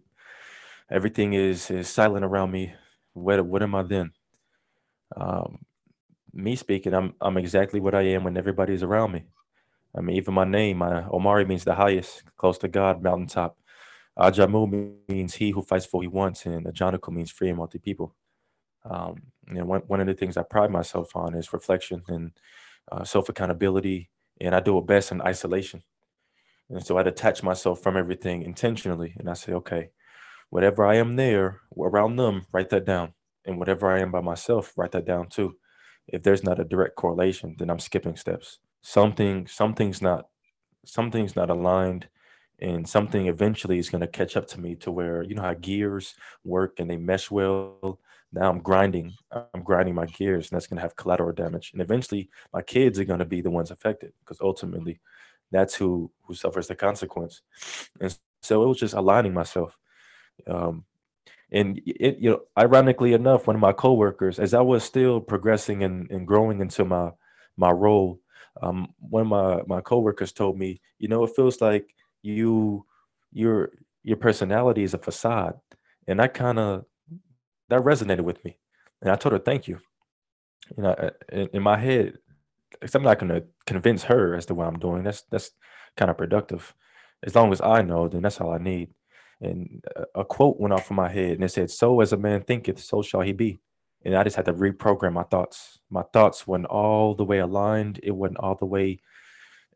Everything 0.91 1.35
is 1.35 1.71
is 1.71 1.89
silent 1.89 2.25
around 2.25 2.53
me. 2.53 2.73
What 3.13 3.45
what 3.45 3.63
am 3.63 3.75
I 3.75 3.83
then? 3.83 4.13
Um, 5.17 5.59
me 6.33 6.57
speaking, 6.57 6.95
I'm 6.95 7.15
I'm 7.21 7.37
exactly 7.37 7.81
what 7.81 7.95
I 7.95 8.03
am 8.03 8.25
when 8.25 8.37
everybody's 8.37 8.83
around 8.83 9.13
me. 9.13 9.25
I 9.97 10.01
mean, 10.01 10.17
even 10.17 10.35
my 10.35 10.45
name, 10.45 10.79
my 10.79 11.05
Omari 11.09 11.45
means 11.45 11.65
the 11.65 11.75
highest, 11.75 12.23
close 12.37 12.59
to 12.59 12.69
God, 12.69 13.03
mountaintop. 13.03 13.57
Ajamu 14.19 14.97
means 15.09 15.35
he 15.35 15.51
who 15.51 15.63
fights 15.63 15.87
for 15.87 16.03
he 16.03 16.09
wants, 16.09 16.47
and 16.47 16.67
Ajanaku 16.67 17.13
means 17.13 17.31
free 17.31 17.49
and 17.49 17.59
multi 17.59 17.79
people. 17.79 18.15
Um, 18.85 19.23
know, 19.49 19.65
one, 19.65 19.83
one 19.87 20.01
of 20.01 20.07
the 20.07 20.15
things 20.15 20.37
I 20.37 20.43
pride 20.43 20.71
myself 20.71 21.15
on 21.17 21.35
is 21.35 21.53
reflection 21.53 22.03
and 22.09 22.33
uh, 22.91 23.05
self 23.05 23.29
accountability, 23.29 24.11
and 24.41 24.55
I 24.55 24.61
do 24.61 24.79
it 24.79 24.87
best 24.87 25.13
in 25.13 25.23
isolation. 25.23 25.83
And 26.71 26.85
so 26.85 26.97
I 26.99 27.03
detach 27.03 27.43
myself 27.43 27.83
from 27.83 27.97
everything 27.97 28.43
intentionally, 28.43 29.15
and 29.19 29.29
I 29.29 29.35
say, 29.35 29.53
okay, 29.55 29.91
whatever 30.51 30.87
I 30.87 30.97
am 30.97 31.17
there 31.17 31.61
around 31.79 32.17
them, 32.17 32.47
write 32.53 32.71
that 32.71 32.85
down, 32.85 33.13
and 33.51 33.59
whatever 33.59 33.91
I 33.91 34.01
am 34.01 34.11
by 34.11 34.21
myself, 34.21 34.73
write 34.77 34.93
that 34.93 35.07
down 35.07 35.29
too. 35.29 35.57
If 36.09 36.23
there's 36.23 36.43
not 36.45 36.61
a 36.61 36.65
direct 36.65 36.97
correlation, 36.97 37.55
then 37.59 37.71
I'm 37.71 37.79
skipping 37.79 38.17
steps. 38.17 38.59
Something, 38.83 39.47
something's 39.47 40.01
not, 40.01 40.27
something's 40.85 41.37
not 41.37 41.51
aligned 41.51 42.09
and 42.61 42.89
something 42.89 43.27
eventually 43.27 43.79
is 43.79 43.89
going 43.89 44.01
to 44.01 44.07
catch 44.07 44.37
up 44.37 44.47
to 44.47 44.61
me 44.61 44.75
to 44.77 44.91
where 44.91 45.23
you 45.23 45.35
know 45.35 45.43
how 45.43 45.55
gears 45.55 46.15
work 46.45 46.79
and 46.79 46.91
they 46.91 46.97
mesh 46.97 47.31
well 47.31 47.99
now 48.33 48.49
i'm 48.49 48.61
grinding 48.61 49.13
i'm 49.33 49.63
grinding 49.63 49.95
my 49.95 50.07
gears 50.07 50.51
and 50.51 50.57
that's 50.57 50.67
going 50.67 50.77
to 50.77 50.83
have 50.83 50.97
collateral 50.97 51.33
damage 51.33 51.71
and 51.73 51.83
eventually 51.83 52.29
my 52.53 52.63
kids 52.63 52.99
are 52.99 53.05
going 53.05 53.19
to 53.19 53.25
be 53.25 53.41
the 53.41 53.51
ones 53.51 53.71
affected 53.71 54.13
because 54.21 54.41
ultimately 54.41 55.01
that's 55.51 55.75
who 55.75 56.11
who 56.23 56.35
suffers 56.35 56.69
the 56.69 56.75
consequence 56.75 57.43
and 58.01 58.17
so 58.43 58.63
it 58.63 58.67
was 58.67 58.79
just 58.79 58.95
aligning 58.95 59.35
myself 59.35 59.77
um 60.47 60.85
and 61.53 61.81
it 61.87 62.19
you 62.19 62.31
know 62.31 62.41
ironically 62.59 63.13
enough 63.13 63.47
one 63.47 63.57
of 63.57 63.61
my 63.61 63.73
coworkers 63.73 64.39
as 64.39 64.55
i 64.55 64.61
was 64.61 64.85
still 64.85 65.21
progressing 65.21 65.83
and, 65.83 66.11
and 66.11 66.27
growing 66.27 66.61
into 66.61 66.85
my 66.85 67.11
my 67.57 67.71
role 67.71 68.21
um 68.63 68.89
one 68.99 69.23
of 69.23 69.29
my 69.29 69.63
my 69.67 69.81
coworkers 69.81 70.33
told 70.33 70.59
me 70.59 70.81
you 70.99 71.09
know 71.09 71.25
it 71.25 71.35
feels 71.35 71.61
like 71.61 71.95
you 72.23 72.85
your 73.33 73.71
your 74.03 74.17
personality 74.17 74.83
is 74.83 74.95
a 74.95 74.99
facade. 74.99 75.55
And 76.07 76.21
that 76.21 76.35
kind 76.35 76.59
of 76.59 76.85
that 77.69 77.83
resonated 77.83 78.23
with 78.23 78.45
me. 78.45 78.59
And 79.03 79.11
i 79.11 79.17
told 79.17 79.33
her 79.33 79.39
thank 79.39 79.69
you. 79.69 79.79
You 80.77 80.83
know 80.85 81.11
in, 81.33 81.49
in 81.55 81.63
my 81.63 81.77
head 81.79 82.19
i'm 82.95 83.03
not 83.03 83.19
going 83.19 83.33
to 83.33 83.45
convince 83.67 84.05
her 84.05 84.35
as 84.35 84.47
to 84.47 84.55
what 84.55 84.69
i'm 84.69 84.79
doing 84.79 85.03
that's 85.03 85.23
that's 85.31 85.51
kind 85.97 86.11
of 86.11 86.17
productive. 86.17 86.75
As 87.23 87.35
long 87.35 87.53
as 87.53 87.61
i 87.61 87.83
know 87.83 88.09
then 88.09 88.23
that's 88.23 88.41
all 88.41 88.53
i 88.53 88.59
need 88.59 88.91
and 89.41 89.85
a 90.15 90.25
quote 90.25 90.61
went 90.61 90.75
off 90.75 90.91
in 90.91 90.97
my 90.97 91.09
head 91.09 91.33
and 91.33 91.45
it 91.45 91.51
said 91.51 91.71
so 91.71 92.01
as 92.01 92.13
a 92.13 92.17
man 92.17 92.43
thinketh 92.43 92.79
so 92.79 93.03
shall 93.03 93.21
he 93.23 93.33
be 93.33 93.59
and 94.05 94.15
i 94.15 94.23
just 94.23 94.37
had 94.37 94.45
to 94.45 94.53
reprogram 94.53 95.13
my 95.13 95.23
thoughts 95.25 95.79
my 95.89 96.03
thoughts 96.13 96.47
weren't 96.47 96.67
all 96.67 97.15
the 97.15 97.25
way 97.25 97.39
aligned 97.39 97.99
it 98.03 98.11
wasn't 98.11 98.39
all 98.39 98.55
the 98.55 98.67
way 98.67 99.01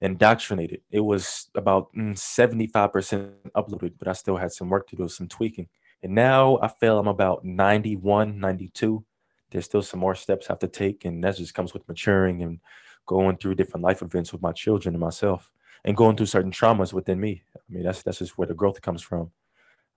indoctrinated. 0.04 0.82
It 0.90 1.00
was 1.00 1.48
about 1.54 1.92
75% 1.94 2.72
mm, 2.72 3.32
uploaded, 3.56 3.94
but 3.98 4.08
I 4.08 4.12
still 4.12 4.36
had 4.36 4.52
some 4.52 4.68
work 4.68 4.88
to 4.88 4.96
do, 4.96 5.08
some 5.08 5.28
tweaking. 5.28 5.68
And 6.02 6.14
now 6.14 6.58
I 6.60 6.68
feel 6.68 6.98
I'm 6.98 7.08
about 7.08 7.44
91, 7.44 8.38
92. 8.38 9.04
There's 9.50 9.64
still 9.64 9.82
some 9.82 10.00
more 10.00 10.14
steps 10.14 10.46
I 10.46 10.52
have 10.52 10.58
to 10.60 10.68
take. 10.68 11.04
And 11.04 11.24
that 11.24 11.36
just 11.36 11.54
comes 11.54 11.72
with 11.72 11.88
maturing 11.88 12.42
and 12.42 12.60
going 13.06 13.36
through 13.38 13.54
different 13.54 13.84
life 13.84 14.02
events 14.02 14.32
with 14.32 14.42
my 14.42 14.52
children 14.52 14.94
and 14.94 15.00
myself 15.00 15.50
and 15.84 15.96
going 15.96 16.16
through 16.16 16.26
certain 16.26 16.50
traumas 16.50 16.92
within 16.92 17.20
me. 17.20 17.42
I 17.56 17.60
mean, 17.68 17.84
that's 17.84 18.02
that's 18.02 18.18
just 18.18 18.36
where 18.36 18.48
the 18.48 18.54
growth 18.54 18.82
comes 18.82 19.02
from. 19.02 19.30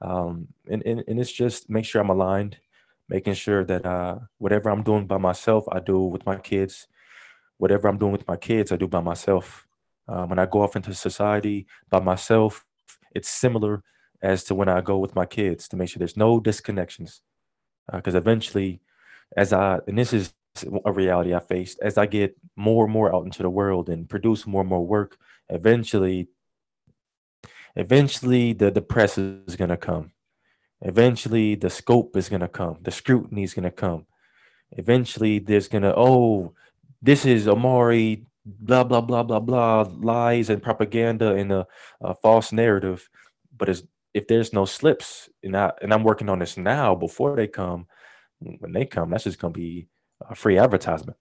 Um, 0.01 0.47
and, 0.69 0.83
and, 0.85 1.03
and 1.07 1.19
it's 1.19 1.31
just 1.31 1.69
make 1.69 1.85
sure 1.85 2.01
I'm 2.01 2.09
aligned, 2.09 2.57
making 3.09 3.33
sure 3.33 3.63
that 3.65 3.85
uh, 3.85 4.19
whatever 4.37 4.69
I'm 4.69 4.83
doing 4.83 5.07
by 5.07 5.17
myself, 5.17 5.65
I 5.71 5.79
do 5.79 5.99
with 6.01 6.25
my 6.25 6.37
kids. 6.37 6.87
Whatever 7.57 7.87
I'm 7.87 7.97
doing 7.97 8.11
with 8.11 8.27
my 8.27 8.37
kids, 8.37 8.71
I 8.71 8.75
do 8.75 8.87
by 8.87 9.01
myself 9.01 9.67
um, 10.07 10.29
when 10.29 10.39
I 10.39 10.45
go 10.45 10.61
off 10.61 10.75
into 10.75 10.93
society 10.93 11.67
by 11.89 11.99
myself, 11.99 12.65
it's 13.13 13.29
similar 13.29 13.83
as 14.21 14.43
to 14.45 14.55
when 14.55 14.69
I 14.69 14.81
go 14.81 14.97
with 14.97 15.15
my 15.15 15.25
kids 15.25 15.67
to 15.69 15.75
make 15.75 15.89
sure 15.89 15.99
there's 15.99 16.17
no 16.17 16.39
disconnections. 16.39 17.19
Because 17.91 18.15
uh, 18.15 18.19
eventually, 18.19 18.81
as 19.35 19.53
I, 19.53 19.79
and 19.87 19.97
this 19.97 20.13
is 20.13 20.33
a 20.85 20.91
reality 20.91 21.33
I 21.33 21.39
faced, 21.39 21.79
as 21.81 21.97
I 21.97 22.05
get 22.05 22.35
more 22.55 22.85
and 22.85 22.93
more 22.93 23.13
out 23.13 23.25
into 23.25 23.43
the 23.43 23.49
world 23.49 23.89
and 23.89 24.09
produce 24.09 24.47
more 24.47 24.61
and 24.61 24.69
more 24.69 24.85
work, 24.85 25.17
eventually, 25.49 26.29
eventually 27.77 28.53
the, 28.53 28.69
the 28.69 28.81
press 28.81 29.17
is 29.17 29.55
going 29.55 29.69
to 29.69 29.77
come. 29.77 30.11
Eventually, 30.81 31.55
the 31.55 31.69
scope 31.69 32.15
is 32.15 32.29
going 32.29 32.41
to 32.41 32.47
come. 32.47 32.77
The 32.81 32.91
scrutiny 32.91 33.43
is 33.43 33.53
going 33.53 33.63
to 33.63 33.71
come. 33.71 34.05
Eventually, 34.73 35.39
there's 35.39 35.67
going 35.67 35.83
to, 35.83 35.93
oh, 35.95 36.53
this 37.01 37.25
is 37.25 37.47
Omari, 37.47 38.27
blah 38.47 38.83
blah 38.83 39.01
blah 39.01 39.23
blah 39.23 39.39
blah 39.39 39.85
lies 39.99 40.49
and 40.49 40.63
propaganda 40.63 41.35
and 41.35 41.51
a, 41.51 41.67
a 42.01 42.15
false 42.15 42.53
narrative 42.53 43.09
but 43.57 43.69
if 44.13 44.27
there's 44.27 44.53
no 44.53 44.63
slips 44.63 45.29
and 45.43 45.55
I 45.57 45.73
and 45.81 45.93
I'm 45.93 46.03
working 46.03 46.29
on 46.29 46.39
this 46.39 46.55
now 46.55 46.95
before 46.95 47.35
they 47.35 47.47
come 47.47 47.87
when 48.39 48.71
they 48.71 48.85
come 48.85 49.09
that's 49.09 49.25
just 49.25 49.39
gonna 49.39 49.51
be 49.51 49.87
a 50.29 50.33
free 50.33 50.57
advertisement 50.57 51.17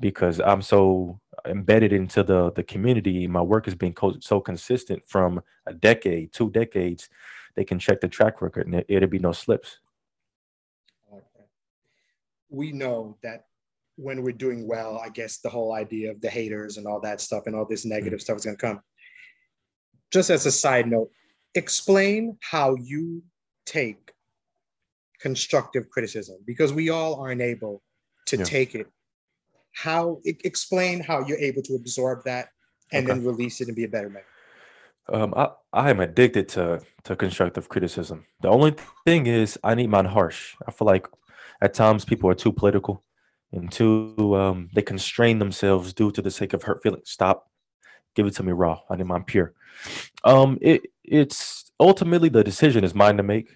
because 0.00 0.40
I'm 0.40 0.62
so 0.62 1.20
embedded 1.46 1.92
into 1.92 2.22
the 2.22 2.50
the 2.52 2.62
community 2.62 3.26
my 3.26 3.40
work 3.40 3.64
has 3.66 3.74
been 3.74 3.92
co- 3.92 4.18
so 4.20 4.40
consistent 4.40 5.02
from 5.06 5.42
a 5.66 5.74
decade 5.74 6.32
two 6.32 6.50
decades 6.50 7.08
they 7.54 7.64
can 7.64 7.78
check 7.78 8.00
the 8.00 8.08
track 8.08 8.40
record 8.40 8.66
and 8.66 8.76
it, 8.76 8.86
it'll 8.88 9.08
be 9.08 9.18
no 9.18 9.32
slips 9.32 9.80
we 12.54 12.72
know 12.72 13.16
that 13.22 13.46
when 13.96 14.22
we're 14.22 14.32
doing 14.32 14.66
well, 14.66 14.98
I 14.98 15.08
guess 15.08 15.38
the 15.38 15.48
whole 15.48 15.72
idea 15.72 16.10
of 16.10 16.20
the 16.20 16.30
haters 16.30 16.76
and 16.76 16.86
all 16.86 17.00
that 17.00 17.20
stuff 17.20 17.44
and 17.46 17.54
all 17.54 17.64
this 17.64 17.84
negative 17.84 18.18
mm-hmm. 18.18 18.24
stuff 18.24 18.38
is 18.38 18.44
going 18.44 18.56
to 18.56 18.60
come. 18.60 18.80
Just 20.12 20.30
as 20.30 20.46
a 20.46 20.52
side 20.52 20.88
note, 20.88 21.10
explain 21.54 22.36
how 22.40 22.76
you 22.76 23.22
take 23.66 24.12
constructive 25.20 25.88
criticism 25.90 26.38
because 26.46 26.72
we 26.72 26.90
all 26.90 27.20
aren't 27.20 27.40
able 27.40 27.82
to 28.26 28.36
yeah. 28.36 28.44
take 28.44 28.74
it. 28.74 28.86
How 29.74 30.20
explain 30.24 31.00
how 31.00 31.26
you're 31.26 31.38
able 31.38 31.62
to 31.62 31.74
absorb 31.74 32.24
that 32.24 32.48
and 32.92 33.04
okay. 33.04 33.18
then 33.18 33.26
release 33.26 33.60
it 33.60 33.68
and 33.68 33.76
be 33.76 33.84
a 33.84 33.88
better 33.88 34.08
man. 34.08 34.22
Um, 35.12 35.34
I, 35.36 35.50
I 35.72 35.90
am 35.90 36.00
addicted 36.00 36.48
to 36.50 36.80
to 37.04 37.16
constructive 37.16 37.68
criticism. 37.68 38.24
The 38.40 38.48
only 38.48 38.74
thing 39.04 39.26
is 39.26 39.58
I 39.62 39.74
need 39.74 39.90
mine 39.90 40.06
harsh. 40.06 40.54
I 40.66 40.70
feel 40.70 40.86
like 40.86 41.06
at 41.60 41.74
times 41.74 42.04
people 42.04 42.30
are 42.30 42.34
too 42.34 42.52
political 42.52 43.04
and 43.52 43.70
too 43.70 44.34
um, 44.36 44.70
they 44.74 44.82
constrain 44.82 45.38
themselves 45.38 45.92
due 45.92 46.10
to 46.12 46.22
the 46.22 46.30
sake 46.30 46.52
of 46.54 46.62
hurt 46.62 46.82
feelings. 46.82 47.10
Stop. 47.10 47.50
Give 48.14 48.26
it 48.26 48.34
to 48.36 48.42
me 48.42 48.52
raw. 48.52 48.80
I 48.88 48.96
need 48.96 49.06
mine 49.06 49.24
pure. 49.24 49.52
Um, 50.24 50.58
it 50.62 50.86
it's 51.02 51.70
ultimately 51.78 52.28
the 52.28 52.44
decision 52.44 52.84
is 52.84 52.94
mine 52.94 53.16
to 53.18 53.22
make. 53.22 53.50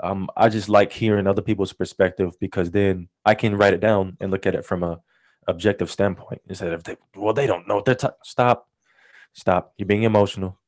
Um, 0.00 0.28
I 0.36 0.48
just 0.48 0.68
like 0.68 0.92
hearing 0.92 1.26
other 1.26 1.42
people's 1.42 1.72
perspective 1.72 2.32
because 2.40 2.70
then 2.70 3.08
I 3.24 3.34
can 3.34 3.56
write 3.56 3.74
it 3.74 3.80
down 3.80 4.16
and 4.20 4.30
look 4.30 4.46
at 4.46 4.54
it 4.54 4.64
from 4.64 4.82
a 4.82 5.00
objective 5.48 5.90
standpoint 5.90 6.40
instead 6.48 6.72
of 6.72 6.84
they, 6.84 6.96
well 7.16 7.34
they 7.34 7.46
don't 7.46 7.66
know 7.66 7.76
what 7.76 7.84
they're 7.84 7.94
t- 7.94 8.08
stop, 8.22 8.68
stop. 9.32 9.72
You're 9.76 9.86
being 9.86 10.04
emotional. 10.04 10.58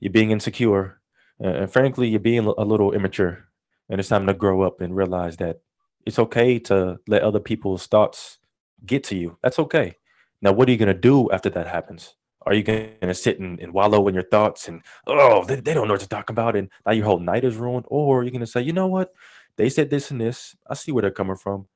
You're 0.00 0.12
being 0.12 0.32
insecure, 0.32 1.00
and, 1.38 1.72
frankly, 1.72 2.08
you're 2.08 2.18
being 2.18 2.44
a 2.44 2.64
little 2.64 2.92
immature. 2.92 3.46
And 3.88 4.00
it's 4.00 4.08
time 4.08 4.26
to 4.26 4.34
grow 4.34 4.62
up 4.62 4.80
and 4.80 4.96
realize 4.96 5.36
that 5.36 5.60
it's 6.04 6.18
okay 6.18 6.58
to 6.60 6.98
let 7.06 7.22
other 7.22 7.38
people's 7.38 7.86
thoughts 7.86 8.38
get 8.84 9.04
to 9.04 9.16
you. 9.16 9.38
That's 9.44 9.60
okay. 9.60 9.96
Now, 10.40 10.52
what 10.52 10.68
are 10.68 10.72
you 10.72 10.78
going 10.78 10.88
to 10.88 10.94
do 10.94 11.30
after 11.30 11.50
that 11.50 11.68
happens? 11.68 12.16
Are 12.44 12.54
you 12.54 12.64
going 12.64 12.96
to 13.00 13.14
sit 13.14 13.38
and, 13.38 13.60
and, 13.60 13.72
wallow 13.72 14.08
in 14.08 14.14
your 14.14 14.24
thoughts 14.24 14.66
and, 14.66 14.82
oh, 15.06 15.44
they, 15.44 15.60
they 15.60 15.72
don't 15.72 15.86
know 15.86 15.94
what 15.94 16.00
to 16.00 16.08
talk 16.08 16.30
about 16.30 16.56
and 16.56 16.68
now 16.84 16.92
your 16.92 17.04
whole 17.04 17.20
night 17.20 17.44
is 17.44 17.54
ruined? 17.54 17.84
Or 17.86 18.20
are 18.20 18.24
you 18.24 18.32
to 18.32 18.46
say, 18.46 18.62
you 18.62 18.72
know 18.72 18.88
what? 18.88 19.12
they 19.56 19.68
said 19.68 19.90
this 19.90 20.10
and 20.10 20.20
this. 20.20 20.56
I 20.68 20.74
see 20.74 20.92
where 20.92 21.02
they're 21.02 21.10
coming 21.10 21.36
from. 21.36 21.66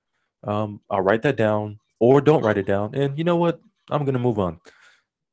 Um, 0.44 0.80
I'll 0.90 1.02
write 1.02 1.22
that 1.22 1.36
down 1.36 1.78
or 1.98 2.20
don't 2.20 2.42
write 2.42 2.58
it 2.58 2.66
down. 2.66 2.94
And 2.94 3.18
you 3.18 3.24
know 3.24 3.36
what? 3.36 3.60
I'm 3.90 4.04
gonna 4.04 4.18
move 4.18 4.38
on. 4.38 4.60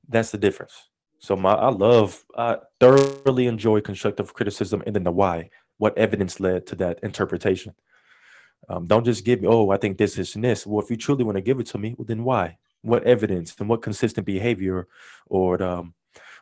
That's 0.07 0.31
the 0.31 0.37
difference. 0.37 0.73
So 1.19 1.35
my 1.35 1.53
I 1.53 1.69
love 1.69 2.23
I 2.37 2.57
thoroughly 2.79 3.47
enjoy 3.47 3.81
constructive 3.81 4.33
criticism 4.33 4.83
and 4.85 4.95
then 4.95 5.03
the 5.03 5.11
why. 5.11 5.49
What 5.77 5.97
evidence 5.97 6.39
led 6.39 6.67
to 6.67 6.75
that 6.77 6.99
interpretation? 7.03 7.73
Um, 8.69 8.87
don't 8.87 9.03
just 9.03 9.25
give 9.25 9.41
me, 9.41 9.47
oh, 9.47 9.69
I 9.71 9.77
think 9.77 9.97
this, 9.97 10.15
this, 10.15 10.35
and 10.35 10.43
this. 10.43 10.65
Well, 10.65 10.81
if 10.81 10.89
you 10.89 10.95
truly 10.95 11.23
want 11.23 11.35
to 11.35 11.41
give 11.41 11.59
it 11.59 11.65
to 11.67 11.77
me, 11.77 11.95
well, 11.97 12.05
then 12.05 12.23
why? 12.23 12.57
What 12.81 13.03
evidence 13.03 13.55
and 13.59 13.67
what 13.67 13.81
consistent 13.81 14.25
behavior 14.25 14.87
or 15.27 15.61
um, 15.61 15.93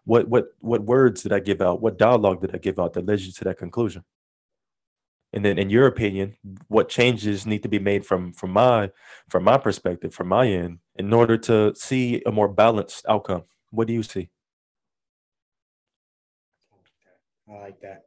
what 0.05 0.28
what 0.28 0.47
what 0.59 0.82
words 0.84 1.24
did 1.24 1.34
I 1.34 1.39
give 1.39 1.61
out? 1.61 1.82
What 1.82 1.97
dialogue 1.97 2.41
did 2.41 2.55
I 2.55 2.57
give 2.57 2.80
out 2.80 2.93
that 2.93 3.05
led 3.05 3.19
you 3.22 3.32
to 3.32 3.43
that 3.45 3.57
conclusion? 3.57 4.03
And 5.34 5.45
then 5.45 5.57
in 5.57 5.69
your 5.69 5.88
opinion, 5.88 6.36
what 6.67 6.89
changes 6.89 7.45
need 7.45 7.63
to 7.63 7.69
be 7.69 7.79
made 7.79 8.05
from 8.05 8.34
from 8.34 8.51
my 8.51 8.91
from 9.29 9.43
my 9.43 9.57
perspective, 9.57 10.13
from 10.13 10.27
my 10.27 10.47
end, 10.47 10.79
in 10.95 11.13
order 11.13 11.38
to 11.38 11.73
see 11.75 12.21
a 12.25 12.32
more 12.32 12.49
balanced 12.49 13.05
outcome? 13.07 13.43
What 13.69 13.88
do 13.88 13.93
you 13.93 14.03
see? 14.03 14.29
I 17.49 17.59
like 17.59 17.82
that. 17.82 18.03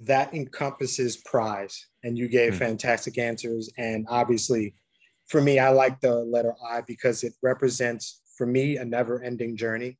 That 0.00 0.32
encompasses 0.32 1.18
prize, 1.18 1.86
and 2.04 2.16
you 2.16 2.28
gave 2.28 2.54
mm. 2.54 2.58
fantastic 2.58 3.18
answers. 3.18 3.70
And 3.76 4.06
obviously, 4.08 4.74
for 5.26 5.40
me, 5.42 5.58
I 5.58 5.68
like 5.68 6.00
the 6.00 6.24
letter 6.24 6.54
I 6.66 6.80
because 6.80 7.22
it 7.22 7.34
represents, 7.42 8.22
for 8.36 8.46
me, 8.46 8.78
a 8.78 8.84
never 8.84 9.22
ending 9.22 9.56
journey. 9.56 9.90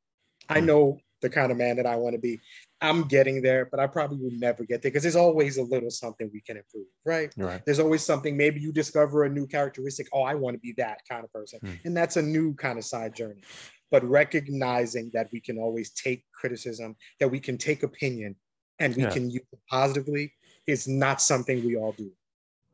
Mm. 0.49 0.57
I 0.57 0.61
hmm. 0.61 0.67
know 0.67 0.99
the 1.21 1.31
kind 1.31 1.53
of 1.53 1.59
man 1.59 1.77
that 1.77 1.87
I 1.87 1.97
want 1.97 2.15
to 2.15 2.21
be. 2.21 2.41
I'm 2.83 3.03
getting 3.05 3.43
there, 3.43 3.67
but 3.67 3.79
I 3.79 3.87
probably 3.87 4.19
will 4.19 4.39
never 4.39 4.65
get 4.65 4.81
there 4.81 4.91
because 4.91 5.03
there's 5.03 5.17
always 5.17 5.59
a 5.59 5.63
little 5.63 5.91
something 5.91 6.31
we 6.33 6.41
can 6.41 6.57
improve, 6.57 6.87
right? 7.05 7.33
right? 7.37 7.63
There's 7.65 7.79
always 7.79 8.03
something. 8.03 8.37
Maybe 8.37 8.61
you 8.61 8.73
discover 8.73 9.25
a 9.25 9.29
new 9.29 9.47
characteristic. 9.47 10.09
Oh, 10.13 10.23
I 10.23 10.35
want 10.35 10.55
to 10.55 10.61
be 10.61 10.73
that 10.79 11.01
kind 11.09 11.25
of 11.25 11.33
person. 11.33 11.61
Mm. 11.63 11.79
And 11.85 11.97
that's 11.97 12.17
a 12.17 12.23
new 12.23 12.55
kind 12.55 12.79
of 12.79 12.85
side 12.85 13.15
journey. 13.15 13.43
But 13.91 14.05
recognizing 14.05 15.11
that 15.15 15.29
we 15.33 15.41
can 15.41 15.59
always 15.59 15.91
take 15.91 16.25
criticism, 16.33 16.97
that 17.19 17.29
we 17.29 17.41
can 17.41 17.59
take 17.59 17.83
opinion, 17.83 18.37
and 18.79 18.97
we 18.97 19.03
yeah. 19.03 19.11
can 19.11 19.31
use 19.31 19.43
it 19.53 19.59
positively 19.69 20.33
is 20.67 20.89
not 20.89 21.21
something 21.21 21.65
we 21.65 21.77
all 21.77 21.93
do. 21.93 22.11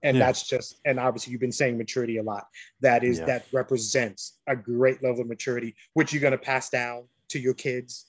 And 0.02 0.18
yeah. 0.18 0.26
that's 0.26 0.46
just, 0.46 0.78
and 0.84 1.00
obviously 1.00 1.32
you've 1.32 1.40
been 1.40 1.50
saying 1.50 1.78
maturity 1.78 2.18
a 2.18 2.22
lot. 2.22 2.46
That 2.80 3.02
is, 3.02 3.18
yeah. 3.18 3.24
that 3.24 3.46
represents 3.52 4.38
a 4.46 4.54
great 4.54 5.02
level 5.02 5.22
of 5.22 5.26
maturity, 5.26 5.74
which 5.94 6.12
you're 6.12 6.20
going 6.20 6.32
to 6.32 6.38
pass 6.38 6.70
down 6.70 7.08
to 7.30 7.40
your 7.40 7.54
kids, 7.54 8.06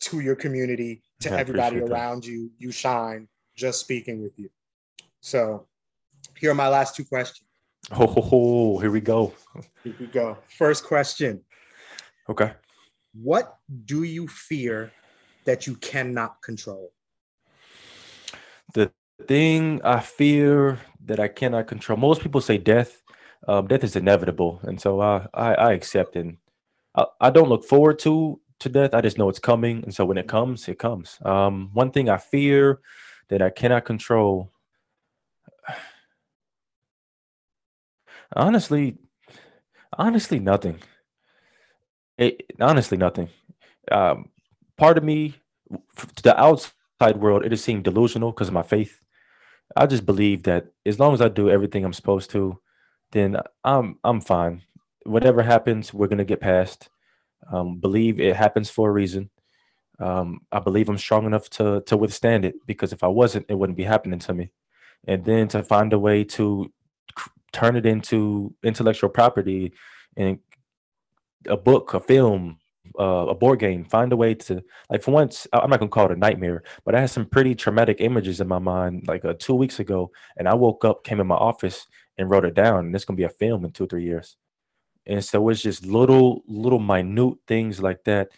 to 0.00 0.20
your 0.20 0.34
community, 0.34 1.02
to 1.20 1.34
I 1.34 1.38
everybody 1.38 1.78
around 1.78 2.22
that. 2.22 2.28
you. 2.28 2.50
You 2.58 2.70
shine 2.70 3.28
just 3.56 3.80
speaking 3.80 4.22
with 4.22 4.38
you. 4.38 4.50
So 5.20 5.66
here 6.36 6.50
are 6.50 6.54
my 6.54 6.68
last 6.68 6.94
two 6.94 7.04
questions. 7.04 7.48
Oh, 7.92 8.78
here 8.78 8.90
we 8.90 9.00
go. 9.00 9.32
Here 9.84 9.94
we 9.98 10.06
go. 10.06 10.36
First 10.58 10.84
question. 10.84 11.42
Okay. 12.28 12.52
What 13.14 13.56
do 13.84 14.02
you 14.02 14.26
fear 14.28 14.92
that 15.44 15.66
you 15.66 15.76
cannot 15.76 16.42
control? 16.42 16.92
The 18.74 18.90
thing 19.26 19.80
I 19.82 20.00
fear 20.00 20.80
that 21.04 21.20
I 21.20 21.28
cannot 21.28 21.68
control. 21.68 21.98
Most 21.98 22.20
people 22.20 22.40
say 22.40 22.58
death. 22.58 23.02
Um, 23.48 23.68
death 23.68 23.84
is 23.84 23.94
inevitable, 23.94 24.60
and 24.64 24.80
so 24.80 25.00
I 25.00 25.26
I, 25.32 25.54
I 25.54 25.72
accept 25.72 26.16
and 26.16 26.38
I, 26.96 27.04
I 27.20 27.30
don't 27.30 27.48
look 27.48 27.64
forward 27.64 28.00
to 28.00 28.40
to 28.60 28.68
death. 28.68 28.94
I 28.94 29.00
just 29.00 29.18
know 29.18 29.28
it's 29.28 29.38
coming, 29.38 29.82
and 29.84 29.94
so 29.94 30.04
when 30.04 30.18
it 30.18 30.28
comes, 30.28 30.68
it 30.68 30.78
comes. 30.78 31.18
Um, 31.24 31.70
one 31.72 31.90
thing 31.90 32.08
I 32.08 32.18
fear 32.18 32.80
that 33.28 33.42
I 33.42 33.50
cannot 33.50 33.84
control. 33.84 34.50
Honestly, 38.34 38.98
honestly, 39.96 40.38
nothing. 40.38 40.78
It, 42.18 42.42
honestly, 42.60 42.96
nothing. 42.98 43.28
Um, 43.90 44.30
part 44.76 44.98
of 44.98 45.04
me, 45.04 45.36
to 46.16 46.22
the 46.22 46.38
outside 46.38 47.16
world, 47.16 47.44
it 47.44 47.50
just 47.50 47.64
seemed 47.64 47.84
delusional 47.84 48.32
because 48.32 48.48
of 48.48 48.54
my 48.54 48.62
faith. 48.62 49.00
I 49.76 49.86
just 49.86 50.06
believe 50.06 50.44
that 50.44 50.66
as 50.84 50.98
long 50.98 51.14
as 51.14 51.20
I 51.20 51.28
do 51.28 51.50
everything 51.50 51.84
I'm 51.84 51.92
supposed 51.92 52.30
to, 52.30 52.60
then 53.12 53.36
I'm 53.64 53.98
I'm 54.04 54.20
fine. 54.20 54.62
Whatever 55.04 55.42
happens, 55.42 55.92
we're 55.92 56.08
gonna 56.08 56.24
get 56.24 56.40
past. 56.40 56.88
Um, 57.52 57.78
believe 57.78 58.20
it 58.20 58.36
happens 58.36 58.70
for 58.70 58.88
a 58.88 58.92
reason. 58.92 59.30
Um, 59.98 60.40
I 60.52 60.58
believe 60.58 60.88
I'm 60.88 60.98
strong 60.98 61.26
enough 61.26 61.48
to 61.50 61.82
to 61.86 61.96
withstand 61.96 62.44
it 62.44 62.54
because 62.66 62.92
if 62.92 63.02
I 63.02 63.08
wasn't, 63.08 63.46
it 63.48 63.54
wouldn't 63.54 63.78
be 63.78 63.84
happening 63.84 64.18
to 64.20 64.34
me. 64.34 64.50
And 65.06 65.24
then 65.24 65.48
to 65.48 65.62
find 65.62 65.92
a 65.92 65.98
way 65.98 66.24
to 66.24 66.70
turn 67.52 67.76
it 67.76 67.86
into 67.86 68.54
intellectual 68.62 69.08
property 69.08 69.72
and 70.16 70.38
a 71.48 71.56
book, 71.56 71.94
a 71.94 72.00
film, 72.00 72.58
uh, 72.98 73.26
a 73.28 73.34
board 73.34 73.58
game, 73.60 73.84
find 73.84 74.12
a 74.12 74.16
way 74.16 74.34
to 74.34 74.62
like 74.90 75.02
for 75.02 75.12
once, 75.12 75.46
I'm 75.52 75.70
not 75.70 75.78
gonna 75.78 75.88
call 75.90 76.06
it 76.06 76.12
a 76.12 76.16
nightmare, 76.16 76.62
but 76.84 76.94
I 76.94 77.00
had 77.00 77.10
some 77.10 77.26
pretty 77.26 77.54
traumatic 77.54 78.00
images 78.00 78.40
in 78.40 78.48
my 78.48 78.58
mind 78.58 79.06
like 79.06 79.24
uh, 79.24 79.34
two 79.38 79.54
weeks 79.54 79.80
ago, 79.80 80.10
and 80.36 80.48
I 80.48 80.54
woke 80.54 80.84
up, 80.84 81.04
came 81.04 81.20
in 81.20 81.26
my 81.26 81.36
office, 81.36 81.86
and 82.18 82.30
wrote 82.30 82.44
it 82.44 82.54
down, 82.54 82.86
and 82.86 82.94
it's 82.94 83.04
gonna 83.04 83.16
be 83.16 83.22
a 83.24 83.28
film 83.28 83.64
in 83.64 83.72
two 83.72 83.86
three 83.86 84.04
years. 84.04 84.36
And 85.06 85.24
so 85.24 85.48
it's 85.48 85.62
just 85.62 85.86
little 85.86 86.42
little 86.48 86.78
minute 86.80 87.38
things 87.46 87.82
like 87.82 88.04
that. 88.04 88.30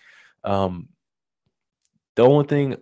Um, 0.44 0.88
the 2.16 2.22
only 2.22 2.46
thing 2.46 2.76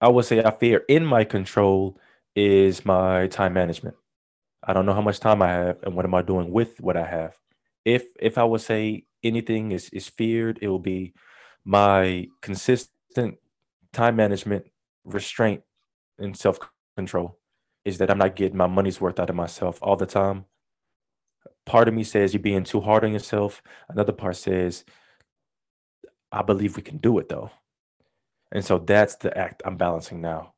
I 0.00 0.08
would 0.08 0.24
say 0.24 0.42
I 0.42 0.50
fear 0.50 0.84
in 0.88 1.04
my 1.04 1.24
control 1.24 1.98
is 2.34 2.84
my 2.84 3.26
time 3.28 3.52
management. 3.54 3.96
I 4.64 4.72
don't 4.74 4.86
know 4.86 4.94
how 4.94 5.02
much 5.02 5.20
time 5.20 5.42
I 5.42 5.48
have 5.48 5.82
and 5.84 5.94
what 5.96 6.04
am 6.06 6.14
I 6.14 6.22
doing 6.22 6.50
with 6.52 6.80
what 6.80 6.96
I 6.96 7.06
have. 7.06 7.36
If 7.84 8.06
if 8.20 8.38
I 8.38 8.44
would 8.44 8.60
say 8.60 9.06
anything 9.24 9.72
is 9.72 9.90
is 9.90 10.08
feared, 10.08 10.58
it 10.62 10.68
will 10.68 10.78
be 10.80 11.14
my 11.64 12.28
consistent 12.42 13.38
time 13.92 14.16
management, 14.16 14.66
restraint, 15.04 15.62
and 16.18 16.36
self 16.36 16.58
control. 16.96 17.38
Is 17.84 17.98
that 17.98 18.10
I'm 18.10 18.18
not 18.18 18.36
getting 18.36 18.58
my 18.58 18.66
money's 18.68 19.00
worth 19.00 19.20
out 19.20 19.30
of 19.30 19.36
myself 19.36 19.78
all 19.82 19.96
the 19.96 20.06
time. 20.06 20.46
Part 21.66 21.88
of 21.88 21.94
me 21.94 22.04
says 22.04 22.34
you're 22.34 22.42
being 22.42 22.64
too 22.64 22.80
hard 22.80 23.04
on 23.04 23.12
yourself. 23.12 23.62
Another 23.88 24.12
part 24.12 24.36
says, 24.36 24.84
I 26.32 26.42
believe 26.42 26.76
we 26.76 26.82
can 26.82 26.98
do 26.98 27.18
it 27.18 27.28
though. 27.28 27.50
And 28.52 28.64
so 28.64 28.78
that's 28.78 29.16
the 29.16 29.36
act 29.36 29.62
I'm 29.64 29.76
balancing 29.76 30.20
now. 30.20 30.54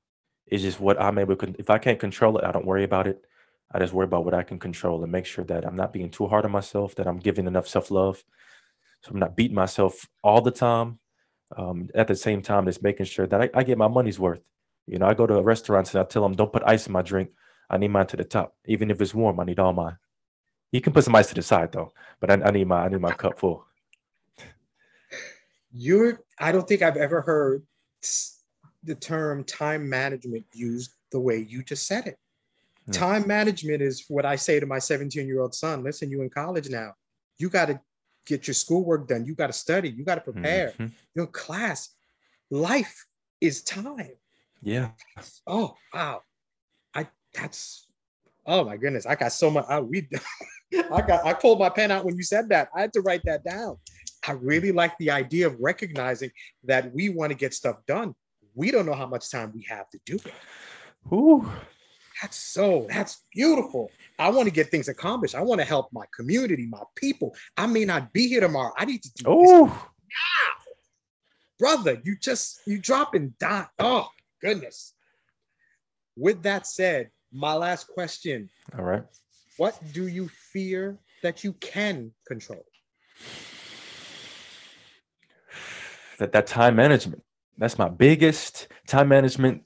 It's 0.47 0.63
just 0.63 0.81
what 0.81 1.01
I'm 1.01 1.19
able 1.19 1.37
to, 1.37 1.55
if 1.59 1.71
I 1.71 1.79
can't 1.79 1.99
control 1.99 2.39
it, 2.39 2.45
I 2.45 2.53
don't 2.53 2.67
worry 2.67 2.85
about 2.85 3.07
it. 3.07 3.25
I 3.71 3.79
just 3.79 3.93
worry 3.93 4.05
about 4.05 4.25
what 4.25 4.35
I 4.35 4.43
can 4.43 4.59
control 4.59 5.03
and 5.03 5.11
make 5.11 5.27
sure 5.27 5.45
that 5.45 5.65
I'm 5.65 5.77
not 5.77 5.93
being 5.93 6.11
too 6.11 6.27
hard 6.27 6.45
on 6.45 6.51
myself, 6.51 6.95
that 6.97 7.07
I'm 7.07 7.19
giving 7.19 7.47
enough 7.47 7.67
self 7.67 7.91
love, 7.91 8.23
so 9.03 9.13
I'm 9.13 9.19
not 9.19 9.37
beating 9.37 9.55
myself 9.55 10.07
all 10.23 10.41
the 10.43 10.51
time. 10.51 10.99
Um, 11.57 11.89
at 11.95 12.09
the 12.09 12.15
same 12.15 12.43
time, 12.43 12.69
it's 12.69 12.83
making 12.83 13.07
sure 13.07 13.27
that 13.27 13.41
I, 13.41 13.51
I, 13.55 13.63
get 13.63 13.77
my 13.79 13.89
money's 13.89 14.19
worth. 14.19 14.41
You 14.87 14.99
know, 14.99 15.07
I 15.07 15.15
go 15.15 15.27
to 15.27 15.43
restaurants 15.43 15.95
and 15.95 16.01
I 16.01 16.05
tell 16.05 16.23
them, 16.23 16.35
don't 16.35 16.53
put 16.53 16.63
ice 16.65 16.87
in 16.87 16.93
my 16.93 17.03
drink. 17.03 17.31
I 17.69 17.79
need 17.79 17.89
mine 17.89 18.07
to 18.09 18.17
the 18.17 18.25
top. 18.25 18.55
Even 18.67 18.91
if 18.91 19.01
it's 19.01 19.15
warm, 19.15 19.39
I 19.39 19.45
need 19.45 19.59
all 19.59 19.73
mine. 19.73 19.97
You 20.73 20.81
can 20.81 20.93
put 20.93 21.05
some 21.05 21.15
ice 21.15 21.29
to 21.29 21.35
the 21.35 21.43
side 21.43 21.71
though, 21.73 21.93
but 22.21 22.31
I, 22.31 22.35
I 22.49 22.51
need 22.51 22.67
my 22.67 22.85
I 22.85 22.89
need 22.89 23.01
my 23.01 23.13
cup 23.13 23.39
full. 23.39 23.65
You're 25.73 26.21
I 26.39 26.51
don't 26.51 26.67
think 26.67 26.83
I've 26.83 26.97
ever 26.97 27.21
heard 27.21 27.63
the 28.83 28.95
term 28.95 29.45
time 29.45 29.89
management 29.89 30.45
used 30.53 30.93
the 31.13 31.21
way 31.21 31.47
you 31.49 31.63
just 31.63 31.87
said 31.87 32.07
it. 32.07 32.19
Hmm. 32.87 32.93
Time 32.93 33.29
management 33.29 33.83
is 33.83 34.07
what 34.09 34.25
I 34.25 34.37
say 34.37 34.59
to 34.59 34.67
my 34.67 34.79
17 34.79 35.27
year 35.27 35.41
old 35.41 35.55
son. 35.55 35.85
Listen, 35.85 36.11
you 36.11 36.23
in 36.23 36.31
college 36.31 36.69
now. 36.69 36.95
You 37.39 37.49
got 37.49 37.67
to 37.67 37.81
get 38.27 38.47
your 38.47 38.55
schoolwork 38.55 39.09
done. 39.09 39.25
You 39.25 39.35
got 39.35 39.49
to 39.49 39.53
study. 39.53 39.91
You 39.91 40.05
got 40.05 40.17
to 40.17 40.21
prepare. 40.21 40.71
Mm-hmm. 40.71 40.87
Your 41.15 41.27
class, 41.27 41.91
life 42.51 43.07
is 43.41 43.63
time. 43.63 44.13
Yeah. 44.63 44.91
Oh 45.47 45.75
wow, 45.93 46.23
I 46.95 47.09
that's 47.35 47.87
oh 48.47 48.65
my 48.65 48.77
goodness. 48.77 49.07
I 49.07 49.17
got 49.17 49.33
so 49.33 49.51
much. 49.51 49.67
I 49.69 49.81
we 49.81 50.09
I 50.91 51.03
got 51.03 51.25
I 51.25 51.35
pulled 51.35 51.59
my 51.59 51.69
pen 51.69 51.91
out 51.91 52.05
when 52.05 52.17
you 52.17 52.23
said 52.23 52.49
that. 52.51 52.69
I 52.75 52.81
had 52.81 52.93
to 52.95 53.01
write 53.01 53.23
that 53.25 53.45
down. 53.45 53.77
I 54.27 54.33
really 54.33 54.73
like 54.73 54.97
the 54.99 55.11
idea 55.11 55.47
of 55.47 55.57
recognizing 55.59 56.31
that 56.65 56.93
we 56.95 57.09
want 57.09 57.31
to 57.31 57.37
get 57.37 57.55
stuff 57.55 57.77
done. 57.87 58.15
We 58.55 58.71
don't 58.71 58.87
know 58.87 58.95
how 58.95 59.07
much 59.07 59.31
time 59.31 59.53
we 59.55 59.67
have 59.69 59.91
to 59.91 60.01
do 60.07 60.17
it. 60.17 60.35
Ooh. 61.13 61.51
That's 62.21 62.37
so, 62.37 62.87
that's 62.89 63.25
beautiful. 63.35 63.91
I 64.19 64.31
want 64.31 64.47
to 64.47 64.55
get 64.55 64.71
things 64.71 64.89
accomplished. 64.89 65.35
I 65.35 65.41
want 65.41 65.61
to 65.61 65.65
help 65.65 65.89
my 65.93 66.05
community, 66.15 66.67
my 66.67 66.83
people. 66.95 67.35
I 67.57 67.67
may 67.67 67.85
not 67.85 68.13
be 68.13 68.29
here 68.29 68.41
tomorrow. 68.41 68.73
I 68.77 68.85
need 68.85 69.03
to 69.03 69.11
do 69.15 69.31
Ooh. 69.31 69.41
this 69.41 69.51
now. 69.51 70.53
Brother, 71.59 72.01
you 72.05 72.17
just, 72.17 72.61
you 72.67 72.79
dropping 72.79 73.35
dot. 73.41 73.71
Oh, 73.81 74.09
goodness. 74.41 74.95
With 76.17 76.43
that 76.45 76.67
said, 76.67 77.11
my 77.33 77.55
last 77.55 77.89
question. 77.89 78.49
All 78.79 78.85
right. 78.85 79.05
What 79.57 79.79
do 79.93 80.07
you 80.07 80.29
fear 80.29 80.99
that 81.23 81.45
you 81.45 81.53
can 81.55 82.13
control? 82.27 82.65
That 86.19 86.33
that 86.33 86.47
time 86.47 86.77
management. 86.77 87.23
That's 87.59 87.79
my 87.79 87.89
biggest 87.89 88.69
time 88.87 89.09
management, 89.09 89.63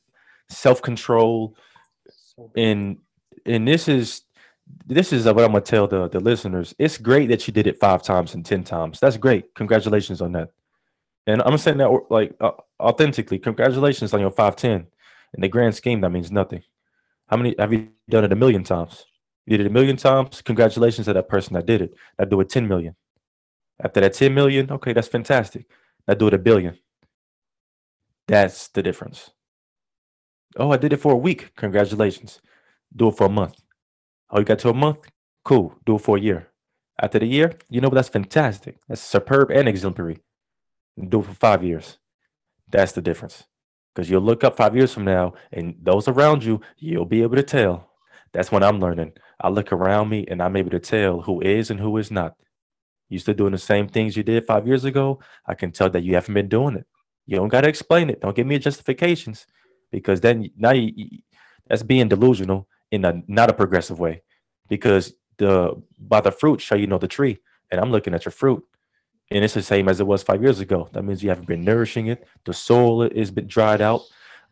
self 0.49 0.83
control, 0.83 1.57
in 2.57 2.99
and 3.45 3.69
this 3.69 3.89
is 3.89 4.23
this 4.87 5.13
is 5.13 5.27
what 5.27 5.39
I'm 5.39 5.53
gonna 5.53 5.61
tell 5.61 5.87
the 5.87 6.09
the 6.09 6.21
listeners. 6.21 6.75
It's 6.79 6.99
great 6.99 7.29
that 7.29 7.47
you 7.47 7.53
did 7.53 7.67
it 7.67 7.79
five 7.79 8.03
times 8.03 8.35
and 8.35 8.45
ten 8.45 8.65
times. 8.65 8.99
That's 9.01 9.17
great. 9.17 9.55
Congratulations 9.55 10.21
on 10.21 10.33
that. 10.33 10.51
And 11.27 11.43
I'm 11.43 11.59
saying 11.59 11.79
that 11.79 11.91
like 12.11 12.35
uh, 12.41 12.53
authentically. 12.81 13.39
Congratulations 13.39 14.13
on 14.15 14.21
your 14.21 14.31
five 14.31 14.57
ten. 14.57 14.87
In 15.35 15.41
the 15.43 15.49
grand 15.49 15.75
scheme, 15.75 16.01
that 16.01 16.11
means 16.11 16.33
nothing. 16.33 16.63
How 17.29 17.37
many 17.37 17.55
have 17.59 17.73
you 17.73 17.89
done 18.09 18.25
it 18.25 18.33
a 18.33 18.37
million 18.37 18.65
times? 18.65 19.05
You 19.47 19.57
did 19.57 19.67
it 19.67 19.71
a 19.71 19.73
million 19.73 19.97
times. 19.97 20.43
Congratulations 20.43 21.07
to 21.07 21.13
that 21.13 21.29
person 21.29 21.55
that 21.55 21.67
did 21.67 21.83
it. 21.83 21.95
I 22.19 22.25
do 22.25 22.41
it 22.41 22.49
10 22.49 22.67
million. 22.67 22.97
After 23.83 24.01
that 24.01 24.15
10 24.15 24.35
million, 24.35 24.71
okay, 24.71 24.93
that's 24.93 25.09
fantastic. 25.09 25.67
I 26.09 26.15
do 26.15 26.27
it 26.29 26.35
a 26.35 26.39
billion. 26.39 26.79
That's 28.27 28.69
the 28.69 28.83
difference. 28.83 29.31
Oh, 30.57 30.73
I 30.73 30.77
did 30.79 30.93
it 30.93 30.99
for 30.99 31.13
a 31.13 31.17
week. 31.17 31.55
Congratulations. 31.57 32.41
Do 32.95 33.09
it 33.09 33.17
for 33.17 33.27
a 33.27 33.31
month. 33.31 33.61
Oh, 34.31 34.39
you 34.39 34.45
got 34.45 34.59
to 34.61 34.71
a 34.71 34.75
month? 34.75 34.99
Cool. 35.45 35.75
Do 35.85 35.97
it 35.97 36.01
for 36.01 36.17
a 36.17 36.21
year. 36.21 36.49
After 37.01 37.19
the 37.19 37.27
year, 37.27 37.53
you 37.69 37.81
know 37.81 37.91
that's 37.91 38.09
fantastic. 38.09 38.79
That's 38.89 39.03
superb 39.03 39.51
and 39.51 39.69
exemplary. 39.69 40.19
Do 41.09 41.21
it 41.21 41.27
for 41.27 41.35
five 41.35 41.63
years. 41.63 41.99
That's 42.71 42.93
the 42.93 43.03
difference. 43.03 43.45
Because 43.95 44.11
you'll 44.11 44.23
look 44.23 44.45
up 44.45 44.57
five 44.57 44.75
years 44.75 44.93
from 44.93 45.05
now, 45.05 45.35
and 45.53 45.77
those 45.83 46.09
around 46.09 46.43
you, 46.43 46.61
you'll 46.79 47.05
be 47.05 47.23
able 47.23 47.37
to 47.37 47.43
tell. 47.43 47.91
That's 48.33 48.51
when 48.51 48.63
I'm 48.63 48.81
learning. 48.81 49.13
I 49.41 49.49
look 49.49 49.73
around 49.73 50.09
me 50.09 50.27
and 50.29 50.43
I'm 50.43 50.57
able 50.57 50.71
to 50.71 50.81
tell 50.81 51.21
who 51.21 51.41
is 51.41 51.71
and 51.71 51.79
who 51.81 51.97
is 51.99 52.11
not. 52.11 52.35
You 53.09 53.19
still 53.19 53.35
doing 53.35 53.53
the 53.53 53.59
same 53.59 53.89
things 53.89 54.17
you 54.17 54.23
did 54.23 54.47
five 54.47 54.67
years 54.67 54.85
ago? 54.85 55.21
I 55.47 55.55
can 55.55 55.71
tell 55.71 55.91
that 55.91 56.03
you 56.03 56.15
haven't 56.15 56.35
been 56.35 56.49
doing 56.49 56.77
it. 56.77 56.87
You 57.27 57.37
don't 57.37 57.49
got 57.49 57.63
to 57.63 57.69
explain 57.69 58.11
it. 58.11 58.21
Don't 58.21 58.35
give 58.35 58.47
me 58.47 58.59
justifications 58.59 59.47
because 59.91 60.21
then 60.21 60.51
now 60.57 60.73
you, 60.73 60.93
you, 60.95 61.19
that's 61.69 61.83
being 61.83 62.09
delusional 62.09 62.69
in 62.91 63.05
a 63.05 63.23
not 63.27 63.51
a 63.51 63.55
progressive 63.55 63.99
way 63.99 64.23
because 64.69 65.15
the 65.39 65.75
by 65.99 66.21
the 66.21 66.31
fruit 66.31 66.61
shall 66.61 66.79
you 66.79 66.87
know 66.87 66.99
the 66.99 67.09
tree 67.09 67.39
and 67.71 67.81
i'm 67.81 67.91
looking 67.91 68.15
at 68.15 68.25
your 68.25 68.33
fruit 68.33 68.63
and 69.31 69.45
it's 69.45 69.55
the 69.55 69.63
same 69.63 69.89
as 69.89 70.01
it 70.01 70.07
was 70.07 70.23
five 70.23 70.43
years 70.43 70.61
ago 70.61 70.89
that 70.93 71.03
means 71.03 71.23
you 71.23 71.29
haven't 71.29 71.49
been 71.49 71.65
nourishing 71.65 72.07
it 72.07 72.27
the 72.45 72.55
soil 72.55 73.09
has 73.11 73.31
been 73.31 73.47
dried 73.47 73.81
out 73.81 74.03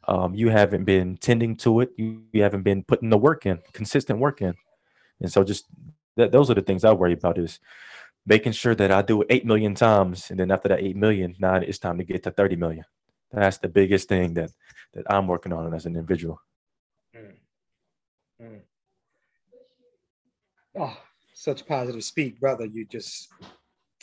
um, 0.06 0.34
you 0.34 0.50
haven't 0.50 0.84
been 0.84 1.16
tending 1.16 1.56
to 1.56 1.80
it 1.80 1.90
you, 1.96 2.22
you 2.32 2.42
haven't 2.42 2.62
been 2.62 2.82
putting 2.82 3.08
the 3.08 3.16
work 3.16 3.46
in 3.46 3.58
consistent 3.72 4.18
work 4.18 4.42
in 4.42 4.54
and 5.20 5.30
so 5.30 5.44
just 5.44 5.66
that 6.16 6.32
those 6.32 6.50
are 6.50 6.54
the 6.54 6.62
things 6.62 6.84
i 6.84 6.92
worry 6.92 7.12
about 7.12 7.38
is 7.38 7.60
making 8.26 8.52
sure 8.52 8.74
that 8.74 8.90
i 8.90 9.02
do 9.02 9.22
it 9.22 9.26
8 9.30 9.46
million 9.46 9.74
times 9.74 10.30
and 10.30 10.38
then 10.38 10.50
after 10.50 10.68
that 10.68 10.80
8 10.80 10.96
million 10.96 11.34
now 11.38 11.56
it's 11.56 11.78
time 11.78 11.98
to 11.98 12.04
get 12.04 12.22
to 12.22 12.30
30 12.30 12.56
million 12.56 12.84
that's 13.32 13.58
the 13.58 13.68
biggest 13.68 14.08
thing 14.08 14.34
that 14.34 14.50
that 14.94 15.04
i'm 15.10 15.26
working 15.26 15.52
on 15.52 15.72
as 15.74 15.86
an 15.86 15.96
individual 15.96 16.40
mm. 17.16 17.34
Mm. 18.42 18.60
Oh, 20.78 20.96
such 21.34 21.66
positive 21.66 22.02
speak, 22.02 22.40
brother. 22.40 22.66
You 22.66 22.84
just, 22.86 23.28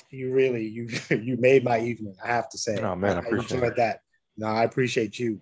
you 0.09 0.33
really, 0.33 0.65
you 0.65 0.87
you 1.09 1.37
made 1.37 1.63
my 1.63 1.79
evening. 1.79 2.15
I 2.23 2.27
have 2.27 2.49
to 2.49 2.57
say. 2.57 2.79
Oh 2.81 2.95
man, 2.95 3.17
I, 3.17 3.29
I 3.29 3.39
enjoyed 3.39 3.75
that. 3.75 3.99
No, 4.37 4.47
I 4.47 4.63
appreciate 4.63 5.19
you. 5.19 5.41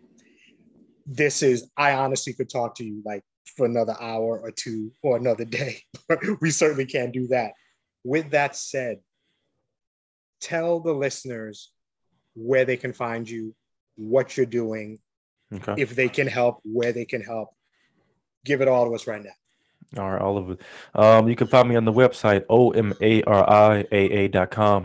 This 1.06 1.42
is, 1.42 1.70
I 1.78 1.94
honestly 1.94 2.34
could 2.34 2.50
talk 2.50 2.76
to 2.76 2.84
you 2.84 3.02
like 3.06 3.24
for 3.56 3.66
another 3.66 3.96
hour 4.00 4.40
or 4.40 4.52
two 4.52 4.92
or 5.02 5.18
another 5.18 5.46
day. 5.46 5.82
we 6.42 6.52
certainly 6.52 6.86
can't 6.86 7.14
do 7.14 7.28
that. 7.28 7.54
With 8.04 8.32
that 8.32 8.56
said, 8.56 9.00
tell 10.40 10.80
the 10.80 10.94
listeners 10.94 11.72
where 12.36 12.66
they 12.66 12.78
can 12.78 12.94
find 12.94 13.30
you, 13.30 13.56
what 13.96 14.38
you're 14.38 14.46
doing, 14.46 15.00
okay. 15.54 15.76
if 15.78 15.96
they 15.96 16.10
can 16.10 16.28
help, 16.28 16.60
where 16.64 16.94
they 16.94 17.06
can 17.06 17.22
help, 17.22 17.50
give 18.46 18.62
it 18.62 18.68
all 18.68 18.88
to 18.88 18.96
us 18.96 19.08
right 19.08 19.24
now. 19.24 19.32
All 19.98 20.12
right, 20.12 20.22
all 20.22 20.38
of 20.38 20.52
it. 20.52 20.62
Um, 20.94 21.28
you 21.28 21.36
can 21.36 21.48
find 21.48 21.68
me 21.68 21.76
on 21.76 21.84
the 21.84 21.92
website, 21.92 22.46
O-M-A-R-I-A-A.com. 22.48 23.26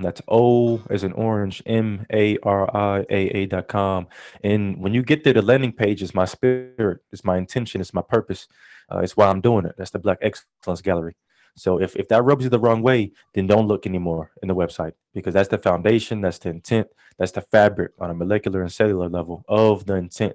That's 0.01 0.23
O 0.29 0.83
as 0.89 1.05
an 1.05 1.13
orange, 1.13 1.63
M-A-R-I-A-A 1.67 3.47
dot 3.47 3.69
com. 3.69 4.07
And 4.43 4.79
when 4.79 4.95
you 4.95 5.03
get 5.03 5.23
there, 5.23 5.35
the 5.35 5.43
landing 5.43 5.73
page 5.73 6.03
is 6.03 6.15
my 6.15 6.25
spirit, 6.25 7.01
it's 7.13 7.23
my 7.23 7.37
intention, 7.37 7.83
it's 7.83 7.93
my 7.93 8.01
purpose. 8.01 8.49
Uh, 8.91 9.01
it's 9.01 9.15
why 9.15 9.29
I'm 9.29 9.43
doing 9.43 9.67
it. 9.67 9.75
That's 9.77 9.91
the 9.91 9.99
Black 9.99 10.19
Excellence 10.23 10.81
Gallery. 10.81 11.17
So 11.55 11.81
if, 11.81 11.97
if 11.97 12.09
that 12.09 12.23
rubs 12.23 12.45
you 12.45 12.51
the 12.51 12.59
wrong 12.59 12.81
way, 12.81 13.13
then 13.35 13.47
don't 13.47 13.69
look 13.69 13.87
anymore 13.87 14.31
in 14.43 14.49
the 14.49 14.55
website 14.55 14.93
because 15.13 15.35
that's 15.35 15.51
the 15.51 15.59
foundation, 15.59 16.23
that's 16.23 16.39
the 16.39 16.49
intent, 16.49 16.89
that's 17.19 17.33
the 17.33 17.43
fabric 17.43 17.93
on 17.99 18.11
a 18.11 18.15
molecular 18.15 18.63
and 18.63 18.73
cellular 18.73 19.09
level 19.09 19.45
of 19.49 19.85
the 19.85 19.95
intent 19.95 20.35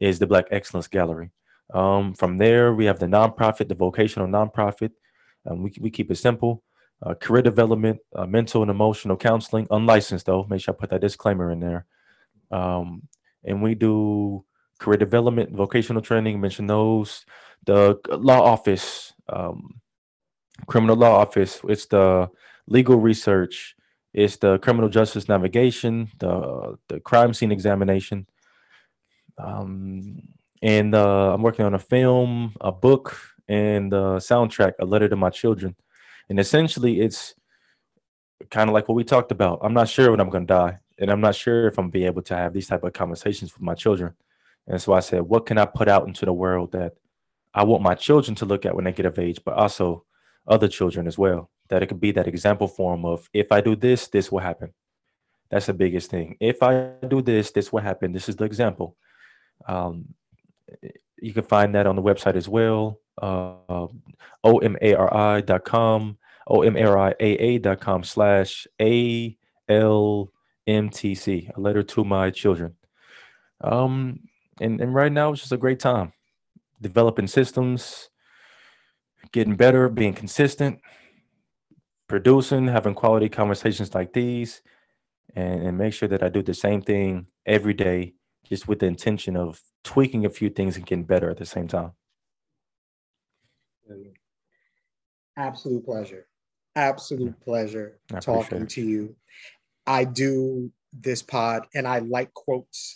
is 0.00 0.18
the 0.18 0.26
Black 0.26 0.46
Excellence 0.50 0.88
Gallery. 0.88 1.30
Um, 1.72 2.14
from 2.14 2.38
there, 2.38 2.74
we 2.74 2.84
have 2.84 2.98
the 2.98 3.06
nonprofit, 3.06 3.68
the 3.68 3.74
vocational 3.74 4.28
nonprofit. 4.28 4.90
Um, 5.46 5.62
we, 5.62 5.72
we 5.80 5.90
keep 5.90 6.10
it 6.10 6.16
simple. 6.16 6.62
Uh, 7.04 7.14
career 7.14 7.42
development, 7.42 7.98
uh, 8.14 8.26
mental 8.26 8.62
and 8.62 8.70
emotional 8.70 9.16
counseling, 9.16 9.66
unlicensed 9.70 10.26
though. 10.26 10.46
Make 10.48 10.60
sure 10.60 10.74
I 10.74 10.76
put 10.78 10.90
that 10.90 11.00
disclaimer 11.00 11.50
in 11.50 11.58
there. 11.58 11.86
Um, 12.52 13.08
and 13.44 13.60
we 13.62 13.74
do 13.74 14.44
career 14.78 14.98
development, 14.98 15.52
vocational 15.52 16.02
training, 16.02 16.40
mention 16.40 16.66
those. 16.66 17.24
The 17.64 17.98
law 18.10 18.42
office, 18.42 19.12
um, 19.28 19.80
criminal 20.66 20.96
law 20.96 21.16
office, 21.16 21.60
it's 21.68 21.86
the 21.86 22.28
legal 22.66 22.96
research, 22.96 23.74
it's 24.12 24.36
the 24.36 24.58
criminal 24.58 24.88
justice 24.88 25.28
navigation, 25.28 26.08
the 26.18 26.76
the 26.88 27.00
crime 27.00 27.32
scene 27.34 27.52
examination. 27.52 28.26
Um, 29.38 30.22
and 30.62 30.94
uh, 30.94 31.34
I'm 31.34 31.42
working 31.42 31.64
on 31.64 31.74
a 31.74 31.78
film, 31.78 32.54
a 32.60 32.72
book, 32.72 33.18
and 33.48 33.92
a 33.92 34.16
soundtrack, 34.18 34.74
a 34.80 34.84
letter 34.84 35.08
to 35.08 35.16
my 35.16 35.30
children. 35.30 35.74
And 36.28 36.38
essentially, 36.38 37.00
it's 37.00 37.34
kind 38.50 38.70
of 38.70 38.74
like 38.74 38.88
what 38.88 38.94
we 38.94 39.04
talked 39.04 39.32
about. 39.32 39.60
I'm 39.62 39.74
not 39.74 39.88
sure 39.88 40.10
when 40.10 40.20
I'm 40.20 40.30
going 40.30 40.46
to 40.46 40.54
die, 40.54 40.78
and 40.98 41.10
I'm 41.10 41.20
not 41.20 41.34
sure 41.34 41.66
if 41.66 41.78
I'm 41.78 41.90
be 41.90 42.06
able 42.06 42.22
to 42.22 42.36
have 42.36 42.52
these 42.52 42.68
type 42.68 42.84
of 42.84 42.92
conversations 42.92 43.52
with 43.52 43.62
my 43.62 43.74
children. 43.74 44.14
And 44.66 44.80
so 44.80 44.92
I 44.92 45.00
said, 45.00 45.22
what 45.22 45.46
can 45.46 45.58
I 45.58 45.64
put 45.66 45.88
out 45.88 46.06
into 46.06 46.24
the 46.24 46.32
world 46.32 46.72
that 46.72 46.94
I 47.54 47.64
want 47.64 47.82
my 47.82 47.94
children 47.94 48.34
to 48.36 48.46
look 48.46 48.64
at 48.64 48.74
when 48.74 48.84
they 48.84 48.92
get 48.92 49.06
of 49.06 49.18
age, 49.18 49.40
but 49.44 49.54
also 49.54 50.04
other 50.46 50.68
children 50.68 51.06
as 51.06 51.18
well. 51.18 51.50
That 51.68 51.82
it 51.82 51.86
could 51.86 52.00
be 52.00 52.12
that 52.12 52.28
example 52.28 52.68
form 52.68 53.04
of 53.04 53.28
if 53.32 53.52
I 53.52 53.60
do 53.60 53.76
this, 53.76 54.08
this 54.08 54.32
will 54.32 54.40
happen. 54.40 54.72
That's 55.50 55.66
the 55.66 55.74
biggest 55.74 56.10
thing. 56.10 56.36
If 56.40 56.62
I 56.62 56.92
do 57.06 57.20
this, 57.20 57.50
this 57.50 57.72
will 57.72 57.80
happen. 57.80 58.12
This 58.12 58.28
is 58.28 58.36
the 58.36 58.44
example. 58.44 58.96
Um, 59.68 60.14
you 61.20 61.32
can 61.32 61.44
find 61.44 61.74
that 61.74 61.86
on 61.86 61.96
the 61.96 62.02
website 62.02 62.36
as 62.36 62.48
well. 62.48 63.00
Uh, 63.20 63.86
omari.com, 64.44 66.18
omariaa.com 66.48 68.04
slash 68.04 68.66
ALMTC, 68.80 69.36
a 71.56 71.60
letter 71.60 71.82
to 71.82 72.04
my 72.04 72.30
children. 72.30 72.74
Um, 73.60 74.20
and, 74.60 74.80
and 74.80 74.94
right 74.94 75.12
now 75.12 75.32
it's 75.32 75.40
just 75.40 75.52
a 75.52 75.56
great 75.56 75.80
time 75.80 76.12
developing 76.80 77.28
systems, 77.28 78.08
getting 79.30 79.54
better, 79.54 79.88
being 79.88 80.12
consistent, 80.12 80.80
producing, 82.08 82.66
having 82.66 82.94
quality 82.94 83.28
conversations 83.28 83.94
like 83.94 84.12
these, 84.12 84.62
and, 85.36 85.62
and 85.62 85.78
make 85.78 85.94
sure 85.94 86.08
that 86.08 86.22
I 86.24 86.28
do 86.28 86.42
the 86.42 86.54
same 86.54 86.82
thing 86.82 87.26
every 87.46 87.72
day, 87.72 88.14
just 88.52 88.68
with 88.68 88.80
the 88.80 88.86
intention 88.86 89.34
of 89.34 89.58
tweaking 89.82 90.26
a 90.26 90.28
few 90.28 90.50
things 90.50 90.76
and 90.76 90.84
getting 90.84 91.04
better 91.04 91.30
at 91.30 91.38
the 91.38 91.46
same 91.46 91.66
time. 91.66 91.90
Absolute 95.38 95.86
pleasure. 95.86 96.26
Absolute 96.76 97.40
pleasure 97.40 97.98
talking 98.20 98.66
to 98.66 98.82
you. 98.82 99.16
I 99.86 100.04
do 100.04 100.70
this 100.92 101.22
pod 101.22 101.62
and 101.74 101.88
I 101.88 102.00
like 102.00 102.34
quotes. 102.34 102.94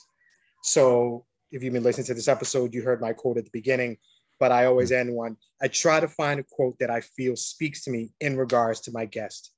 So 0.63 1.25
if 1.51 1.63
you've 1.63 1.73
been 1.73 1.83
listening 1.83 2.09
to 2.09 2.15
this 2.15 2.29
episode, 2.29 2.75
you 2.75 2.83
heard 2.83 3.01
my 3.01 3.15
quote 3.15 3.39
at 3.39 3.45
the 3.45 3.51
beginning, 3.51 3.97
but 4.39 4.53
I 4.53 4.67
always 4.67 4.91
mm-hmm. 4.91 5.09
end 5.09 5.17
one. 5.17 5.39
I 5.63 5.69
try 5.69 6.01
to 6.01 6.09
find 6.09 6.39
a 6.39 6.45
quote 6.45 6.79
that 6.81 6.91
I 6.91 7.01
feel 7.01 7.35
speaks 7.35 7.83
to 7.85 7.91
me 7.91 8.11
in 8.21 8.37
regards 8.37 8.81
to 8.83 8.93
my 8.93 9.07
guest. 9.07 9.53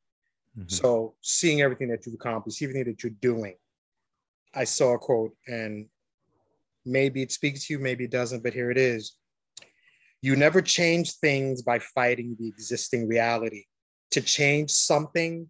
Mm-hmm. 0.57 0.69
So 0.69 1.17
seeing 1.23 1.61
everything 1.61 1.89
that 1.89 2.07
you've 2.07 2.15
accomplished, 2.15 2.63
everything 2.63 2.85
that 2.85 3.03
you're 3.03 3.11
doing, 3.21 3.57
I 4.55 4.65
saw 4.65 4.95
a 4.95 4.99
quote 4.99 5.33
and 5.47 5.87
Maybe 6.89 7.23
it 7.23 7.33
speaks 7.33 7.67
to 7.67 7.75
you, 7.75 7.79
maybe 7.79 8.05
it 8.05 8.11
doesn't, 8.11 8.43
but 8.43 8.55
here 8.55 8.71
it 8.71 8.79
is. 8.79 9.17
You 10.23 10.37
never 10.37 10.63
change 10.63 11.17
things 11.17 11.63
by 11.63 11.79
fighting 11.79 12.35
the 12.39 12.49
existing 12.49 13.07
reality. 13.07 13.65
To 14.13 14.23
change 14.23 14.71
something, 14.71 15.47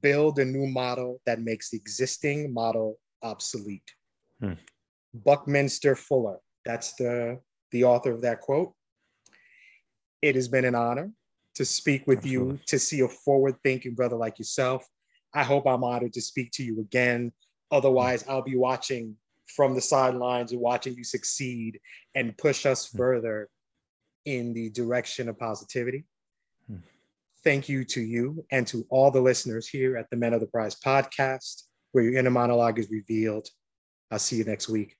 build 0.00 0.38
a 0.38 0.44
new 0.44 0.66
model 0.66 1.20
that 1.26 1.40
makes 1.40 1.70
the 1.70 1.76
existing 1.76 2.52
model 2.52 2.98
obsolete. 3.22 3.90
Hmm. 4.40 4.54
Buckminster 5.12 5.94
Fuller, 5.94 6.38
that's 6.64 6.94
the, 6.94 7.38
the 7.70 7.84
author 7.84 8.12
of 8.12 8.22
that 8.22 8.40
quote. 8.40 8.72
It 10.22 10.34
has 10.36 10.48
been 10.48 10.64
an 10.64 10.74
honor 10.74 11.12
to 11.56 11.64
speak 11.64 12.06
with 12.06 12.18
Absolutely. 12.18 12.54
you, 12.54 12.60
to 12.66 12.78
see 12.78 13.00
a 13.00 13.08
forward 13.08 13.56
thinking 13.62 13.94
brother 13.94 14.16
like 14.16 14.38
yourself. 14.38 14.86
I 15.34 15.44
hope 15.44 15.66
I'm 15.66 15.84
honored 15.84 16.14
to 16.14 16.22
speak 16.22 16.50
to 16.54 16.64
you 16.64 16.80
again. 16.80 17.32
Otherwise, 17.70 18.24
I'll 18.28 18.42
be 18.42 18.56
watching 18.56 19.16
from 19.54 19.74
the 19.74 19.80
sidelines 19.80 20.52
and 20.52 20.60
watching 20.60 20.94
you 20.94 21.04
succeed 21.04 21.80
and 22.14 22.36
push 22.36 22.66
us 22.66 22.90
hmm. 22.90 22.98
further 22.98 23.48
in 24.24 24.52
the 24.52 24.70
direction 24.70 25.28
of 25.28 25.38
positivity. 25.38 26.04
Hmm. 26.68 26.78
Thank 27.44 27.68
you 27.68 27.84
to 27.84 28.00
you 28.00 28.44
and 28.50 28.66
to 28.66 28.86
all 28.90 29.10
the 29.10 29.20
listeners 29.20 29.68
here 29.68 29.96
at 29.96 30.10
the 30.10 30.16
Men 30.16 30.34
of 30.34 30.40
the 30.40 30.46
Prize 30.46 30.76
podcast, 30.76 31.64
where 31.92 32.04
your 32.04 32.18
inner 32.18 32.30
monologue 32.30 32.78
is 32.78 32.90
revealed. 32.90 33.48
I'll 34.10 34.18
see 34.18 34.36
you 34.36 34.44
next 34.44 34.68
week. 34.68 34.96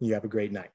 You 0.00 0.14
have 0.14 0.24
a 0.24 0.28
great 0.28 0.52
night. 0.52 0.70